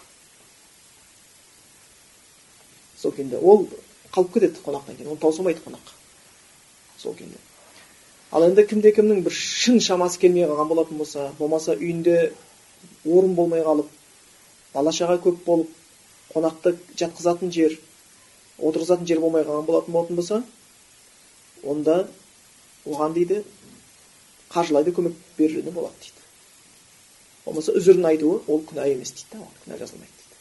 сол 2.98 3.16
күйінде 3.16 3.40
ол 3.42 3.68
қалып 4.12 4.34
кетеді 4.34 4.66
қонақтан 4.66 4.98
кейін 4.98 5.14
оны 5.14 5.24
таусылмайды 5.24 5.64
қонақ 5.66 5.97
сол 6.98 7.16
күйінде. 7.18 7.40
Ал 8.32 8.44
енді 8.44 8.64
кімде 8.68 8.92
кімнің 8.92 9.24
бір 9.24 9.34
шын 9.34 9.80
шамасы 9.80 10.20
келмей 10.20 10.48
қалған 10.50 10.68
болатын 10.68 10.98
болса 11.00 11.32
болмаса 11.40 11.76
үйінде 11.78 12.34
орын 13.06 13.36
болмай 13.36 13.64
қалып 13.64 13.88
бала 14.74 14.92
шаға 14.92 15.20
көп 15.24 15.44
болып 15.46 15.70
қонақты 16.34 16.76
жатқызатын 17.00 17.54
жер 17.56 17.78
отырғызатын 18.58 19.08
жер 19.08 19.22
болмай 19.24 19.46
қалған 19.48 19.66
болатын 19.70 19.94
болатын 19.94 20.20
болса 20.20 20.44
онда 21.64 22.08
оған 22.86 23.16
дейді 23.16 23.44
қаржылай 24.52 24.84
да 24.84 24.92
көмек 24.92 25.16
беруіне 25.38 25.72
болады 25.72 25.96
дейді. 26.02 26.24
Болмаса 27.46 27.74
үзірін 27.80 28.06
айтуы 28.12 28.42
ол 28.48 28.64
күнә 28.68 28.88
емес 28.92 29.12
дейді 29.16 29.38
да 29.38 29.44
оған 29.46 29.62
күнә 29.64 29.80
жазылмайды 29.82 30.12
дейді. 30.20 30.38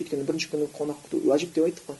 Өйткені 0.00 0.26
бірінші 0.30 0.52
күні 0.54 0.68
қонақ 0.78 1.02
күту 1.06 1.22
уәжіп 1.26 1.54
деп 1.54 1.68
айттық 1.68 1.90
қой. 1.90 1.98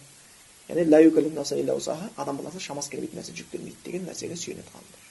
Яғни 0.69 2.11
адам 2.17 2.37
баласына 2.37 2.61
шамасы 2.61 2.91
келмейтін 2.91 3.21
нәрсе 3.21 3.35
жүктелмейді 3.39 3.85
деген 3.85 4.07
нәрсеге 4.09 4.37
сүйенеді 4.37 4.73
ғалымдар 4.75 5.07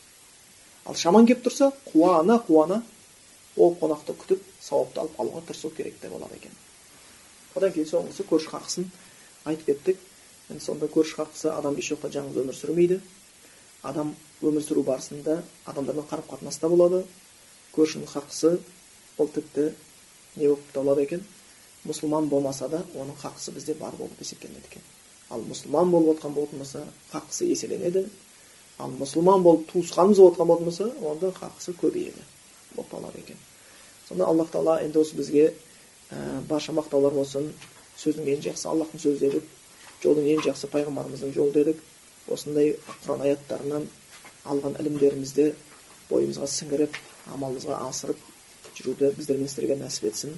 ал 0.86 0.96
шаман 1.00 1.26
келіп 1.26 1.46
тұрса 1.46 1.72
қуана 1.92 2.40
қуана 2.48 2.82
ол 3.56 3.76
қонақты 3.80 4.16
күтіп 4.20 4.42
сауапты 4.62 5.00
алып 5.00 5.16
қалуға 5.18 5.44
тырысу 5.48 5.72
керек 5.78 5.96
деп 6.02 6.12
болады 6.12 6.36
екен 6.36 6.52
одан 7.56 7.72
кейін 7.72 7.88
соңғысы 7.88 8.26
көрші 8.28 8.52
хақысын 8.52 8.90
айтып 9.46 9.66
кеттік 9.72 10.02
енді 10.50 10.64
сонда 10.66 10.90
көрші 10.92 11.16
хақысы 11.22 11.50
адам 11.54 11.78
еш 11.80 11.92
уақытта 11.94 12.12
жалғыз 12.18 12.42
өмір 12.44 12.60
сүрмейді 12.60 13.00
адам 13.84 14.12
өмір 14.42 14.66
сүру 14.66 14.84
барысында 14.84 15.40
адамдармен 15.72 16.10
қарым 16.12 16.28
қатынаста 16.34 16.70
болады 16.70 17.06
көршінің 17.78 18.12
хақысы 18.12 18.58
ол 19.18 19.32
тіпті 19.32 19.72
не 20.36 20.50
болып 20.50 20.68
табылады 20.74 21.08
екен 21.08 21.24
мұсылман 21.86 22.28
болмаса 22.30 22.68
да 22.70 22.84
оның 22.94 23.18
хақысы 23.24 23.56
бізде 23.56 23.74
бар 23.80 23.96
болып 23.96 24.22
есептелінеді 24.22 24.72
екен 24.72 24.95
ал 25.30 25.42
мұсылман 25.50 25.92
болып 25.92 26.18
отқан 26.18 26.34
болатын 26.34 26.60
болса 26.60 26.84
хақысы 27.12 27.50
еселенеді. 27.50 28.06
Ал 28.78 28.92
мұсылман 28.92 29.44
болып 29.44 29.70
туысқанымыз 29.72 30.18
болып 30.22 30.36
отқан 30.36 30.48
болатын 30.48 30.66
болса 30.66 30.90
онда 31.02 31.34
хақысы 31.40 31.76
көбейеді. 31.82 32.22
Болып 32.76 32.90
табылады 32.92 33.20
екен. 33.20 33.38
Сонда 34.08 34.28
аллах 34.28 34.52
тағала 34.54 34.82
енді 34.84 35.00
осы 35.02 35.16
бізге 35.16 35.54
ә, 36.12 36.42
барша 36.50 36.74
мақтаулар 36.74 37.14
болсын 37.14 37.52
сөздің 37.98 38.36
ең 38.36 38.44
жақсы 38.46 38.68
аллахтың 38.70 39.02
сөзі 39.02 39.20
дедік 39.20 39.44
жолдың 40.04 40.28
ең 40.36 40.44
жақсы 40.46 40.70
пайғамбарымыздың 40.74 41.34
жолы 41.34 41.54
дедік. 41.56 41.82
Осындай 42.30 42.76
құран 43.06 43.22
аяттарынан 43.26 43.88
алған 44.46 44.78
ілімдерімізді 44.82 45.52
бойымызға 46.10 46.50
сіңіріп 46.52 46.98
амалымызға 47.34 47.80
асырып 47.88 48.22
жүруді 48.78 49.12
біздермен 49.18 49.50
сіздерге 49.50 49.80
нәсіп 49.82 50.10
етсін. 50.12 50.36